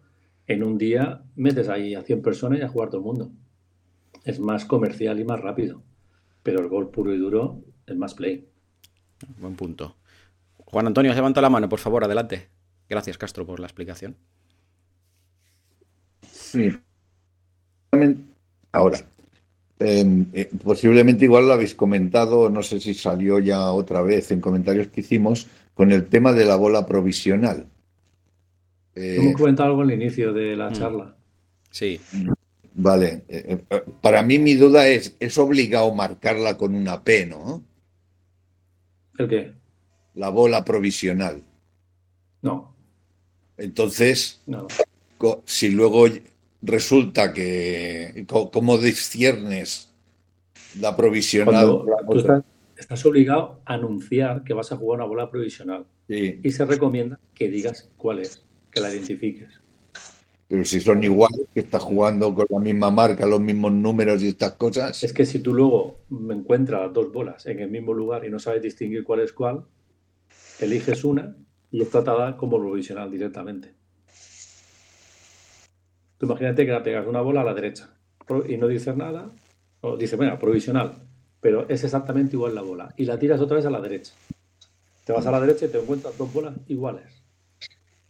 en 0.48 0.64
un 0.64 0.80
día 0.80 1.22
metes 1.36 1.70
ahí 1.70 1.94
a 1.94 2.02
100 2.02 2.24
personas 2.24 2.58
y 2.58 2.64
a 2.64 2.68
jugar 2.68 2.90
todo 2.90 3.02
el 3.02 3.06
mundo. 3.06 3.32
Es 4.24 4.40
más 4.40 4.66
comercial 4.66 5.20
y 5.20 5.24
más 5.24 5.40
rápido. 5.40 5.84
Pero 6.42 6.62
el 6.62 6.68
golf 6.68 6.90
puro 6.90 7.14
y 7.14 7.20
duro 7.20 7.62
es 7.86 7.96
más 7.96 8.16
play. 8.16 8.48
Buen 9.38 9.56
punto. 9.56 9.98
Juan 10.58 10.88
Antonio, 10.88 11.14
levanta 11.14 11.42
la 11.42 11.50
mano, 11.52 11.70
por 11.70 11.78
favor, 11.78 12.04
adelante. 12.04 12.50
Gracias, 12.92 13.18
Castro, 13.18 13.46
por 13.46 13.62
la 13.62 13.68
explicación. 13.68 14.18
Sí. 16.30 16.78
Ahora, 18.74 19.00
eh, 19.80 20.26
eh, 20.34 20.50
posiblemente 20.62 21.24
igual 21.24 21.48
lo 21.48 21.54
habéis 21.54 21.74
comentado, 21.74 22.50
no 22.50 22.62
sé 22.62 22.82
si 22.82 22.94
salió 22.94 23.40
ya 23.40 23.72
otra 23.72 24.02
vez 24.02 24.30
en 24.32 24.42
comentarios 24.42 24.88
que 24.88 25.00
hicimos, 25.00 25.48
con 25.74 25.94
el 25.94 26.08
tema 26.08 26.34
de 26.34 26.44
la 26.44 26.58
bola 26.58 26.86
provisional. 26.86 27.66
Eh, 28.96 29.16
Hemos 29.22 29.36
comentado 29.38 29.70
algo 29.70 29.84
al 29.84 29.92
inicio 29.94 30.34
de 30.34 30.58
la 30.58 30.70
Mm. 30.70 30.74
charla. 30.74 31.16
Sí, 31.70 31.98
vale, 32.74 33.24
eh, 33.30 33.64
eh, 33.70 33.84
para 34.02 34.22
mí 34.22 34.38
mi 34.38 34.56
duda 34.56 34.86
es, 34.90 35.16
¿es 35.18 35.38
obligado 35.38 35.96
marcarla 35.96 36.58
con 36.58 36.76
una 36.76 37.02
P, 37.02 37.26
no? 37.26 37.64
¿El 39.18 39.30
qué? 39.30 39.54
La 40.16 40.28
bola 40.28 40.66
provisional. 40.66 41.42
No, 42.42 42.71
Entonces, 43.62 44.42
no. 44.48 44.68
si 45.46 45.70
luego 45.70 46.06
resulta 46.64 47.32
que, 47.32 48.26
¿cómo 48.28 48.78
disciernes 48.78 49.90
la 50.80 50.96
provisional? 50.96 51.84
Cuando 51.84 51.86
tú 52.10 52.20
estás, 52.20 52.44
estás 52.76 53.06
obligado 53.06 53.62
a 53.66 53.76
anunciar 53.76 54.44
que 54.44 54.54
vas 54.54 54.72
a 54.72 54.78
jugar 54.78 55.00
una 55.00 55.08
bola 55.08 55.30
provisional 55.30 55.86
Sí. 56.08 56.40
y 56.44 56.52
se 56.52 56.66
recomienda 56.66 57.20
que 57.34 57.50
digas 57.50 57.90
cuál 57.96 58.20
es, 58.20 58.44
que 58.72 58.82
la 58.82 58.92
identifiques. 58.92 59.62
Pero 60.48 60.66
si 60.66 60.82
son 60.82 61.02
iguales, 61.02 61.46
que 61.54 61.62
estás 61.62 61.82
jugando 61.84 62.34
con 62.36 62.46
la 62.50 62.60
misma 62.60 62.92
marca, 62.92 63.26
los 63.26 63.40
mismos 63.40 63.72
números 63.72 64.22
y 64.22 64.28
estas 64.30 64.54
cosas. 64.54 65.02
Es 65.04 65.14
que 65.14 65.26
si 65.26 65.40
tú 65.40 65.54
luego 65.54 66.00
me 66.10 66.34
encuentras 66.34 66.92
dos 66.92 67.14
bolas 67.14 67.46
en 67.46 67.60
el 67.60 67.70
mismo 67.70 67.94
lugar 67.94 68.26
y 68.26 68.30
no 68.30 68.40
sabes 68.40 68.62
distinguir 68.62 69.06
cuál 69.06 69.22
es 69.22 69.32
cuál, 69.32 69.64
eliges 70.60 71.06
una 71.06 71.34
y 71.72 71.82
es 71.82 71.90
tratada 71.90 72.38
como 72.38 72.60
provisional 72.60 73.10
directamente. 73.10 73.74
Tú 76.18 76.26
imagínate 76.26 76.66
que 76.66 76.72
la 76.72 76.84
pegas 76.84 77.08
una 77.08 77.22
bola 77.22 77.42
a 77.42 77.46
la 77.46 77.54
derecha 77.54 77.90
y 78.48 78.58
no 78.58 78.68
dices 78.68 78.96
nada, 78.96 79.32
o 79.82 79.98
dice, 79.98 80.16
bueno, 80.16 80.38
provisional, 80.38 80.94
pero 81.40 81.68
es 81.68 81.84
exactamente 81.84 82.36
igual 82.36 82.56
la 82.56 82.62
bola, 82.62 82.94
y 82.98 83.06
la 83.06 83.18
tiras 83.18 83.42
otra 83.42 83.58
vez 83.58 83.66
a 83.66 83.72
la 83.72 83.82
derecha. 83.82 84.14
Te 85.06 85.14
vas 85.14 85.26
a 85.26 85.32
la 85.32 85.42
derecha 85.42 85.66
y 85.66 85.70
te 85.70 85.80
encuentras 85.80 86.18
dos 86.18 86.32
bolas 86.32 86.56
iguales. 86.68 87.04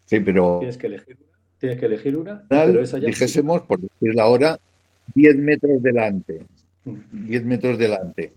Sí, 0.05 0.19
pero. 0.19 0.57
Tienes 0.59 0.77
que 0.77 0.87
elegir 0.87 1.17
una 1.17 1.31
Tienes 1.57 1.79
que 1.79 1.85
elegir 1.85 2.17
una, 2.17 2.43
pero 2.49 2.81
esa 2.81 2.97
ya... 2.97 3.07
Dijésemos, 3.07 3.61
por 3.61 3.79
decirlo 3.79 4.21
ahora, 4.21 4.59
10 5.13 5.37
metros 5.37 5.81
delante. 5.81 6.41
10 6.83 7.45
metros 7.45 7.77
delante. 7.77 8.33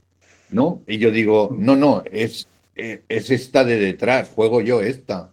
¿No? 0.50 0.82
Y 0.86 0.98
yo 0.98 1.10
digo, 1.10 1.54
no, 1.58 1.74
no, 1.74 2.02
es, 2.04 2.46
es 2.74 3.30
esta 3.30 3.64
de 3.64 3.78
detrás, 3.78 4.30
juego 4.30 4.60
yo 4.60 4.80
esta. 4.80 5.32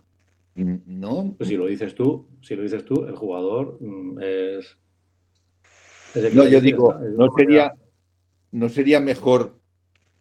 ¿No? 0.55 1.33
Pues 1.37 1.49
si 1.49 1.55
lo 1.55 1.65
dices 1.65 1.95
tú, 1.95 2.27
si 2.41 2.55
lo 2.55 2.63
dices 2.63 2.85
tú, 2.85 3.05
el 3.05 3.15
jugador 3.15 3.77
mm, 3.79 4.19
es. 4.21 4.77
no, 6.33 6.47
yo 6.47 6.59
digo, 6.59 6.93
no 6.93 7.31
sería, 7.35 7.73
no 8.51 8.69
sería 8.69 8.99
mejor 8.99 9.55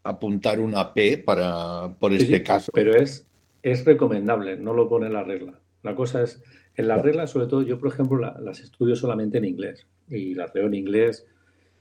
apuntar 0.03 0.61
una 0.61 0.95
P 0.95 1.19
para 1.19 1.95
por 1.99 2.13
este 2.13 2.43
caso. 2.43 2.71
Pero 2.73 2.95
es, 2.95 3.27
es 3.63 3.85
recomendable, 3.85 4.57
no 4.57 4.73
lo 4.73 4.89
pone 4.89 5.11
la 5.11 5.25
regla. 5.25 5.59
La 5.83 5.95
cosa 5.95 6.23
es, 6.23 6.43
en 6.77 6.89
las 6.89 7.03
reglas, 7.03 7.31
sobre 7.31 7.47
todo, 7.47 7.63
yo, 7.63 7.79
por 7.79 7.93
ejemplo, 7.93 8.19
las 8.19 8.61
estudio 8.61 8.97
solamente 8.97 9.39
en 9.39 9.45
inglés 9.45 9.87
y 10.09 10.35
las 10.35 10.55
leo 10.55 10.67
en 10.67 10.75
inglés 10.75 11.27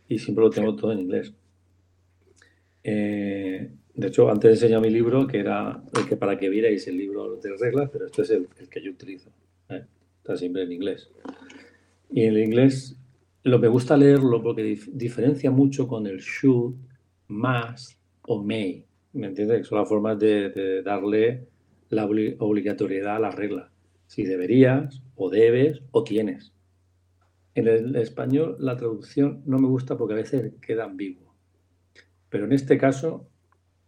y 0.07 0.19
siempre 0.19 0.43
lo 0.43 0.49
tengo 0.49 0.75
todo 0.75 0.91
en 0.91 0.99
inglés. 0.99 1.33
Eh, 2.83 3.71
de 3.99 4.07
hecho, 4.07 4.29
antes 4.29 4.51
enseñado 4.51 4.81
mi 4.81 4.89
libro, 4.89 5.27
que 5.27 5.39
era 5.39 5.83
el 5.95 6.07
que 6.07 6.15
para 6.15 6.37
que 6.37 6.49
vierais 6.49 6.87
el 6.87 6.97
libro 6.97 7.35
de 7.35 7.57
reglas, 7.57 7.89
pero 7.91 8.05
este 8.05 8.21
es 8.21 8.29
el, 8.31 8.47
que 8.69 8.81
yo 8.81 8.91
utilizo. 8.91 9.29
¿eh? 9.69 9.83
Está 10.17 10.37
siempre 10.37 10.63
en 10.63 10.71
inglés. 10.71 11.09
Y 12.09 12.23
en 12.23 12.35
el 12.35 12.43
inglés 12.43 12.97
lo 13.43 13.59
me 13.59 13.67
gusta 13.67 13.97
leerlo 13.97 14.41
porque 14.41 14.79
diferencia 14.91 15.51
mucho 15.51 15.87
con 15.87 16.07
el 16.07 16.19
should, 16.19 16.75
must 17.27 17.99
o 18.21 18.41
may. 18.41 18.85
¿Me 19.13 19.27
entiendes? 19.27 19.67
Son 19.67 19.79
las 19.79 19.89
formas 19.89 20.17
de, 20.17 20.49
de 20.49 20.81
darle 20.81 21.47
la 21.89 22.05
obligatoriedad 22.05 23.17
a 23.17 23.19
la 23.19 23.31
regla 23.31 23.71
si 24.09 24.23
deberías, 24.23 25.03
o 25.15 25.29
debes, 25.29 25.83
o 25.91 26.03
tienes. 26.03 26.51
En 27.53 27.67
el 27.67 27.95
español 27.95 28.55
la 28.59 28.75
traducción 28.75 29.43
no 29.45 29.59
me 29.59 29.67
gusta 29.67 29.97
porque 29.97 30.13
a 30.15 30.17
veces 30.17 30.53
queda 30.61 30.85
ambiguo. 30.85 31.35
Pero 32.29 32.45
en 32.45 32.53
este 32.53 32.79
caso 32.79 33.28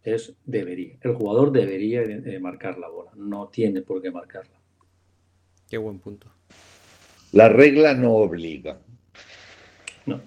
es 0.04 0.34
debería. 0.44 0.96
El 1.00 1.14
jugador 1.14 1.52
debería 1.52 2.02
marcar 2.40 2.78
la 2.78 2.88
bola, 2.88 3.10
no 3.16 3.48
tiene 3.48 3.82
por 3.82 4.02
qué 4.02 4.10
marcarla. 4.10 4.56
Qué 5.68 5.78
buen 5.78 5.98
punto. 5.98 6.28
La 7.32 7.48
regla 7.48 7.94
no 7.94 8.12
obliga. 8.12 8.78
No. 10.06 10.20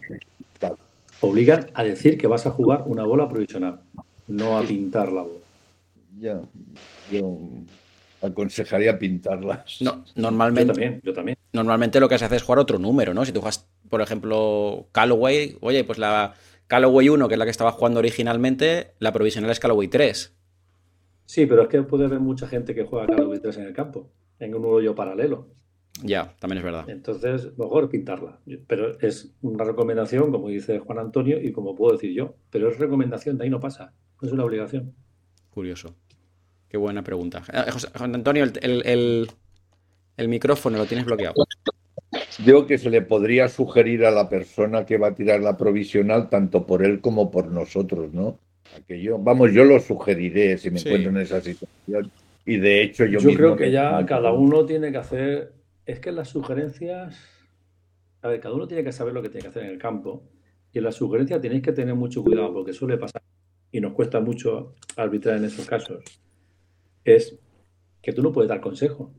Obliga 1.21 1.67
a 1.73 1.83
decir 1.83 2.17
que 2.17 2.27
vas 2.27 2.45
a 2.45 2.51
jugar 2.51 2.83
una 2.87 3.05
bola 3.05 3.29
provisional, 3.29 3.81
no 4.27 4.57
a 4.57 4.63
pintar 4.63 5.11
la 5.11 5.21
bola. 5.21 5.39
Ya, 6.19 6.41
yo 7.11 7.39
aconsejaría 8.21 8.97
pintarlas. 8.97 9.81
No, 9.81 10.03
normalmente, 10.15 10.67
yo 10.67 10.73
también, 10.73 11.01
yo 11.03 11.13
también. 11.13 11.37
Normalmente 11.53 11.99
lo 11.99 12.09
que 12.09 12.17
se 12.17 12.25
hace 12.25 12.37
es 12.37 12.43
jugar 12.43 12.59
otro 12.59 12.79
número, 12.79 13.13
¿no? 13.13 13.25
Si 13.25 13.31
tú 13.31 13.39
juegas, 13.39 13.67
por 13.89 14.01
ejemplo, 14.01 14.87
Callaway, 14.91 15.57
oye, 15.61 15.83
pues 15.83 15.97
la 15.97 16.33
Callaway 16.67 17.09
1, 17.09 17.27
que 17.27 17.33
es 17.35 17.39
la 17.39 17.45
que 17.45 17.51
estaba 17.51 17.71
jugando 17.71 17.99
originalmente, 17.99 18.93
la 18.99 19.11
provisional 19.11 19.51
es 19.51 19.59
Callaway 19.59 19.87
3. 19.87 20.35
Sí, 21.25 21.45
pero 21.45 21.63
es 21.63 21.67
que 21.69 21.81
puede 21.83 22.05
haber 22.05 22.19
mucha 22.19 22.47
gente 22.47 22.75
que 22.75 22.85
juega 22.85 23.07
Callaway 23.07 23.39
3 23.39 23.57
en 23.57 23.63
el 23.65 23.73
campo, 23.73 24.11
en 24.39 24.55
un 24.55 24.65
hoyo 24.65 24.95
paralelo. 24.95 25.47
Ya, 26.03 26.35
también 26.39 26.57
es 26.57 26.63
verdad. 26.63 26.89
Entonces, 26.89 27.57
mejor 27.57 27.89
pintarla. 27.89 28.39
Pero 28.67 28.99
es 28.99 29.33
una 29.41 29.63
recomendación, 29.63 30.31
como 30.31 30.49
dice 30.49 30.79
Juan 30.79 30.99
Antonio, 30.99 31.41
y 31.41 31.51
como 31.51 31.75
puedo 31.75 31.93
decir 31.93 32.11
yo. 32.11 32.35
Pero 32.49 32.69
es 32.69 32.77
recomendación, 32.77 33.37
de 33.37 33.45
ahí 33.45 33.49
no 33.49 33.59
pasa. 33.59 33.93
No 34.21 34.27
es 34.27 34.33
una 34.33 34.43
obligación. 34.43 34.93
Curioso. 35.51 35.95
Qué 36.67 36.77
buena 36.77 37.03
pregunta. 37.03 37.43
Eh, 37.51 37.71
José, 37.71 37.87
Antonio, 37.93 38.43
el, 38.43 39.29
micrófono 40.27 40.77
lo 40.77 40.85
tienes 40.85 41.05
bloqueado. 41.05 41.35
Digo 42.43 42.67
que 42.67 42.77
se 42.77 42.89
le 42.89 43.01
podría 43.01 43.47
sugerir 43.47 44.05
a 44.05 44.11
la 44.11 44.29
persona 44.29 44.85
que 44.85 44.97
va 44.97 45.09
a 45.09 45.15
tirar 45.15 45.41
la 45.41 45.57
provisional, 45.57 46.29
tanto 46.29 46.65
por 46.65 46.83
él 46.83 47.01
como 47.01 47.31
por 47.31 47.47
nosotros, 47.47 48.13
¿no? 48.13 48.39
Que 48.87 49.01
yo, 49.01 49.17
vamos, 49.17 49.51
yo 49.53 49.63
lo 49.63 49.79
sugeriré 49.79 50.57
si 50.57 50.69
me 50.69 50.79
encuentro 50.79 51.11
en 51.11 51.17
esa 51.17 51.41
situación. 51.41 52.11
Y 52.45 52.57
de 52.57 52.81
hecho, 52.83 53.05
yo. 53.05 53.19
Yo 53.19 53.33
creo 53.33 53.55
que 53.55 53.71
ya 53.71 54.05
cada 54.05 54.33
uno 54.33 54.65
tiene 54.65 54.91
que 54.91 54.97
hacer. 54.97 55.53
Es 55.85 55.99
que 55.99 56.11
las 56.11 56.29
sugerencias. 56.29 57.15
A 58.21 58.27
ver, 58.27 58.39
cada 58.39 58.55
uno 58.55 58.67
tiene 58.67 58.83
que 58.83 58.91
saber 58.91 59.13
lo 59.13 59.21
que 59.21 59.29
tiene 59.29 59.43
que 59.43 59.49
hacer 59.49 59.63
en 59.63 59.69
el 59.69 59.77
campo. 59.77 60.23
Y 60.73 60.79
en 60.79 60.83
las 60.83 60.95
sugerencias 60.95 61.39
tenéis 61.41 61.61
que 61.61 61.71
tener 61.71 61.95
mucho 61.95 62.23
cuidado, 62.23 62.53
porque 62.53 62.73
suele 62.73 62.97
pasar. 62.97 63.21
Y 63.71 63.79
nos 63.79 63.93
cuesta 63.93 64.19
mucho 64.19 64.75
arbitrar 64.97 65.37
en 65.37 65.45
esos 65.45 65.65
casos 65.65 66.03
es 67.05 67.37
que 68.01 68.11
tú 68.11 68.21
no 68.21 68.33
puedes 68.33 68.49
dar 68.49 68.59
consejo. 68.59 69.13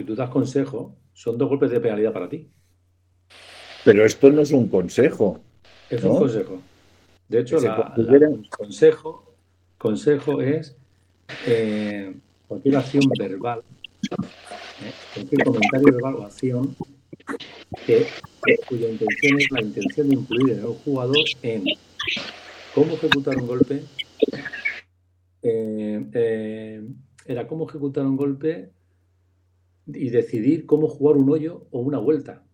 Si 0.00 0.06
tú 0.06 0.14
das 0.14 0.30
consejo, 0.30 0.96
son 1.12 1.36
dos 1.36 1.46
golpes 1.46 1.70
de 1.70 1.78
penalidad 1.78 2.14
para 2.14 2.26
ti. 2.26 2.48
Pero 3.84 4.02
esto 4.02 4.30
no 4.30 4.40
es 4.40 4.50
un 4.50 4.66
consejo. 4.66 5.38
Es 5.90 6.02
un 6.02 6.16
consejo. 6.16 6.62
De 7.28 7.40
hecho, 7.40 7.58
el 7.58 8.48
consejo, 8.48 9.34
consejo 9.76 10.40
es 10.40 10.74
eh, 11.46 12.14
cualquier 12.48 12.76
acción 12.76 13.02
verbal, 13.18 13.60
¿eh? 14.10 14.92
cualquier 15.12 15.44
comentario 15.44 15.92
verbal 15.92 16.14
o 16.14 16.22
acción 16.24 16.74
que, 17.84 18.06
cuya 18.68 18.88
intención 18.88 19.38
es 19.38 19.50
la 19.50 19.60
intención 19.60 20.08
de 20.08 20.14
incluir 20.14 20.52
en 20.54 20.58
el 20.60 20.74
jugador 20.82 21.24
en 21.42 21.64
cómo 22.74 22.94
ejecutar 22.94 23.36
un 23.36 23.46
golpe, 23.46 23.82
eh, 25.42 26.06
eh, 26.14 26.88
era 27.26 27.46
cómo 27.46 27.68
ejecutar 27.68 28.06
un 28.06 28.16
golpe 28.16 28.70
y 29.86 30.10
decidir 30.10 30.66
cómo 30.66 30.88
jugar 30.88 31.16
un 31.16 31.30
hoyo 31.30 31.66
o 31.70 31.80
una 31.80 31.98
vuelta. 31.98 32.44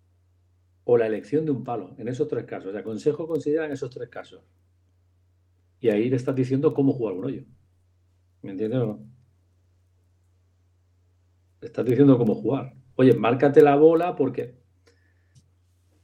O 0.85 0.97
la 0.97 1.07
elección 1.07 1.45
de 1.45 1.51
un 1.51 1.65
palo, 1.65 1.95
en 1.99 2.09
esos 2.09 2.29
tres 2.29 2.45
casos. 2.45 2.75
El 2.75 2.83
consejo 2.83 3.27
considera 3.27 3.67
en 3.67 3.73
esos 3.73 3.91
tres 3.91 4.09
casos. 4.09 4.43
Y 5.81 5.89
ahí 5.89 6.09
le 6.09 6.17
estás 6.17 6.35
diciendo 6.35 6.73
cómo 6.73 6.93
jugar 6.93 7.15
un 7.15 7.25
hoyo. 7.25 7.45
¿Me 8.43 8.53
entiendes 8.53 8.81
o 8.81 8.87
no? 8.87 9.07
Le 11.61 11.67
estás 11.67 11.85
diciendo 11.85 12.17
cómo 12.17 12.35
jugar. 12.35 12.75
Oye, 12.95 13.15
márcate 13.15 13.63
la 13.63 13.77
bola 13.77 14.15
porque. 14.15 14.55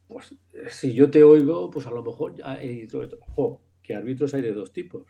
Pues 0.08 0.34
si 0.68 0.92
yo 0.92 1.10
te 1.10 1.22
oigo, 1.22 1.70
pues 1.70 1.86
a 1.86 1.90
lo 1.90 2.02
mejor. 2.02 2.34
Ya, 2.34 2.58
ojo, 3.28 3.62
que 3.82 3.94
árbitros 3.94 4.34
hay 4.34 4.42
de 4.42 4.52
dos 4.52 4.72
tipos 4.72 5.06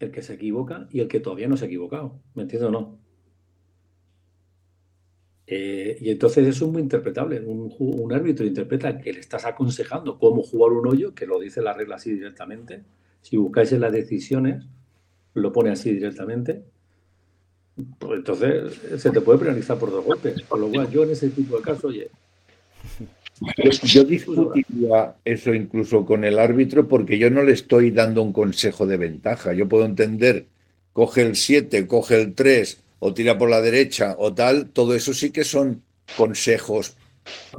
el 0.00 0.10
que 0.10 0.22
se 0.22 0.34
equivoca 0.34 0.88
y 0.90 1.00
el 1.00 1.08
que 1.08 1.20
todavía 1.20 1.46
no 1.46 1.56
se 1.56 1.66
ha 1.66 1.68
equivocado. 1.68 2.20
¿Me 2.34 2.42
entiendes 2.42 2.68
o 2.68 2.72
no? 2.72 2.98
Eh, 5.52 5.98
y 6.00 6.10
entonces 6.10 6.46
eso 6.46 6.66
es 6.66 6.70
muy 6.70 6.80
interpretable. 6.80 7.40
Un, 7.40 8.12
árbitro 8.12 8.46
interpreta 8.46 8.96
que 9.00 9.12
le 9.12 9.18
estás 9.18 9.44
aconsejando 9.44 10.16
cómo 10.16 10.42
jugar 10.42 10.72
un 10.72 10.86
hoyo, 10.86 11.12
que 11.12 11.26
lo 11.26 11.40
dice 11.40 11.60
la 11.60 11.74
regla 11.74 11.96
así 11.96 12.12
directamente. 12.12 12.84
Si 13.20 13.36
buscáis 13.36 13.72
en 13.72 13.80
las 13.80 13.90
decisiones, 13.90 14.64
lo 15.34 15.52
pone 15.52 15.70
así 15.70 15.92
directamente. 15.92 16.62
Pues 17.98 18.18
entonces 18.18 18.80
se 18.98 19.10
te 19.10 19.20
puede 19.20 19.40
penalizar 19.40 19.76
por 19.76 19.90
dos 19.90 20.04
golpes. 20.04 20.40
Con 20.42 20.60
lo 20.60 20.68
cual, 20.68 20.88
yo 20.88 21.02
en 21.02 21.10
ese 21.10 21.30
tipo 21.30 21.56
de 21.56 21.62
casos, 21.64 21.86
oye, 21.86 22.08
yo, 23.82 24.04
discutiría 24.04 25.16
eso 25.24 25.52
incluso 25.52 26.06
con 26.06 26.22
el 26.22 26.38
árbitro 26.38 26.86
porque 26.86 27.18
yo 27.18 27.28
no 27.28 27.42
le 27.42 27.52
estoy 27.52 27.90
dando 27.90 28.22
un 28.22 28.32
consejo 28.32 28.86
de 28.86 28.98
ventaja. 28.98 29.52
Yo 29.52 29.68
puedo 29.68 29.84
entender, 29.84 30.46
coge 30.92 31.22
el 31.22 31.34
7, 31.34 31.88
coge 31.88 32.22
el 32.22 32.34
3 32.34 32.84
o 33.00 33.12
tira 33.12 33.36
por 33.36 33.50
la 33.50 33.60
derecha 33.60 34.14
o 34.18 34.32
tal, 34.32 34.70
todo 34.70 34.94
eso 34.94 35.12
sí 35.12 35.30
que 35.30 35.44
son 35.44 35.82
consejos 36.16 36.96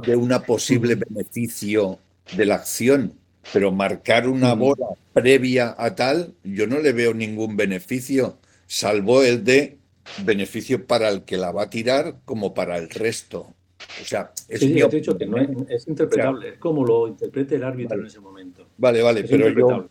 de 0.04 0.16
un 0.16 0.30
posible 0.46 0.94
beneficio 0.94 1.98
de 2.36 2.46
la 2.46 2.56
acción. 2.56 3.14
Pero 3.52 3.72
marcar 3.72 4.28
una 4.28 4.54
bola 4.54 4.86
previa 5.12 5.74
a 5.76 5.94
tal, 5.96 6.34
yo 6.44 6.66
no 6.66 6.78
le 6.78 6.92
veo 6.92 7.12
ningún 7.12 7.56
beneficio, 7.56 8.38
salvo 8.66 9.22
el 9.22 9.42
de 9.42 9.78
beneficio 10.24 10.86
para 10.86 11.08
el 11.08 11.22
que 11.22 11.36
la 11.36 11.50
va 11.50 11.64
a 11.64 11.70
tirar 11.70 12.16
como 12.24 12.54
para 12.54 12.78
el 12.78 12.88
resto. 12.88 13.52
O 14.00 14.04
sea, 14.04 14.32
es 14.48 14.60
dicho 14.60 15.18
que 15.18 15.26
no 15.26 15.38
es, 15.68 15.88
interpretable, 15.88 16.50
es 16.50 16.58
como 16.58 16.84
lo 16.84 17.08
interprete 17.08 17.56
el 17.56 17.64
árbitro 17.64 17.98
en 17.98 18.06
ese 18.06 18.20
momento. 18.20 18.68
Vale, 18.78 19.02
vale, 19.02 19.24
pero 19.24 19.48
yo. 19.48 19.88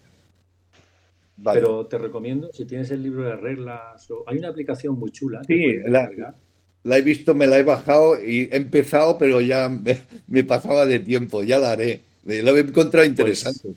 Pero 1.43 1.87
te 1.87 1.97
recomiendo, 1.97 2.51
si 2.53 2.65
tienes 2.65 2.91
el 2.91 3.03
libro 3.03 3.23
de 3.23 3.35
reglas, 3.35 4.07
hay 4.27 4.37
una 4.37 4.49
aplicación 4.49 4.97
muy 4.97 5.11
chula. 5.11 5.43
Sí, 5.43 5.77
la, 5.87 6.09
la 6.83 6.97
he 6.97 7.01
visto, 7.01 7.35
me 7.35 7.47
la 7.47 7.59
he 7.59 7.63
bajado 7.63 8.23
y 8.23 8.49
he 8.51 8.57
empezado, 8.57 9.17
pero 9.17 9.41
ya 9.41 9.69
me, 9.69 10.43
pasaba 10.43 10.85
de 10.85 10.99
tiempo, 10.99 11.43
ya 11.43 11.59
la 11.59 11.71
haré. 11.71 12.01
Lo 12.23 12.55
he 12.55 12.59
encontrado 12.59 13.03
pues, 13.03 13.09
interesante. 13.09 13.69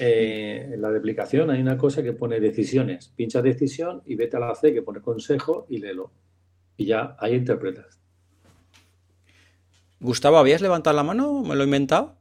Eh, 0.00 0.70
en 0.72 0.82
la 0.82 0.90
de 0.90 0.98
aplicación 0.98 1.50
hay 1.50 1.60
una 1.60 1.78
cosa 1.78 2.02
que 2.02 2.12
pone 2.12 2.40
decisiones. 2.40 3.12
Pincha 3.14 3.42
decisión 3.42 4.02
y 4.06 4.16
vete 4.16 4.36
a 4.36 4.40
la 4.40 4.54
C 4.54 4.72
que 4.72 4.82
pone 4.82 5.00
consejo 5.00 5.66
y 5.68 5.78
léelo. 5.78 6.10
Y 6.76 6.86
ya 6.86 7.16
ahí 7.20 7.34
interpretas. 7.34 8.00
Gustavo, 10.00 10.36
¿habías 10.36 10.60
levantado 10.60 10.96
la 10.96 11.04
mano? 11.04 11.42
¿Me 11.42 11.54
lo 11.54 11.62
he 11.62 11.64
inventado? 11.64 12.16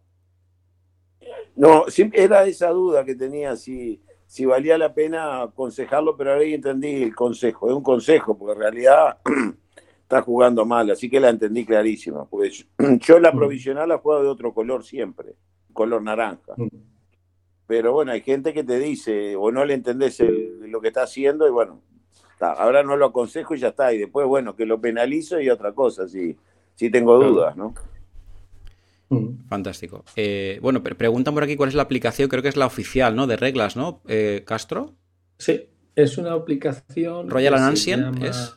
No, 1.56 1.86
era 2.14 2.46
esa 2.46 2.70
duda 2.70 3.04
que 3.04 3.16
tenía 3.16 3.56
si, 3.56 4.02
si 4.34 4.48
valía 4.48 4.80
la 4.80 4.96
pena 4.96 5.44
aconsejarlo, 5.44 6.18
pero 6.18 6.32
ahora 6.32 6.44
entendí 6.44 7.04
el 7.04 7.14
consejo. 7.14 7.70
Es 7.70 7.76
un 7.76 7.84
consejo, 7.84 8.36
porque 8.36 8.54
en 8.54 8.60
realidad 8.62 9.20
está 10.02 10.24
jugando 10.24 10.66
mal, 10.66 10.90
así 10.90 11.08
que 11.08 11.20
la 11.20 11.30
entendí 11.30 11.64
clarísima. 11.64 12.26
Porque 12.26 12.50
yo, 13.00 13.20
la 13.20 13.32
mm. 13.32 13.38
provisional 13.38 13.90
la 13.90 14.00
juego 14.00 14.24
de 14.24 14.30
otro 14.30 14.52
color 14.52 14.84
siempre, 14.84 15.36
color 15.72 16.02
naranja. 16.02 16.54
Mm. 16.58 16.68
Pero 17.68 17.94
bueno, 17.94 18.12
hay 18.12 18.22
gente 18.22 18.54
que 18.54 18.64
te 18.64 18.80
dice, 18.80 19.36
o 19.36 19.52
no 19.52 19.66
le 19.66 19.76
entendés 19.76 20.20
lo 20.62 20.82
que 20.82 20.88
está 20.88 21.04
haciendo, 21.04 21.48
y 21.48 21.52
bueno, 21.52 21.84
ahora 22.40 22.82
no 22.82 22.98
lo 22.98 23.06
aconsejo 23.06 23.54
y 23.54 23.60
ya 23.60 23.68
está. 23.68 23.94
Y 23.94 24.00
después, 24.00 24.26
bueno, 24.26 24.56
que 24.56 24.66
lo 24.66 24.82
penalizo 24.82 25.40
y 25.40 25.52
otra 25.52 25.74
cosa, 25.74 26.08
si, 26.08 26.36
si 26.74 26.90
tengo 26.90 27.24
dudas, 27.24 27.56
¿no? 27.56 27.76
Mm. 29.14 29.47
Fantástico. 29.47 30.03
Eh, 30.16 30.59
bueno, 30.61 30.84
preguntan 30.84 31.34
por 31.34 31.43
aquí 31.43 31.55
cuál 31.55 31.70
es 31.70 31.76
la 31.76 31.84
aplicación, 31.84 32.30
creo 32.30 32.41
que 32.41 32.49
es 32.49 32.57
la 32.57 32.66
oficial, 32.66 33.16
¿no? 33.16 33.28
De 33.28 33.36
reglas, 33.36 33.76
¿no? 33.76 34.01
Eh, 34.07 34.43
Castro. 34.45 34.95
Sí, 35.38 35.70
es 35.95 36.18
una 36.18 36.34
aplicación. 36.34 37.30
Royal 37.30 37.55
Ancient 37.55 38.24
es. 38.24 38.55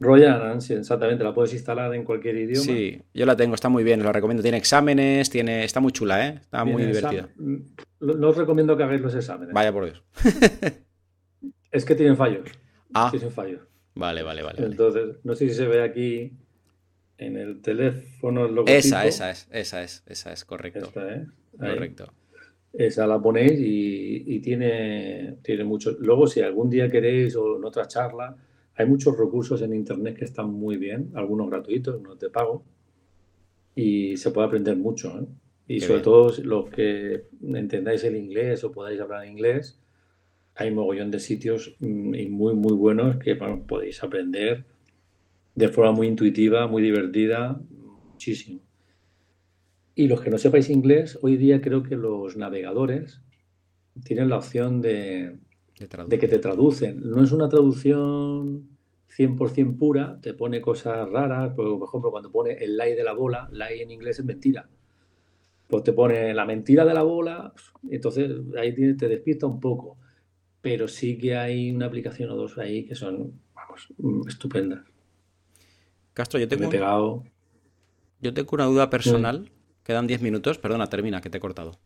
Royal 0.00 0.42
Ancient, 0.42 0.80
exactamente, 0.80 1.24
la 1.24 1.34
puedes 1.34 1.52
instalar 1.52 1.92
en 1.94 2.04
cualquier 2.04 2.36
idioma. 2.36 2.64
Sí, 2.64 3.02
yo 3.12 3.26
la 3.26 3.36
tengo, 3.36 3.54
está 3.54 3.68
muy 3.68 3.82
bien, 3.82 4.02
la 4.02 4.12
recomiendo. 4.12 4.42
Tiene 4.42 4.58
exámenes, 4.58 5.28
tiene, 5.28 5.64
está 5.64 5.80
muy 5.80 5.92
chula, 5.92 6.26
¿eh? 6.26 6.38
Está 6.40 6.64
muy 6.64 6.84
divertida. 6.84 7.28
No 8.00 8.28
os 8.28 8.36
recomiendo 8.36 8.76
que 8.76 8.84
hagáis 8.84 9.00
los 9.00 9.14
exámenes. 9.14 9.52
Vaya 9.52 9.72
por 9.72 9.86
Dios. 9.86 10.04
es 11.72 11.84
que 11.84 11.94
tienen 11.96 12.16
fallos. 12.16 12.48
Ah. 12.94 13.08
Tienen 13.10 13.32
fallos. 13.32 13.60
Vale, 13.94 14.22
vale, 14.22 14.42
vale. 14.42 14.64
Entonces, 14.64 15.16
no 15.24 15.34
sé 15.34 15.48
si 15.48 15.54
se 15.54 15.66
ve 15.66 15.82
aquí 15.82 16.32
en 17.18 17.36
el 17.36 17.60
teléfono 17.60 18.46
el 18.46 18.68
Esa, 18.68 19.06
esa 19.06 19.30
es, 19.30 19.48
esa 19.50 19.82
es, 19.82 20.04
esa 20.06 20.32
es, 20.32 20.44
correcto. 20.44 20.86
Esta, 20.86 21.14
¿eh? 21.14 21.26
Correcto. 21.58 22.12
Esa 22.72 23.06
la 23.06 23.20
ponéis 23.20 23.54
y, 23.58 24.38
tiene, 24.40 25.38
tiene 25.42 25.64
mucho. 25.64 25.96
Luego, 25.98 26.26
si 26.26 26.40
algún 26.40 26.70
día 26.70 26.88
queréis 26.88 27.34
o 27.34 27.56
en 27.56 27.64
otra 27.64 27.88
charla, 27.88 28.36
hay 28.76 28.86
muchos 28.86 29.18
recursos 29.18 29.60
en 29.62 29.74
internet 29.74 30.16
que 30.16 30.24
están 30.24 30.52
muy 30.52 30.76
bien, 30.76 31.10
algunos 31.14 31.50
gratuitos, 31.50 32.00
no 32.00 32.16
te 32.16 32.30
pago, 32.30 32.62
y 33.74 34.16
se 34.16 34.30
puede 34.30 34.46
aprender 34.46 34.76
mucho. 34.76 35.18
¿eh? 35.18 35.26
Y 35.66 35.80
sobre 35.80 36.02
todo 36.02 36.32
los 36.44 36.70
que 36.70 37.24
entendáis 37.42 38.04
el 38.04 38.16
inglés 38.16 38.62
o 38.62 38.70
podáis 38.70 39.00
hablar 39.00 39.26
inglés, 39.26 39.80
hay 40.54 40.70
mogollón 40.70 41.10
de 41.10 41.18
sitios 41.18 41.74
mm, 41.80 42.30
muy, 42.30 42.54
muy 42.54 42.74
buenos 42.74 43.16
que 43.16 43.34
podéis 43.34 44.02
aprender 44.04 44.64
de 45.58 45.68
forma 45.68 45.90
muy 45.90 46.06
intuitiva, 46.06 46.68
muy 46.68 46.80
divertida, 46.80 47.60
muchísimo. 48.12 48.60
Y 49.96 50.06
los 50.06 50.20
que 50.20 50.30
no 50.30 50.38
sepáis 50.38 50.70
inglés, 50.70 51.18
hoy 51.20 51.36
día 51.36 51.60
creo 51.60 51.82
que 51.82 51.96
los 51.96 52.36
navegadores 52.36 53.20
tienen 54.04 54.28
la 54.28 54.36
opción 54.36 54.80
de, 54.80 55.36
de, 56.06 56.18
que 56.20 56.28
te 56.28 56.38
traducen. 56.38 57.00
No 57.00 57.24
es 57.24 57.32
una 57.32 57.48
traducción 57.48 58.68
100% 59.16 59.76
pura, 59.76 60.20
te 60.20 60.32
pone 60.32 60.60
cosas 60.60 61.10
raras, 61.10 61.52
por 61.54 61.66
ejemplo, 61.66 62.12
cuando 62.12 62.30
pone 62.30 62.52
el 62.52 62.76
lie 62.76 62.94
de 62.94 63.02
la 63.02 63.12
bola, 63.12 63.50
lie 63.50 63.82
en 63.82 63.90
inglés 63.90 64.20
es 64.20 64.24
mentira. 64.24 64.68
Pues 65.66 65.82
te 65.82 65.92
pone 65.92 66.32
la 66.34 66.46
mentira 66.46 66.84
de 66.84 66.94
la 66.94 67.02
bola, 67.02 67.52
entonces 67.90 68.30
ahí 68.56 68.72
te 68.96 69.08
despista 69.08 69.46
un 69.48 69.58
poco. 69.58 69.98
Pero 70.60 70.86
sí 70.86 71.18
que 71.18 71.36
hay 71.36 71.72
una 71.72 71.86
aplicación 71.86 72.30
o 72.30 72.36
dos 72.36 72.58
ahí 72.58 72.84
que 72.84 72.94
son, 72.94 73.32
vamos, 73.52 73.88
estupendas. 74.28 74.84
Castro, 76.18 76.40
yo 76.40 76.48
tengo, 76.48 76.68
yo 78.20 78.34
tengo 78.34 78.48
una 78.50 78.64
duda 78.64 78.90
personal. 78.90 79.52
Quedan 79.84 80.08
10 80.08 80.20
minutos. 80.20 80.58
Perdona, 80.58 80.88
termina, 80.88 81.20
que 81.20 81.30
te 81.30 81.38
he 81.38 81.40
cortado. 81.40 81.78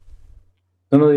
No, 0.90 0.96
no, 0.96 1.12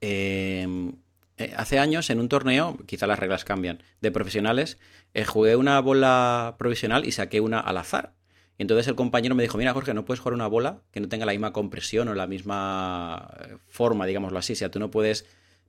em, 0.00 0.96
eh, 1.36 1.54
hace 1.56 1.78
años 1.78 2.10
en 2.10 2.18
un 2.18 2.28
torneo, 2.28 2.76
quizá 2.86 3.06
las 3.06 3.20
reglas 3.20 3.44
cambian, 3.44 3.84
de 4.00 4.10
profesionales, 4.10 4.78
eh, 5.14 5.24
jugué 5.24 5.54
una 5.54 5.78
bola 5.80 6.56
provisional 6.58 7.04
y 7.06 7.12
saqué 7.12 7.40
una 7.40 7.60
al 7.60 7.76
azar. 7.76 8.14
Y 8.58 8.62
entonces 8.62 8.88
el 8.88 8.96
compañero 8.96 9.36
me 9.36 9.44
dijo, 9.44 9.56
mira 9.56 9.72
Jorge, 9.72 9.94
no 9.94 10.04
puedes 10.04 10.18
jugar 10.18 10.34
una 10.34 10.48
bola 10.48 10.82
que 10.90 10.98
no 10.98 11.08
tenga 11.08 11.24
la 11.24 11.32
misma 11.32 11.52
compresión 11.52 12.08
o 12.08 12.14
la 12.14 12.26
misma 12.26 13.30
eh, 13.42 13.58
forma, 13.68 14.06
digámoslo 14.06 14.40
así. 14.40 14.54
O 14.54 14.56
sea, 14.56 14.72
tú 14.72 14.80
no 14.80 14.90
puedes 14.90 15.24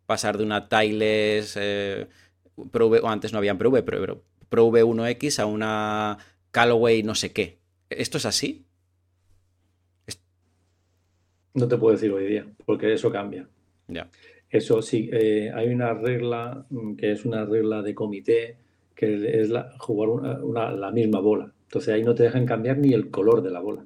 pasar 0.07 0.39
de 0.39 0.45
una 0.45 0.67
Tiles, 0.67 1.55
o 1.55 3.07
antes 3.07 3.33
no 3.33 3.37
habían 3.37 3.59
ProV, 3.59 3.83
pero 3.85 4.23
Pro 4.49 4.67
V1X 4.67 5.39
a 5.39 5.45
una 5.45 6.17
Callaway 6.51 7.03
no 7.03 7.15
sé 7.15 7.31
qué. 7.31 7.59
¿Esto 7.89 8.17
es 8.17 8.25
así? 8.25 8.65
No 11.53 11.67
te 11.67 11.77
puedo 11.77 11.93
decir 11.93 12.11
hoy 12.11 12.27
día, 12.27 12.45
porque 12.65 12.93
eso 12.93 13.11
cambia. 13.11 13.47
Ya. 13.87 14.09
Eso 14.49 14.81
sí, 14.81 15.09
eh, 15.11 15.51
hay 15.53 15.69
una 15.69 15.93
regla 15.93 16.65
mm, 16.69 16.95
que 16.95 17.11
es 17.11 17.25
una 17.25 17.45
regla 17.45 17.81
de 17.81 17.95
comité, 17.95 18.57
que 18.95 19.41
es 19.41 19.49
la, 19.49 19.75
jugar 19.79 20.09
una, 20.43 20.71
la 20.71 20.91
misma 20.91 21.19
bola. 21.19 21.51
Entonces 21.63 21.93
ahí 21.93 22.03
no 22.03 22.15
te 22.15 22.23
dejan 22.23 22.45
cambiar 22.45 22.77
ni 22.77 22.93
el 22.93 23.09
color 23.09 23.41
de 23.41 23.51
la 23.51 23.59
bola. 23.59 23.85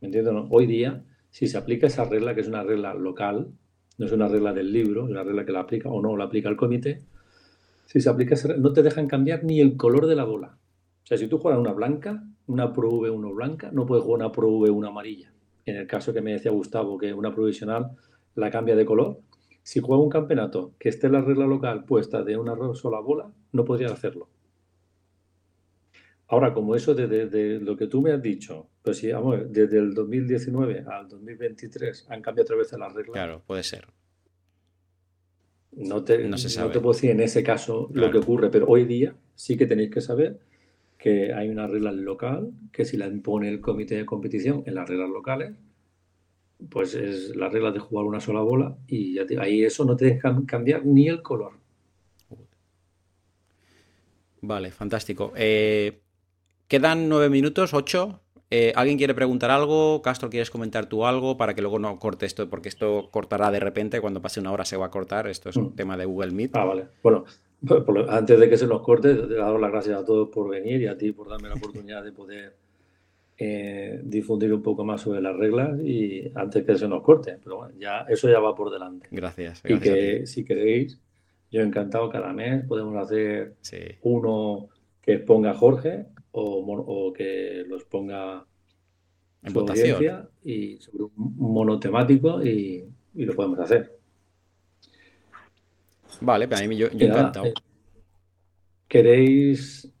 ¿Me 0.00 0.06
entiendes? 0.06 0.34
Hoy 0.50 0.66
día, 0.66 1.02
si 1.30 1.46
se 1.48 1.58
aplica 1.58 1.88
esa 1.88 2.04
regla, 2.04 2.34
que 2.34 2.42
es 2.42 2.48
una 2.48 2.62
regla 2.62 2.94
local, 2.94 3.48
no 3.96 4.06
es 4.06 4.12
una 4.12 4.28
regla 4.28 4.52
del 4.52 4.72
libro, 4.72 5.04
es 5.04 5.10
una 5.10 5.24
regla 5.24 5.44
que 5.44 5.52
la 5.52 5.60
aplica 5.60 5.88
o 5.88 6.00
no 6.00 6.16
la 6.16 6.24
aplica 6.24 6.48
el 6.48 6.56
comité, 6.56 7.02
si 7.88 8.02
se 8.02 8.10
aplica, 8.10 8.36
no 8.58 8.74
te 8.74 8.82
dejan 8.82 9.08
cambiar 9.08 9.44
ni 9.44 9.60
el 9.60 9.78
color 9.78 10.06
de 10.06 10.14
la 10.14 10.24
bola. 10.24 10.58
O 11.04 11.06
sea, 11.06 11.16
si 11.16 11.26
tú 11.26 11.38
juegas 11.38 11.58
una 11.58 11.72
blanca, 11.72 12.22
una 12.46 12.70
Pro 12.70 12.90
V1 12.90 13.34
blanca, 13.34 13.70
no 13.72 13.86
puedes 13.86 14.04
jugar 14.04 14.20
una 14.20 14.30
Pro 14.30 14.50
V1 14.50 14.86
amarilla. 14.86 15.32
En 15.64 15.76
el 15.76 15.86
caso 15.86 16.12
que 16.12 16.20
me 16.20 16.32
decía 16.32 16.50
Gustavo, 16.50 16.98
que 16.98 17.14
una 17.14 17.34
provisional 17.34 17.92
la 18.34 18.50
cambia 18.50 18.76
de 18.76 18.84
color, 18.84 19.20
si 19.62 19.80
juega 19.80 20.02
un 20.02 20.10
campeonato 20.10 20.74
que 20.78 20.90
esté 20.90 21.08
la 21.08 21.22
regla 21.22 21.46
local 21.46 21.86
puesta 21.86 22.22
de 22.22 22.36
una 22.36 22.54
sola 22.74 23.00
bola, 23.00 23.32
no 23.52 23.64
podría 23.64 23.88
hacerlo. 23.88 24.28
Ahora, 26.26 26.52
como 26.52 26.76
eso 26.76 26.94
de, 26.94 27.58
lo 27.58 27.74
que 27.74 27.86
tú 27.86 28.02
me 28.02 28.12
has 28.12 28.20
dicho, 28.20 28.68
pues 28.82 28.98
si 28.98 29.10
vamos, 29.10 29.50
desde 29.50 29.78
el 29.78 29.94
2019 29.94 30.84
al 30.86 31.08
2023 31.08 32.06
han 32.10 32.20
cambiado 32.20 32.44
otra 32.44 32.56
vez 32.56 32.70
las 32.78 32.92
reglas. 32.92 33.14
Claro, 33.14 33.42
puede 33.46 33.62
ser. 33.62 33.86
No 35.78 36.02
te, 36.02 36.18
no, 36.26 36.36
te 36.36 36.80
puedo 36.80 36.92
decir 36.92 37.10
en 37.10 37.20
ese 37.20 37.44
caso 37.44 37.88
lo 37.92 38.10
que 38.10 38.18
ocurre, 38.18 38.50
pero 38.50 38.66
hoy 38.66 38.84
día 38.84 39.14
sí 39.36 39.56
que 39.56 39.64
tenéis 39.64 39.90
que 39.92 40.00
saber 40.00 40.40
que 40.98 41.32
hay 41.32 41.48
una 41.48 41.68
regla 41.68 41.92
local 41.92 42.50
que 42.72 42.84
si 42.84 42.96
la 42.96 43.06
impone 43.06 43.48
el 43.48 43.60
comité 43.60 43.94
de 43.94 44.04
competición 44.04 44.64
en 44.66 44.74
las 44.74 44.88
reglas 44.88 45.08
locales, 45.08 45.54
pues 46.68 46.94
es 46.94 47.36
la 47.36 47.48
regla 47.48 47.70
de 47.70 47.78
jugar 47.78 48.06
una 48.06 48.18
sola 48.18 48.40
bola 48.40 48.76
y 48.88 49.14
ya 49.14 49.24
ahí 49.40 49.62
eso 49.62 49.84
no 49.84 49.94
te 49.94 50.06
deja 50.06 50.36
cambiar 50.46 50.84
ni 50.84 51.06
el 51.06 51.22
color. 51.22 51.52
Vale, 54.40 54.72
fantástico. 54.72 55.32
Eh, 55.36 56.00
quedan 56.66 57.08
nueve 57.08 57.30
minutos, 57.30 57.72
ocho. 57.72 58.20
Eh, 58.50 58.72
¿Alguien 58.76 58.96
quiere 58.96 59.14
preguntar 59.14 59.50
algo? 59.50 60.00
Castro, 60.00 60.30
¿quieres 60.30 60.50
comentar 60.50 60.86
tú 60.86 61.04
algo 61.04 61.36
para 61.36 61.54
que 61.54 61.60
luego 61.60 61.78
no 61.78 61.98
corte 61.98 62.24
esto? 62.24 62.48
Porque 62.48 62.70
esto 62.70 63.08
cortará 63.10 63.50
de 63.50 63.60
repente, 63.60 64.00
cuando 64.00 64.22
pase 64.22 64.40
una 64.40 64.52
hora 64.52 64.64
se 64.64 64.76
va 64.76 64.86
a 64.86 64.90
cortar. 64.90 65.26
Esto 65.26 65.50
es 65.50 65.56
un 65.56 65.66
mm. 65.66 65.76
tema 65.76 65.96
de 65.96 66.06
Google 66.06 66.32
Meet. 66.32 66.56
Ah, 66.56 66.64
vale. 66.64 66.86
Bueno, 67.02 67.24
antes 68.08 68.40
de 68.40 68.48
que 68.48 68.56
se 68.56 68.66
nos 68.66 68.80
corte, 68.80 69.14
te 69.14 69.34
doy 69.34 69.60
las 69.60 69.70
gracias 69.70 70.00
a 70.00 70.04
todos 70.04 70.30
por 70.30 70.48
venir 70.48 70.80
y 70.80 70.86
a 70.86 70.96
ti 70.96 71.12
por 71.12 71.28
darme 71.28 71.48
la 71.48 71.56
oportunidad 71.56 72.02
de 72.02 72.12
poder 72.12 72.56
eh, 73.36 74.00
difundir 74.02 74.52
un 74.54 74.62
poco 74.62 74.82
más 74.82 75.02
sobre 75.02 75.20
las 75.20 75.36
reglas 75.36 75.78
y 75.80 76.32
antes 76.34 76.64
que 76.64 76.78
se 76.78 76.88
nos 76.88 77.02
corte. 77.02 77.36
Pero 77.44 77.58
bueno, 77.58 77.74
ya, 77.78 78.06
eso 78.08 78.30
ya 78.30 78.40
va 78.40 78.54
por 78.54 78.70
delante. 78.70 79.08
Gracias. 79.10 79.62
y 79.64 79.78
que 79.78 80.26
si 80.26 80.44
queréis, 80.44 80.98
yo 81.50 81.60
encantado 81.60 82.08
cada 82.08 82.32
mes 82.32 82.64
podemos 82.64 82.96
hacer 82.96 83.56
uno 84.02 84.68
que 85.02 85.18
ponga 85.18 85.52
Jorge 85.52 86.06
o, 86.40 87.12
que 87.12 87.64
los 87.66 87.84
ponga 87.84 88.44
en 89.42 89.52
votación 89.52 90.28
y 90.44 90.76
sobre 90.78 91.04
un 91.04 91.12
monotemático 91.36 92.44
y, 92.44 92.84
y 93.14 93.24
lo 93.24 93.34
podemos 93.34 93.58
hacer. 93.60 93.98
Vale, 96.20 96.48
para 96.48 96.66
mí 96.66 96.76
yo, 96.76 96.88
encantado. 96.88 97.46
Eh, 97.46 97.54
¿Queréis, 98.88 99.92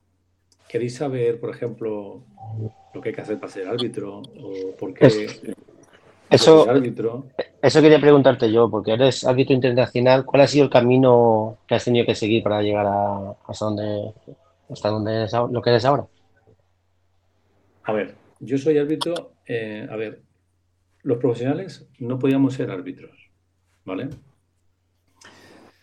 ¿Queréis 0.68 0.96
saber, 0.96 1.38
por 1.38 1.50
ejemplo, 1.50 2.24
lo 2.94 3.00
que 3.00 3.10
hay 3.10 3.14
que 3.14 3.20
hacer 3.20 3.38
para 3.38 3.52
ser 3.52 3.68
árbitro? 3.68 4.22
¿O 4.40 4.76
por 4.78 4.94
qué 4.94 5.06
eso, 6.30 6.68
árbitro? 6.68 7.26
eso 7.62 7.80
quería 7.80 8.00
preguntarte 8.00 8.50
yo, 8.50 8.70
porque 8.70 8.92
eres 8.92 9.24
árbitro 9.24 9.54
internacional. 9.54 10.24
¿Cuál 10.24 10.42
ha 10.42 10.46
sido 10.46 10.64
el 10.64 10.70
camino 10.70 11.58
que 11.66 11.74
has 11.74 11.84
tenido 11.84 12.06
que 12.06 12.14
seguir 12.14 12.42
para 12.42 12.62
llegar 12.62 12.86
a 12.86 13.36
hasta 13.46 13.64
donde 13.64 14.12
hasta 14.70 14.88
donde 14.90 15.26
lo 15.50 15.62
que 15.62 15.70
eres 15.70 15.84
ahora. 15.84 16.06
A 17.88 17.92
ver, 17.94 18.16
yo 18.40 18.58
soy 18.58 18.76
árbitro, 18.76 19.32
eh, 19.46 19.86
a 19.88 19.96
ver, 19.96 20.20
los 21.04 21.16
profesionales 21.16 21.88
no 21.98 22.18
podíamos 22.18 22.52
ser 22.52 22.70
árbitros, 22.70 23.30
¿vale? 23.86 24.10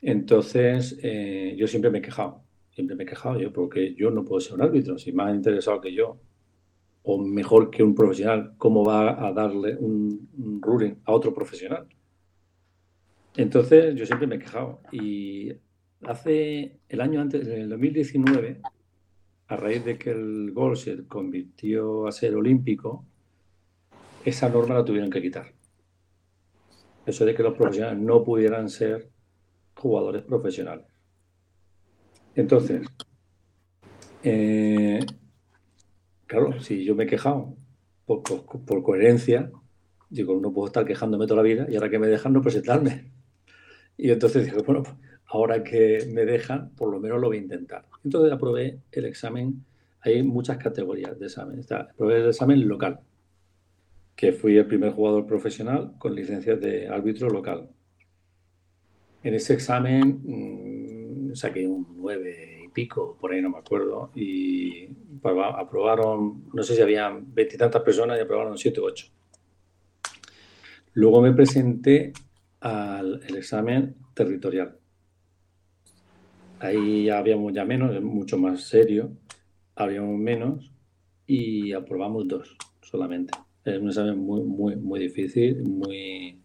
Entonces, 0.03 0.99
eh, 1.01 1.55
yo 1.57 1.65
siempre 1.65 1.89
me 1.89 1.97
he 1.97 2.01
quejado, 2.03 2.43
siempre 2.69 2.95
me 2.95 3.05
he 3.05 3.07
quejado 3.07 3.39
yo 3.39 3.51
porque 3.51 3.95
yo 3.95 4.11
no 4.11 4.23
puedo 4.23 4.39
ser 4.39 4.53
un 4.53 4.61
árbitro, 4.61 4.99
si 4.99 5.13
más 5.13 5.33
interesado 5.33 5.81
que 5.81 5.95
yo, 5.95 6.19
o 7.01 7.17
mejor 7.17 7.71
que 7.71 7.81
un 7.81 7.95
profesional, 7.95 8.53
¿cómo 8.59 8.85
va 8.85 9.27
a 9.27 9.33
darle 9.33 9.75
un, 9.75 10.29
un 10.37 10.61
ruling 10.61 10.97
a 11.05 11.11
otro 11.11 11.33
profesional? 11.33 11.87
Entonces, 13.35 13.95
yo 13.95 14.05
siempre 14.05 14.27
me 14.27 14.35
he 14.35 14.39
quejado. 14.39 14.79
Y 14.91 15.53
hace 16.03 16.77
el 16.87 17.01
año 17.01 17.19
antes, 17.19 17.47
en 17.47 17.61
el 17.61 17.69
2019, 17.69 18.61
a 19.47 19.55
raíz 19.55 19.85
de 19.85 19.97
que 19.97 20.11
el 20.11 20.51
gol 20.51 20.75
se 20.77 21.05
convirtió 21.05 22.07
a 22.07 22.11
ser 22.11 22.35
olímpico, 22.35 23.05
esa 24.23 24.49
norma 24.49 24.75
la 24.75 24.85
tuvieron 24.85 25.09
que 25.09 25.21
quitar. 25.21 25.53
Eso 27.05 27.25
de 27.25 27.35
que 27.35 27.43
los 27.43 27.53
profesionales 27.53 27.99
no 27.99 28.23
pudieran 28.23 28.69
ser 28.69 29.09
jugadores 29.75 30.23
profesionales. 30.23 30.85
Entonces, 32.33 32.87
eh, 34.23 34.99
claro, 36.25 36.59
si 36.59 36.83
yo 36.83 36.95
me 36.95 37.03
he 37.03 37.07
quejado 37.07 37.55
por, 38.05 38.23
por, 38.23 38.83
coherencia, 38.83 39.51
digo, 40.09 40.39
no 40.39 40.51
puedo 40.51 40.67
estar 40.67 40.85
quejándome 40.85 41.27
toda 41.27 41.43
la 41.43 41.47
vida 41.47 41.67
y 41.69 41.75
ahora 41.75 41.89
que 41.89 41.99
me 41.99 42.07
dejan 42.07 42.33
no 42.33 42.41
presentarme. 42.41 43.11
Y 43.97 44.09
entonces 44.09 44.45
dije, 44.45 44.57
bueno, 44.65 44.83
ahora 45.27 45.63
que 45.63 46.09
me 46.11 46.25
dejan, 46.25 46.71
por 46.71 46.91
lo 46.91 46.99
menos 46.99 47.21
lo 47.21 47.27
voy 47.27 47.37
a 47.37 47.41
intentar. 47.41 47.85
Entonces 48.05 48.31
aprobé 48.31 48.79
el 48.91 49.05
examen, 49.05 49.65
hay 50.01 50.21
muchas 50.21 50.57
categorías 50.57 51.17
de 51.19 51.25
examen. 51.25 51.59
Está, 51.59 51.81
aprobé 51.91 52.17
el 52.17 52.27
examen 52.27 52.67
local, 52.67 52.99
que 54.15 54.31
fui 54.31 54.57
el 54.57 54.67
primer 54.67 54.93
jugador 54.93 55.25
profesional 55.25 55.93
con 55.97 56.13
licencia 56.13 56.55
de 56.55 56.87
árbitro 56.87 57.29
local. 57.29 57.67
En 59.23 59.33
ese 59.33 59.55
examen 59.55 60.21
mmm, 60.23 61.33
saqué 61.33 61.67
un 61.67 61.95
9 61.97 62.61
y 62.65 62.67
pico, 62.69 63.17
por 63.19 63.33
ahí 63.33 63.41
no 63.41 63.49
me 63.49 63.57
acuerdo, 63.57 64.11
y 64.13 64.87
aprobaron, 65.23 66.45
no 66.53 66.61
sé 66.61 66.75
si 66.75 66.81
habían 66.83 67.33
veintitantas 67.33 67.81
personas 67.81 68.19
y 68.19 68.21
aprobaron 68.21 68.55
7 68.55 68.79
o 68.79 68.83
8. 68.83 69.07
Luego 70.93 71.21
me 71.21 71.33
presenté 71.33 72.13
al 72.59 73.19
examen 73.35 73.95
territorial. 74.13 74.77
Ahí 76.59 77.09
habíamos 77.09 77.53
ya 77.53 77.65
menos, 77.65 77.95
es 77.95 78.01
mucho 78.01 78.37
más 78.37 78.63
serio, 78.63 79.11
habíamos 79.75 80.17
menos 80.17 80.71
y 81.27 81.73
aprobamos 81.73 82.27
dos 82.27 82.57
solamente. 82.81 83.33
Es 83.63 83.79
un 83.79 83.87
examen 83.87 84.17
muy, 84.19 84.75
muy, 84.75 84.99
difícil, 84.99 85.63
muy... 85.63 86.39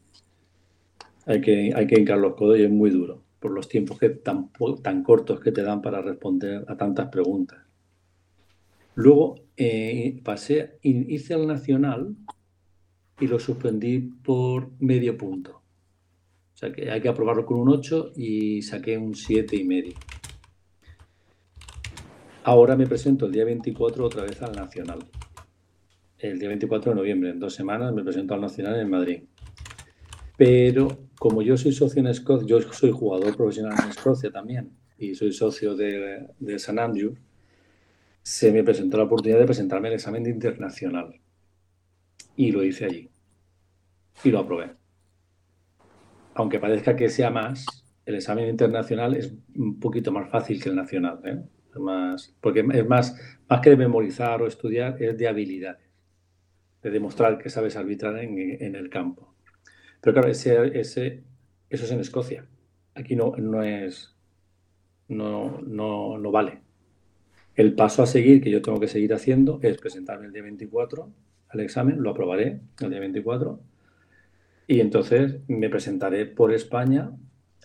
Hay 1.26 1.40
que, 1.40 1.72
hay 1.74 1.86
que 1.86 2.00
hincar 2.00 2.18
los 2.18 2.34
codos 2.34 2.58
y 2.58 2.62
es 2.62 2.70
muy 2.70 2.90
duro 2.90 3.22
por 3.40 3.52
los 3.52 3.68
tiempos 3.68 3.98
que 3.98 4.10
tan, 4.10 4.50
tan 4.82 5.02
cortos 5.02 5.40
que 5.40 5.50
te 5.50 5.62
dan 5.62 5.80
para 5.80 6.02
responder 6.02 6.64
a 6.68 6.76
tantas 6.76 7.08
preguntas. 7.08 7.58
Luego 8.94 9.36
eh, 9.56 10.20
pasé, 10.22 10.78
hice 10.82 11.34
el 11.34 11.46
nacional 11.46 12.14
y 13.18 13.26
lo 13.26 13.38
suspendí 13.38 13.98
por 14.00 14.70
medio 14.78 15.16
punto. 15.16 15.59
O 16.60 16.66
sea 16.66 16.72
que 16.72 16.90
hay 16.90 17.00
que 17.00 17.08
aprobarlo 17.08 17.46
con 17.46 17.58
un 17.58 17.70
8 17.70 18.12
y 18.16 18.60
saqué 18.60 18.98
un 18.98 19.14
7 19.14 19.56
y 19.56 19.64
medio. 19.64 19.94
Ahora 22.44 22.76
me 22.76 22.86
presento 22.86 23.24
el 23.24 23.32
día 23.32 23.46
24 23.46 24.04
otra 24.04 24.24
vez 24.24 24.42
al 24.42 24.52
Nacional. 24.52 24.98
El 26.18 26.38
día 26.38 26.48
24 26.48 26.92
de 26.92 26.96
noviembre, 26.96 27.30
en 27.30 27.40
dos 27.40 27.54
semanas, 27.54 27.94
me 27.94 28.04
presento 28.04 28.34
al 28.34 28.42
Nacional 28.42 28.78
en 28.78 28.90
Madrid. 28.90 29.22
Pero 30.36 31.08
como 31.18 31.40
yo 31.40 31.56
soy 31.56 31.72
socio 31.72 32.00
en 32.00 32.08
Escocia, 32.08 32.46
yo 32.46 32.60
soy 32.60 32.90
jugador 32.90 33.34
profesional 33.34 33.72
en 33.82 33.88
Escocia 33.88 34.30
también 34.30 34.76
y 34.98 35.14
soy 35.14 35.32
socio 35.32 35.74
de, 35.74 36.26
de 36.38 36.58
San 36.58 36.78
Andrew, 36.78 37.14
se 38.20 38.52
me 38.52 38.62
presentó 38.62 38.98
la 38.98 39.04
oportunidad 39.04 39.38
de 39.38 39.46
presentarme 39.46 39.88
el 39.88 39.94
examen 39.94 40.24
de 40.24 40.30
internacional. 40.30 41.18
Y 42.36 42.52
lo 42.52 42.62
hice 42.62 42.84
allí. 42.84 43.08
Y 44.22 44.30
lo 44.30 44.40
aprobé 44.40 44.79
aunque 46.34 46.58
parezca 46.58 46.96
que 46.96 47.08
sea 47.08 47.30
más, 47.30 47.66
el 48.06 48.16
examen 48.16 48.48
internacional 48.48 49.14
es 49.14 49.32
un 49.54 49.78
poquito 49.78 50.12
más 50.12 50.30
fácil 50.30 50.62
que 50.62 50.68
el 50.68 50.76
nacional. 50.76 51.20
¿eh? 51.24 51.42
Porque 52.40 52.64
es 52.72 52.86
más, 52.86 53.16
más 53.48 53.60
que 53.60 53.70
de 53.70 53.76
memorizar 53.76 54.42
o 54.42 54.46
estudiar, 54.46 55.00
es 55.02 55.16
de 55.16 55.28
habilidades, 55.28 55.88
de 56.82 56.90
demostrar 56.90 57.38
que 57.38 57.50
sabes 57.50 57.76
arbitrar 57.76 58.18
en, 58.18 58.74
el 58.74 58.90
campo. 58.90 59.34
Pero 60.00 60.14
claro, 60.14 60.28
ese, 60.28 60.78
ese, 60.78 61.22
eso 61.68 61.84
es 61.84 61.90
en 61.90 62.00
Escocia. 62.00 62.46
Aquí 62.94 63.14
no, 63.14 63.34
no 63.36 63.62
es, 63.62 64.16
no, 65.08 65.60
no, 65.62 66.18
no 66.18 66.30
vale. 66.30 66.60
El 67.54 67.74
paso 67.74 68.02
a 68.02 68.06
seguir 68.06 68.42
que 68.42 68.50
yo 68.50 68.62
tengo 68.62 68.80
que 68.80 68.88
seguir 68.88 69.12
haciendo 69.12 69.60
es 69.62 69.76
presentarme 69.78 70.26
el 70.26 70.32
día 70.32 70.42
24 70.42 71.10
al 71.48 71.60
examen, 71.60 72.02
lo 72.02 72.10
aprobaré 72.10 72.60
el 72.80 72.90
día 72.90 73.00
24 73.00 73.60
y 74.70 74.78
entonces 74.78 75.40
me 75.48 75.68
presentaré 75.68 76.26
por 76.26 76.52
España 76.52 77.10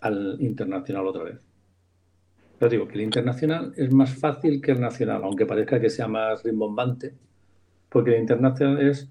al 0.02 0.38
internacional 0.40 1.06
otra 1.06 1.24
vez. 1.24 1.40
Pero 2.58 2.72
digo 2.72 2.88
que 2.88 2.96
el 2.96 3.02
internacional 3.02 3.74
es 3.78 3.94
más 3.94 4.16
fácil 4.16 4.60
que 4.60 4.72
el 4.72 4.82
nacional, 4.82 5.22
aunque 5.24 5.46
parezca 5.46 5.80
que 5.80 5.92
sea 5.92 6.08
más 6.08 6.42
rimbombante, 6.42 7.14
porque 7.90 8.16
el 8.16 8.22
internacional 8.22 8.82
es 8.82 9.08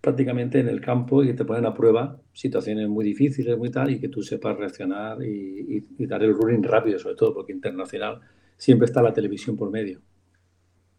prácticamente 0.00 0.60
en 0.60 0.68
el 0.68 0.80
campo 0.80 1.24
y 1.24 1.34
te 1.34 1.44
ponen 1.44 1.66
a 1.66 1.74
prueba 1.74 2.20
situaciones 2.32 2.88
muy 2.88 3.04
difíciles, 3.04 3.58
muy 3.58 3.72
tal, 3.72 3.90
y 3.90 3.98
que 3.98 4.08
tú 4.08 4.22
sepas 4.22 4.56
reaccionar 4.56 5.20
y, 5.20 5.84
dar 6.06 6.22
el 6.22 6.32
ruling 6.32 6.62
rápido, 6.62 7.00
sobre 7.00 7.16
todo, 7.16 7.34
porque 7.34 7.52
internacional 7.52 8.20
siempre 8.56 8.86
está 8.86 9.02
la 9.02 9.12
televisión 9.12 9.56
por 9.56 9.72
medio. 9.72 10.00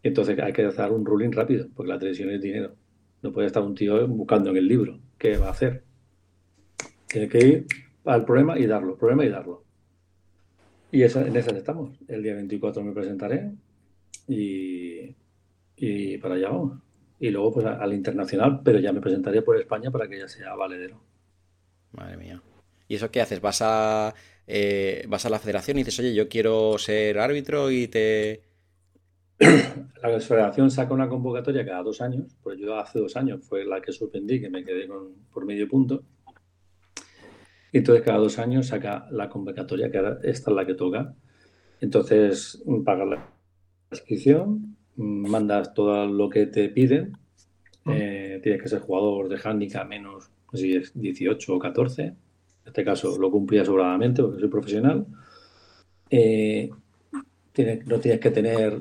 Entonces 0.02 0.38
hay 0.38 0.52
que 0.52 0.66
hacer 0.66 0.90
un 0.90 1.06
ruling 1.06 1.32
rápido, 1.32 1.66
porque 1.74 1.90
la 1.90 1.98
televisión 1.98 2.28
es 2.28 2.42
dinero. 2.42 2.74
No 3.22 3.32
puede 3.32 3.46
estar 3.46 3.62
un 3.62 3.74
tío 3.74 4.06
buscando 4.06 4.50
en 4.50 4.58
el 4.58 4.68
libro 4.68 5.00
qué 5.16 5.38
va 5.38 5.46
a 5.46 5.52
hacer. 5.52 5.89
Tiene 7.10 7.28
que 7.28 7.38
ir 7.38 7.66
al 8.04 8.24
problema 8.24 8.58
y 8.58 8.66
darlo, 8.66 8.96
problema 8.96 9.24
y 9.24 9.28
darlo. 9.28 9.64
Y 10.92 11.02
esa, 11.02 11.26
en 11.26 11.36
esa 11.36 11.50
estamos. 11.56 11.98
El 12.08 12.22
día 12.22 12.34
24 12.34 12.82
me 12.82 12.92
presentaré 12.92 13.52
y, 14.28 15.14
y 15.76 16.18
para 16.18 16.36
allá 16.36 16.50
vamos. 16.50 16.78
Y 17.18 17.30
luego 17.30 17.54
pues 17.54 17.66
al 17.66 17.92
internacional, 17.92 18.60
pero 18.64 18.78
ya 18.78 18.92
me 18.92 19.00
presentaré 19.00 19.42
por 19.42 19.56
España 19.56 19.90
para 19.90 20.08
que 20.08 20.18
ya 20.18 20.28
sea 20.28 20.54
valedero. 20.54 21.00
Madre 21.92 22.16
mía. 22.16 22.42
¿Y 22.88 22.94
eso 22.94 23.10
qué 23.10 23.20
haces? 23.20 23.40
¿Vas 23.40 23.60
a, 23.62 24.14
eh, 24.46 25.04
vas 25.08 25.26
a 25.26 25.30
la 25.30 25.38
federación 25.38 25.78
y 25.78 25.80
dices, 25.80 25.98
oye, 26.00 26.14
yo 26.14 26.28
quiero 26.28 26.78
ser 26.78 27.18
árbitro 27.18 27.70
y 27.70 27.88
te... 27.88 28.42
La 30.02 30.18
federación 30.20 30.70
saca 30.70 30.94
una 30.94 31.08
convocatoria 31.08 31.64
cada 31.64 31.82
dos 31.82 32.00
años, 32.00 32.36
pues 32.42 32.58
yo 32.58 32.78
hace 32.78 32.98
dos 32.98 33.16
años 33.16 33.44
fue 33.46 33.64
la 33.64 33.80
que 33.80 33.92
suspendí, 33.92 34.40
que 34.40 34.50
me 34.50 34.64
quedé 34.64 34.88
con, 34.88 35.14
por 35.32 35.44
medio 35.44 35.68
punto. 35.68 36.02
Y 37.72 37.78
entonces 37.78 38.04
cada 38.04 38.18
dos 38.18 38.38
años 38.38 38.66
saca 38.66 39.06
la 39.10 39.28
convocatoria, 39.28 39.90
que 39.90 39.98
esta 40.24 40.50
es 40.50 40.56
la 40.56 40.66
que 40.66 40.74
toca. 40.74 41.14
Entonces 41.80 42.62
pagas 42.84 43.08
la 43.08 43.32
inscripción, 43.90 44.76
mandas 44.96 45.72
todo 45.74 46.06
lo 46.06 46.28
que 46.28 46.46
te 46.46 46.68
piden. 46.68 47.16
Eh, 47.86 48.40
tienes 48.42 48.62
que 48.62 48.68
ser 48.68 48.80
jugador 48.80 49.28
de 49.28 49.38
handicap 49.42 49.88
menos 49.88 50.30
si 50.52 50.76
es 50.76 50.92
18 50.98 51.54
o 51.54 51.58
14. 51.58 52.02
En 52.02 52.16
este 52.66 52.84
caso 52.84 53.16
lo 53.18 53.30
cumplía 53.30 53.64
sobradamente 53.64 54.22
porque 54.22 54.40
soy 54.40 54.48
profesional. 54.48 55.06
Eh, 56.10 56.70
no 57.86 58.00
tienes 58.00 58.20
que 58.20 58.30
tener 58.30 58.80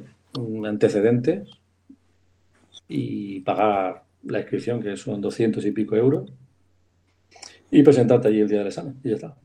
antecedentes 0.65 1.49
y 2.87 3.41
pagar 3.41 4.03
la 4.23 4.39
inscripción, 4.39 4.81
que 4.81 4.97
son 4.97 5.21
200 5.21 5.65
y 5.65 5.71
pico 5.71 5.95
euros 5.95 6.31
y 7.71 7.83
presentarte 7.83 8.27
allí 8.27 8.39
el 8.41 8.47
día 8.47 8.59
del 8.59 8.67
examen 8.67 8.99
y 9.03 9.09
ya 9.09 9.15
está. 9.15 9.37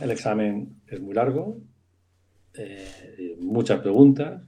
El 0.00 0.10
examen 0.10 0.80
es 0.86 1.00
muy 1.00 1.14
largo, 1.14 1.58
eh, 2.54 3.36
muchas 3.40 3.80
preguntas 3.80 4.42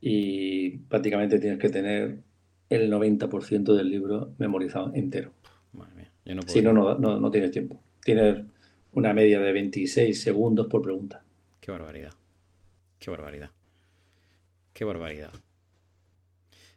y 0.00 0.70
prácticamente 0.70 1.38
tienes 1.38 1.58
que 1.58 1.70
tener 1.70 2.18
el 2.68 2.90
90% 2.90 3.74
del 3.74 3.88
libro 3.88 4.34
memorizado 4.38 4.92
entero. 4.94 5.32
si 6.46 6.60
no, 6.60 6.72
no, 6.72 6.98
no, 6.98 7.30
tienes 7.30 7.50
tiempo. 7.50 7.80
Tienes 8.04 8.44
una 8.92 9.14
media 9.14 9.40
de 9.40 9.52
26 9.52 10.20
segundos 10.20 10.66
por 10.66 10.82
pregunta. 10.82 11.22
Qué 11.60 11.70
barbaridad. 11.70 12.12
Qué 12.98 13.10
barbaridad. 13.10 13.50
Qué 14.72 14.84
barbaridad. 14.84 15.32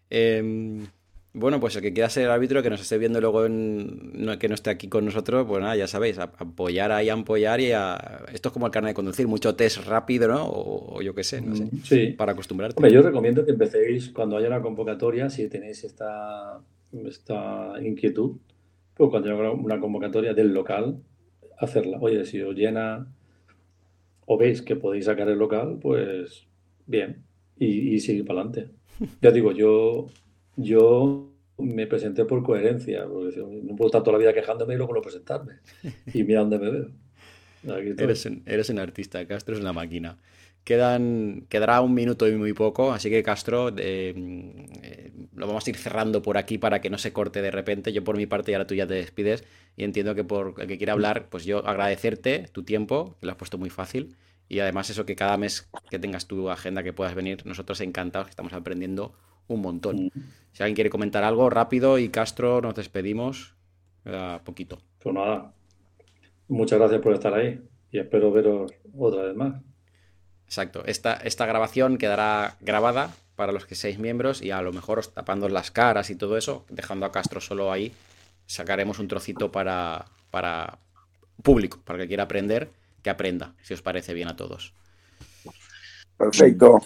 Eh, 0.09 0.88
Bueno, 1.34 1.61
pues 1.61 1.77
el 1.77 1.82
que 1.82 1.93
quiera 1.93 2.09
ser 2.09 2.29
árbitro, 2.29 2.61
que 2.61 2.69
nos 2.69 2.82
esté 2.82 2.97
viendo 2.97 3.21
luego 3.21 3.45
en, 3.45 4.38
que 4.38 4.49
no 4.49 4.55
esté 4.55 4.69
aquí 4.69 4.89
con 4.89 5.05
nosotros, 5.05 5.45
pues 5.47 5.61
nada, 5.61 5.77
ya 5.77 5.88
sabéis, 5.88 6.19
apoyar 6.19 6.91
ahí, 6.91 7.07
apoyar 7.07 7.61
y 7.61 7.71
a... 7.71 8.25
Esto 8.34 8.49
es 8.49 8.53
como 8.53 8.65
el 8.65 8.71
carnet 8.71 8.89
de 8.89 8.95
conducir, 8.95 9.27
mucho 9.29 9.55
test 9.55 9.86
rápido, 9.88 10.27
¿no? 10.27 10.45
O, 10.45 11.01
yo 11.01 11.15
qué 11.15 11.23
sé, 11.23 11.41
no 11.41 11.55
sé. 11.55 11.65
Mm, 11.65 11.84
sí. 11.84 12.07
Para 12.17 12.34
acostumbrarte. 12.34 12.75
Hombre, 12.77 12.91
yo 12.91 13.01
recomiendo 13.01 13.45
que 13.45 13.51
empecéis 13.51 14.09
cuando 14.09 14.36
haya 14.36 14.47
una 14.47 14.61
convocatoria, 14.61 15.29
si 15.29 15.47
tenéis 15.47 15.86
esta, 15.86 16.59
esta 17.05 17.75
inquietud, 17.82 18.36
pues 18.93 19.09
cuando 19.09 19.29
haya 19.32 19.51
una 19.51 19.79
convocatoria 19.79 20.34
del 20.34 20.53
local, 20.53 21.01
hacerla. 21.59 21.97
Oye, 22.01 22.25
si 22.25 22.41
os 22.41 22.53
llena 22.53 23.07
o 24.25 24.38
veis 24.38 24.61
que 24.61 24.75
podéis 24.75 25.05
sacar 25.05 25.29
el 25.29 25.39
local, 25.39 25.79
pues 25.82 26.45
bien, 26.86 27.23
y, 27.57 27.95
y 27.95 27.99
seguir 28.01 28.25
para 28.25 28.41
adelante. 28.41 28.73
Ya 29.21 29.32
digo, 29.32 29.51
yo 29.53 30.07
yo 30.62 31.32
me 31.57 31.88
presenté 31.88 32.26
por 32.26 32.43
coherencia, 32.43 33.05
porque 33.07 33.38
no 33.38 33.76
puedo 33.76 33.88
estar 33.88 34.03
toda 34.03 34.14
la 34.14 34.20
vida 34.20 34.34
quejándome 34.34 34.74
y 34.74 34.78
luego 34.78 34.93
no 34.93 35.01
presentarme. 35.01 35.55
Y 36.14 36.24
mira 36.24 36.41
dónde 36.41 36.59
me 36.59 36.70
veo. 36.70 36.88
Eres 37.64 38.26
un, 38.26 38.41
eres 38.45 38.70
un, 38.70 38.80
artista, 38.80 39.26
Castro 39.28 39.55
es 39.55 39.62
una 39.62 39.74
máquina. 39.74 40.18
Quedan, 40.64 41.45
quedará 41.49 41.82
un 41.82 41.93
minuto 41.93 42.28
y 42.28 42.36
muy 42.36 42.53
poco, 42.53 42.91
así 42.91 43.09
que 43.09 43.24
Castro, 43.24 43.72
eh, 43.78 45.12
lo 45.36 45.47
vamos 45.47 45.66
a 45.66 45.70
ir 45.70 45.76
cerrando 45.76 46.22
por 46.22 46.38
aquí 46.38 46.57
para 46.57 46.82
que 46.82 46.89
no 46.89 46.97
se 46.97 47.14
corte 47.14 47.41
de 47.41 47.51
repente. 47.51 47.93
Yo 47.93 48.03
por 48.03 48.18
mi 48.18 48.26
parte 48.26 48.51
y 48.51 48.55
ahora 48.55 48.68
tú 48.68 48.76
ya 48.76 48.88
te 48.88 48.95
despides 48.95 49.43
y 49.76 49.84
entiendo 49.84 50.16
que 50.16 50.24
por 50.24 50.55
el 50.59 50.68
que 50.68 50.78
quiera 50.78 50.93
hablar, 50.93 51.28
pues 51.30 51.45
yo 51.45 51.66
agradecerte 51.66 52.47
tu 52.51 52.64
tiempo, 52.64 53.16
que 53.20 53.26
lo 53.26 53.32
has 53.32 53.38
puesto 53.38 53.57
muy 53.57 53.70
fácil 53.70 54.16
y 54.49 54.59
además 54.59 54.89
eso 54.89 55.05
que 55.05 55.16
cada 55.16 55.38
mes 55.38 55.70
que 55.89 55.97
tengas 55.97 56.28
tu 56.28 56.49
agenda 56.49 56.84
que 56.84 56.93
puedas 56.93 57.16
venir, 57.16 57.45
nosotros 57.45 57.80
encantados 57.82 58.28
que 58.28 58.32
estamos 58.32 58.53
aprendiendo 58.53 59.16
un 59.47 59.61
montón. 59.61 60.11
Si 60.51 60.63
alguien 60.63 60.75
quiere 60.75 60.89
comentar 60.89 61.23
algo 61.23 61.49
rápido 61.49 61.97
y 61.97 62.09
Castro, 62.09 62.61
nos 62.61 62.75
despedimos. 62.75 63.55
poquito. 64.43 64.79
Pues 64.99 65.15
nada, 65.15 65.53
muchas 66.47 66.79
gracias 66.79 67.01
por 67.01 67.13
estar 67.13 67.33
ahí 67.33 67.61
y 67.91 67.99
espero 67.99 68.31
veros 68.31 68.71
otra 68.97 69.23
vez 69.23 69.35
más. 69.35 69.61
Exacto, 70.45 70.83
esta, 70.85 71.13
esta 71.13 71.45
grabación 71.45 71.97
quedará 71.97 72.57
grabada 72.59 73.13
para 73.35 73.53
los 73.53 73.65
que 73.65 73.75
seáis 73.75 73.99
miembros 73.99 74.41
y 74.41 74.51
a 74.51 74.61
lo 74.61 74.73
mejor 74.73 74.99
os 74.99 75.13
tapando 75.13 75.47
las 75.49 75.71
caras 75.71 76.09
y 76.09 76.15
todo 76.15 76.37
eso, 76.37 76.65
dejando 76.69 77.05
a 77.05 77.11
Castro 77.11 77.39
solo 77.39 77.71
ahí, 77.71 77.93
sacaremos 78.45 78.99
un 78.99 79.07
trocito 79.07 79.51
para, 79.51 80.05
para 80.29 80.77
público, 81.41 81.79
para 81.85 81.99
que 81.99 82.07
quiera 82.07 82.23
aprender, 82.23 82.69
que 83.01 83.09
aprenda, 83.09 83.55
si 83.61 83.73
os 83.73 83.81
parece 83.81 84.13
bien 84.13 84.27
a 84.27 84.35
todos. 84.35 84.73
Perfecto. 86.17 86.81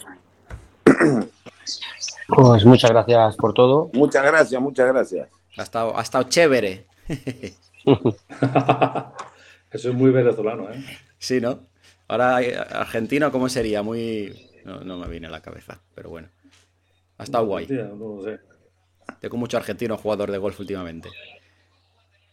Pues 2.28 2.66
muchas 2.66 2.92
gracias 2.92 3.36
por 3.36 3.54
todo. 3.54 3.90
Muchas 3.94 4.24
gracias, 4.24 4.62
muchas 4.62 4.88
gracias. 4.88 5.30
Ha 5.58 5.64
estado, 5.64 5.98
ha 5.98 6.02
estado 6.02 6.26
chévere. 6.26 6.86
Eso 9.72 9.90
es 9.90 9.96
muy 9.96 10.12
venezolano, 10.12 10.70
¿eh? 10.72 10.84
Sí, 11.18 11.40
¿no? 11.40 11.60
Ahora, 12.08 12.38
argentino, 12.38 13.32
¿cómo 13.32 13.50
sería? 13.50 13.84
Muy. 13.84 14.50
No, 14.64 14.98
me 14.98 15.08
viene 15.08 15.28
a 15.28 15.32
la 15.32 15.42
cabeza, 15.42 15.80
pero 15.94 16.10
bueno. 16.10 16.30
Ha 17.18 17.24
estado 17.24 17.46
guay. 17.46 17.68
Tengo 19.20 19.38
mucho 19.38 19.58
argentino 19.58 19.98
jugador 19.98 20.32
de 20.32 20.38
golf 20.38 20.60
últimamente. 20.60 21.10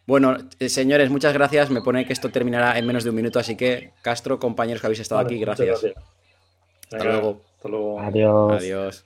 Bueno, 0.06 0.36
eh, 0.58 0.68
señores, 0.68 1.10
muchas 1.10 1.32
gracias. 1.32 1.70
Me 1.70 1.82
pone 1.82 2.04
que 2.06 2.12
esto 2.12 2.30
terminará 2.30 2.78
en 2.78 2.86
menos 2.86 3.04
de 3.04 3.10
un 3.10 3.16
minuto, 3.16 3.38
así 3.38 3.56
que 3.56 3.92
Castro, 4.02 4.38
compañeros 4.38 4.80
que 4.80 4.86
habéis 4.88 5.00
estado 5.00 5.20
aquí, 5.20 5.38
gracias. 5.38 5.84
Hasta 6.90 7.04
luego. 7.04 7.40
Hasta 7.56 7.68
luego. 7.68 8.00
Adiós. 8.00 8.52
Adiós. 8.52 9.04